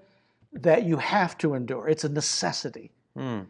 that 0.54 0.84
you 0.84 0.96
have 0.96 1.36
to 1.38 1.54
endure. 1.54 1.88
It's 1.88 2.04
a 2.04 2.08
necessity. 2.08 2.90
Hmm. 3.16 3.40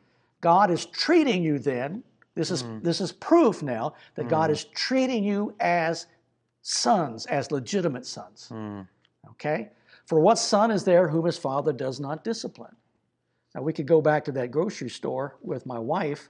God 0.41 0.71
is 0.71 0.87
treating 0.87 1.43
you 1.43 1.59
then. 1.59 2.03
This 2.35 2.51
is 2.51 2.63
hmm. 2.63 2.81
this 2.81 3.01
is 3.01 3.13
proof 3.13 3.63
now 3.63 3.95
that 4.15 4.29
God 4.29 4.51
hmm. 4.51 4.55
is 4.55 4.65
treating 4.65 5.25
you 5.25 5.55
as 5.61 6.07
sons, 6.63 7.27
as 7.27 7.51
legitimate 7.51 8.07
sons. 8.07 8.51
Okay? 9.31 9.71
For 10.07 10.21
what 10.21 10.39
son 10.39 10.71
is 10.71 10.85
there 10.85 11.09
whom 11.09 11.25
his 11.25 11.39
father 11.39 11.73
does 11.73 12.01
not 12.01 12.25
discipline? 12.25 12.75
Now 13.55 13.63
we 13.63 13.73
could 13.73 13.87
go 13.87 14.01
back 14.01 14.25
to 14.25 14.33
that 14.33 14.51
grocery 14.51 14.91
store 14.91 15.37
with 15.41 15.65
my 15.65 15.79
wife, 15.79 16.29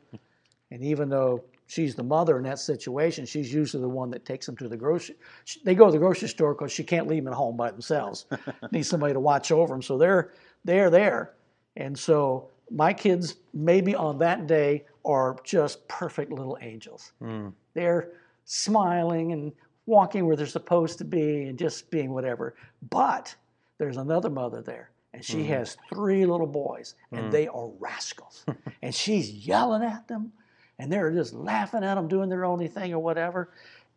and 0.70 0.82
even 0.84 1.08
though 1.08 1.42
she's 1.66 1.94
the 1.94 2.02
mother 2.02 2.36
in 2.36 2.44
that 2.44 2.58
situation, 2.58 3.24
she's 3.24 3.52
usually 3.52 3.80
the 3.80 3.88
one 3.88 4.10
that 4.10 4.24
takes 4.24 4.46
them 4.46 4.56
to 4.58 4.68
the 4.68 4.76
grocery. 4.76 5.16
They 5.64 5.74
go 5.74 5.86
to 5.86 5.92
the 5.92 5.98
grocery 5.98 6.28
store 6.28 6.54
because 6.54 6.70
she 6.70 6.84
can't 6.84 7.06
leave 7.06 7.24
them 7.24 7.32
at 7.32 7.36
home 7.36 7.56
by 7.56 7.70
themselves. 7.70 8.26
Needs 8.70 8.88
somebody 8.88 9.14
to 9.14 9.20
watch 9.20 9.50
over 9.50 9.72
them, 9.72 9.82
so 9.82 9.96
they're 9.96 10.32
they're 10.64 10.90
there. 10.90 11.34
And 11.76 11.98
so 11.98 12.48
my 12.70 12.92
kids, 12.92 13.36
maybe 13.52 13.94
on 13.94 14.18
that 14.18 14.46
day, 14.46 14.84
are 15.04 15.36
just 15.44 15.86
perfect 15.88 16.32
little 16.32 16.58
angels. 16.60 17.12
Hmm. 17.20 17.48
They're 17.74 18.12
smiling 18.44 19.32
and 19.32 19.52
walking 19.86 20.26
where 20.26 20.36
they're 20.36 20.46
supposed 20.46 20.98
to 20.98 21.04
be 21.04 21.44
and 21.44 21.58
just 21.58 21.90
being 21.90 22.10
whatever. 22.12 22.54
But 22.90 23.34
there's 23.78 23.96
another 23.96 24.30
mother 24.30 24.62
there, 24.62 24.90
and 25.12 25.24
she 25.24 25.42
hmm. 25.42 25.48
has 25.48 25.76
three 25.92 26.24
little 26.24 26.46
boys, 26.46 26.94
and 27.12 27.26
hmm. 27.26 27.30
they 27.30 27.48
are 27.48 27.68
rascals. 27.78 28.44
and 28.82 28.94
she's 28.94 29.30
yelling 29.30 29.82
at 29.82 30.08
them, 30.08 30.32
and 30.78 30.90
they're 30.90 31.10
just 31.10 31.34
laughing 31.34 31.84
at 31.84 31.96
them, 31.96 32.08
doing 32.08 32.28
their 32.28 32.44
only 32.44 32.68
thing 32.68 32.94
or 32.94 33.00
whatever. 33.00 33.50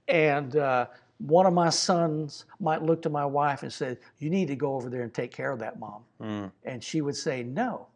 And 0.08 0.56
uh, 0.56 0.88
one 1.20 1.46
of 1.46 1.54
my 1.54 1.70
sons 1.70 2.46
might 2.60 2.84
look 2.84 3.02
to 3.02 3.10
my 3.10 3.26
wife 3.26 3.64
and 3.64 3.74
say, 3.74 3.98
You 4.20 4.30
need 4.30 4.48
to 4.50 4.56
go 4.56 4.76
over 4.76 4.90
there 4.90 5.02
and 5.02 5.14
take 5.14 5.32
care 5.32 5.52
of 5.52 5.60
that, 5.60 5.80
mom. 5.80 6.04
Mm. 6.22 6.52
And 6.64 6.84
she 6.84 7.02
would 7.02 7.16
say, 7.16 7.44
No, 7.44 7.88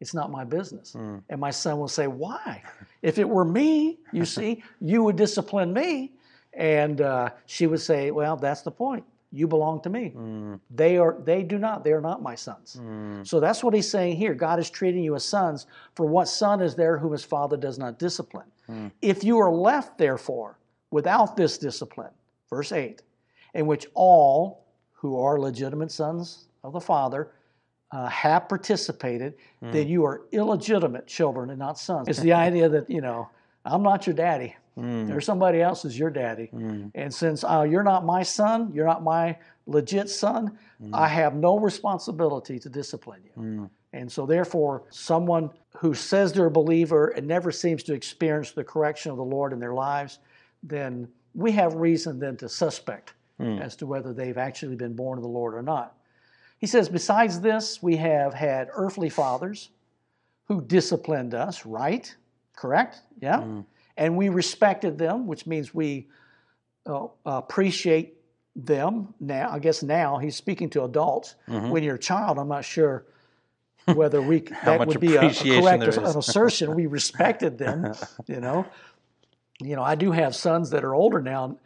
it's 0.00 0.14
not 0.14 0.30
my 0.30 0.44
business. 0.44 0.92
Mm. 0.92 1.22
And 1.28 1.40
my 1.40 1.50
son 1.50 1.78
will 1.78 1.88
say, 1.88 2.06
Why? 2.06 2.62
If 3.02 3.18
it 3.18 3.28
were 3.28 3.44
me, 3.44 3.98
you 4.12 4.24
see, 4.36 4.62
you 4.80 5.02
would 5.02 5.16
discipline 5.16 5.72
me. 5.72 6.12
And 6.54 7.00
uh, 7.00 7.30
she 7.46 7.66
would 7.66 7.80
say, 7.80 8.10
Well, 8.10 8.36
that's 8.36 8.62
the 8.62 8.70
point. 8.70 9.04
You 9.30 9.46
belong 9.46 9.82
to 9.82 9.90
me. 9.90 10.12
Mm. 10.16 10.60
They 10.70 10.96
are 10.98 11.16
they 11.24 11.42
do 11.42 11.58
not, 11.58 11.84
they 11.84 11.92
are 11.92 12.00
not 12.00 12.22
my 12.22 12.34
sons. 12.34 12.80
So 13.24 13.40
that's 13.40 13.62
what 13.62 13.74
he's 13.74 13.90
saying 13.90 14.16
here. 14.16 14.34
God 14.34 14.58
is 14.58 14.70
treating 14.70 15.02
you 15.02 15.16
as 15.16 15.24
sons. 15.24 15.66
For 15.96 16.06
what 16.06 16.28
son 16.28 16.62
is 16.62 16.74
there 16.76 16.96
whom 16.96 17.12
his 17.12 17.24
father 17.24 17.56
does 17.56 17.78
not 17.78 17.98
discipline? 17.98 18.46
If 19.00 19.24
you 19.24 19.38
are 19.38 19.50
left, 19.50 19.96
therefore, 19.96 20.58
without 20.90 21.36
this 21.36 21.56
discipline, 21.58 22.10
verse 22.50 22.72
8, 22.72 23.02
in 23.54 23.66
which 23.66 23.86
all 23.94 24.64
who 24.92 25.20
are 25.20 25.38
legitimate 25.38 25.90
sons 25.90 26.48
of 26.64 26.72
the 26.72 26.80
Father 26.80 27.32
uh, 27.92 28.06
have 28.08 28.48
participated, 28.48 29.34
hmm. 29.60 29.70
then 29.70 29.88
you 29.88 30.04
are 30.04 30.22
illegitimate 30.32 31.06
children 31.06 31.50
and 31.50 31.58
not 31.58 31.78
sons. 31.78 32.08
It's 32.08 32.20
the 32.20 32.32
idea 32.32 32.68
that, 32.68 32.90
you 32.90 33.00
know, 33.00 33.28
I'm 33.64 33.82
not 33.82 34.06
your 34.06 34.14
daddy. 34.14 34.56
Hmm. 34.74 35.06
There's 35.06 35.24
somebody 35.24 35.60
else 35.62 35.82
who's 35.82 35.98
your 35.98 36.10
daddy. 36.10 36.46
Hmm. 36.46 36.86
And 36.94 37.12
since 37.12 37.44
uh, 37.44 37.66
you're 37.68 37.82
not 37.82 38.04
my 38.04 38.22
son, 38.22 38.70
you're 38.74 38.86
not 38.86 39.02
my 39.02 39.38
legit 39.66 40.08
son, 40.08 40.58
I 40.92 41.08
have 41.08 41.34
no 41.34 41.58
responsibility 41.58 42.58
to 42.60 42.68
discipline 42.68 43.20
you. 43.24 43.70
And 43.92 44.10
so, 44.10 44.26
therefore, 44.26 44.82
someone 44.90 45.50
who 45.76 45.94
says 45.94 46.32
they're 46.32 46.46
a 46.46 46.50
believer 46.50 47.08
and 47.08 47.26
never 47.26 47.50
seems 47.50 47.82
to 47.84 47.94
experience 47.94 48.52
the 48.52 48.64
correction 48.64 49.10
of 49.10 49.16
the 49.16 49.24
Lord 49.24 49.52
in 49.52 49.58
their 49.58 49.72
lives, 49.72 50.18
then 50.62 51.08
we 51.34 51.52
have 51.52 51.74
reason 51.74 52.18
then 52.18 52.36
to 52.38 52.48
suspect 52.48 53.14
as 53.40 53.76
to 53.76 53.86
whether 53.86 54.12
they've 54.12 54.36
actually 54.38 54.74
been 54.74 54.94
born 54.94 55.16
of 55.16 55.22
the 55.22 55.28
Lord 55.28 55.54
or 55.54 55.62
not. 55.62 55.94
He 56.58 56.66
says, 56.66 56.88
besides 56.88 57.40
this, 57.40 57.80
we 57.80 57.96
have 57.96 58.34
had 58.34 58.68
earthly 58.72 59.08
fathers 59.08 59.70
who 60.46 60.60
disciplined 60.60 61.34
us, 61.34 61.64
right? 61.64 62.12
Correct? 62.56 63.00
Yeah. 63.20 63.44
And 63.96 64.16
we 64.16 64.28
respected 64.28 64.98
them, 64.98 65.26
which 65.28 65.46
means 65.46 65.72
we 65.72 66.08
uh, 66.86 67.06
appreciate 67.24 68.14
them 68.56 69.14
now. 69.20 69.50
I 69.50 69.60
guess 69.60 69.84
now 69.84 70.18
he's 70.18 70.34
speaking 70.34 70.68
to 70.70 70.82
adults. 70.82 71.36
When 71.46 71.82
you're 71.84 71.94
a 71.94 71.98
child, 71.98 72.38
I'm 72.38 72.48
not 72.48 72.64
sure 72.64 73.04
whether 73.94 74.20
we 74.20 74.40
that 74.64 74.86
would 74.86 75.00
be 75.00 75.14
a, 75.16 75.26
a 75.28 75.32
correct 75.60 75.96
assertion. 75.96 76.74
We 76.74 76.86
respected 76.98 77.56
them, 77.58 77.94
you 78.26 78.40
know. 78.40 78.66
You 79.60 79.76
know, 79.76 79.82
I 79.82 79.94
do 79.94 80.12
have 80.12 80.34
sons 80.36 80.70
that 80.70 80.84
are 80.84 80.94
older 80.94 81.20
now, 81.20 81.58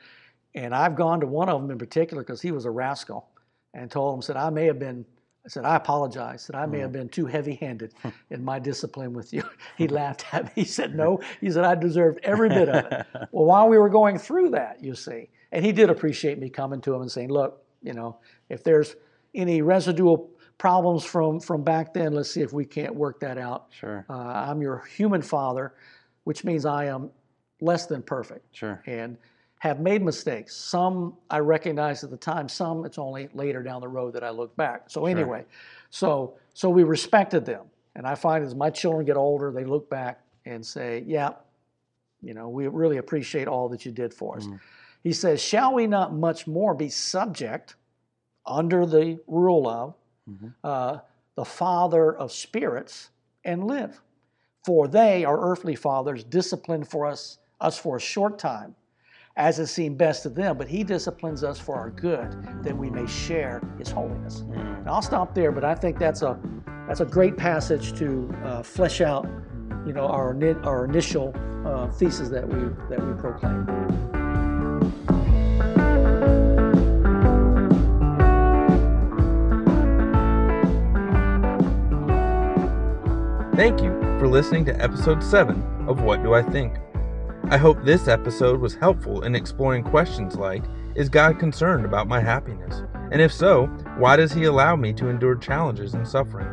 and 0.54 0.74
I've 0.74 0.96
gone 0.96 1.20
to 1.20 1.26
one 1.26 1.48
of 1.48 1.60
them 1.60 1.70
in 1.70 1.78
particular 1.78 2.22
because 2.22 2.40
he 2.40 2.50
was 2.50 2.64
a 2.64 2.70
rascal, 2.70 3.28
and 3.74 3.90
told 3.90 4.14
him 4.14 4.22
said 4.22 4.36
I 4.36 4.50
may 4.50 4.66
have 4.66 4.78
been. 4.78 5.04
I 5.44 5.48
said 5.48 5.64
I 5.64 5.74
apologize. 5.76 6.42
Said 6.42 6.54
I 6.54 6.66
may 6.66 6.78
have 6.78 6.92
been 6.92 7.08
too 7.08 7.26
heavy-handed 7.26 7.94
in 8.30 8.44
my 8.44 8.60
discipline 8.60 9.12
with 9.12 9.32
you. 9.32 9.42
He 9.76 9.88
laughed 9.88 10.24
at 10.32 10.44
me. 10.44 10.52
He 10.54 10.64
said 10.64 10.94
no. 10.94 11.20
He 11.40 11.50
said 11.50 11.64
I 11.64 11.74
deserved 11.74 12.20
every 12.22 12.48
bit 12.48 12.68
of 12.68 12.84
it. 12.84 13.06
well, 13.32 13.46
while 13.46 13.68
we 13.68 13.76
were 13.76 13.88
going 13.88 14.18
through 14.18 14.50
that, 14.50 14.82
you 14.82 14.94
see, 14.94 15.28
and 15.50 15.64
he 15.64 15.72
did 15.72 15.90
appreciate 15.90 16.38
me 16.38 16.48
coming 16.48 16.80
to 16.82 16.94
him 16.94 17.02
and 17.02 17.10
saying, 17.10 17.30
look, 17.30 17.64
you 17.82 17.92
know, 17.92 18.18
if 18.48 18.62
there's 18.62 18.94
any 19.34 19.62
residual 19.62 20.30
problems 20.58 21.04
from 21.04 21.40
from 21.40 21.64
back 21.64 21.92
then, 21.92 22.12
let's 22.12 22.30
see 22.30 22.42
if 22.42 22.52
we 22.52 22.64
can't 22.64 22.94
work 22.94 23.18
that 23.20 23.36
out. 23.36 23.66
Sure. 23.70 24.06
Uh, 24.08 24.12
I'm 24.12 24.62
your 24.62 24.84
human 24.96 25.22
father, 25.22 25.74
which 26.22 26.44
means 26.44 26.64
I 26.64 26.84
am 26.84 27.10
less 27.62 27.86
than 27.86 28.02
perfect 28.02 28.44
Sure. 28.54 28.82
and 28.86 29.16
have 29.58 29.78
made 29.78 30.02
mistakes. 30.02 30.56
Some 30.56 31.16
I 31.30 31.38
recognized 31.38 32.02
at 32.02 32.10
the 32.10 32.16
time, 32.16 32.48
some 32.48 32.84
it's 32.84 32.98
only 32.98 33.28
later 33.32 33.62
down 33.62 33.80
the 33.80 33.88
road 33.88 34.12
that 34.14 34.24
I 34.24 34.30
look 34.30 34.54
back. 34.56 34.90
So 34.90 35.06
anyway, 35.06 35.44
so 35.90 36.34
so 36.52 36.68
we 36.68 36.82
respected 36.82 37.44
them. 37.46 37.66
And 37.94 38.06
I 38.06 38.14
find 38.14 38.44
as 38.44 38.54
my 38.54 38.70
children 38.70 39.04
get 39.06 39.16
older, 39.16 39.52
they 39.52 39.64
look 39.64 39.88
back 39.88 40.20
and 40.46 40.64
say, 40.66 41.04
Yeah, 41.06 41.34
you 42.22 42.34
know, 42.34 42.48
we 42.48 42.66
really 42.66 42.96
appreciate 42.98 43.46
all 43.46 43.68
that 43.68 43.86
you 43.86 43.92
did 43.92 44.12
for 44.12 44.36
us. 44.36 44.48
He 45.04 45.12
says, 45.12 45.40
Shall 45.40 45.74
we 45.74 45.86
not 45.86 46.12
much 46.14 46.46
more 46.46 46.74
be 46.74 46.88
subject 46.88 47.76
under 48.46 48.84
the 48.84 49.20
rule 49.28 49.68
of 49.68 49.94
uh, 50.64 50.98
the 51.36 51.44
Father 51.44 52.14
of 52.16 52.32
spirits 52.32 53.10
and 53.44 53.66
live? 53.66 54.00
For 54.64 54.86
they, 54.88 55.24
our 55.24 55.40
earthly 55.50 55.74
fathers, 55.74 56.22
disciplined 56.24 56.88
for 56.88 57.06
us, 57.06 57.38
us 57.62 57.78
for 57.78 57.96
a 57.96 58.00
short 58.00 58.38
time, 58.38 58.74
as 59.36 59.58
it 59.58 59.68
seemed 59.68 59.96
best 59.96 60.24
to 60.24 60.28
them, 60.28 60.58
but 60.58 60.68
he 60.68 60.84
disciplines 60.84 61.42
us 61.42 61.58
for 61.58 61.76
our 61.76 61.90
good, 61.90 62.30
that 62.62 62.76
we 62.76 62.90
may 62.90 63.06
share 63.06 63.62
his 63.78 63.90
holiness. 63.90 64.40
And 64.40 64.88
I'll 64.88 65.00
stop 65.00 65.34
there, 65.34 65.52
but 65.52 65.64
I 65.64 65.74
think 65.74 65.98
that's 65.98 66.22
a 66.22 66.38
that's 66.86 67.00
a 67.00 67.06
great 67.06 67.36
passage 67.36 67.96
to 67.98 68.34
uh, 68.44 68.62
flesh 68.62 69.00
out, 69.00 69.26
you 69.86 69.92
know, 69.92 70.06
our 70.06 70.36
our 70.64 70.84
initial 70.84 71.32
uh, 71.64 71.88
thesis 71.88 72.28
that 72.28 72.46
we 72.46 72.68
that 72.90 73.00
we 73.02 73.14
proclaim. 73.14 73.66
Thank 83.54 83.80
you 83.80 83.92
for 84.18 84.26
listening 84.26 84.64
to 84.64 84.82
episode 84.82 85.22
7 85.22 85.86
of 85.86 86.00
What 86.00 86.22
Do 86.22 86.34
I 86.34 86.42
Think? 86.42 86.81
I 87.52 87.58
hope 87.58 87.84
this 87.84 88.08
episode 88.08 88.62
was 88.62 88.76
helpful 88.76 89.24
in 89.24 89.34
exploring 89.34 89.84
questions 89.84 90.36
like 90.36 90.64
Is 90.94 91.10
God 91.10 91.38
concerned 91.38 91.84
about 91.84 92.08
my 92.08 92.18
happiness? 92.18 92.82
And 93.10 93.20
if 93.20 93.30
so, 93.30 93.66
why 93.98 94.16
does 94.16 94.32
He 94.32 94.44
allow 94.44 94.74
me 94.74 94.94
to 94.94 95.10
endure 95.10 95.34
challenges 95.34 95.92
and 95.92 96.08
suffering? 96.08 96.48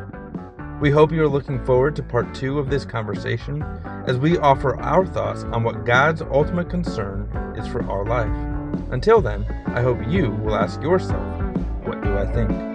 We 0.78 0.90
hope 0.90 1.10
you 1.10 1.22
are 1.22 1.28
looking 1.28 1.64
forward 1.64 1.96
to 1.96 2.02
part 2.02 2.34
two 2.34 2.58
of 2.58 2.68
this 2.68 2.84
conversation 2.84 3.62
as 4.06 4.18
we 4.18 4.36
offer 4.36 4.78
our 4.78 5.06
thoughts 5.06 5.44
on 5.44 5.62
what 5.62 5.86
God's 5.86 6.20
ultimate 6.20 6.68
concern 6.68 7.22
is 7.56 7.66
for 7.66 7.82
our 7.90 8.04
life. 8.04 8.92
Until 8.92 9.22
then, 9.22 9.46
I 9.68 9.80
hope 9.80 10.06
you 10.06 10.32
will 10.32 10.54
ask 10.54 10.82
yourself, 10.82 11.24
What 11.86 12.04
do 12.04 12.18
I 12.18 12.30
think? 12.30 12.69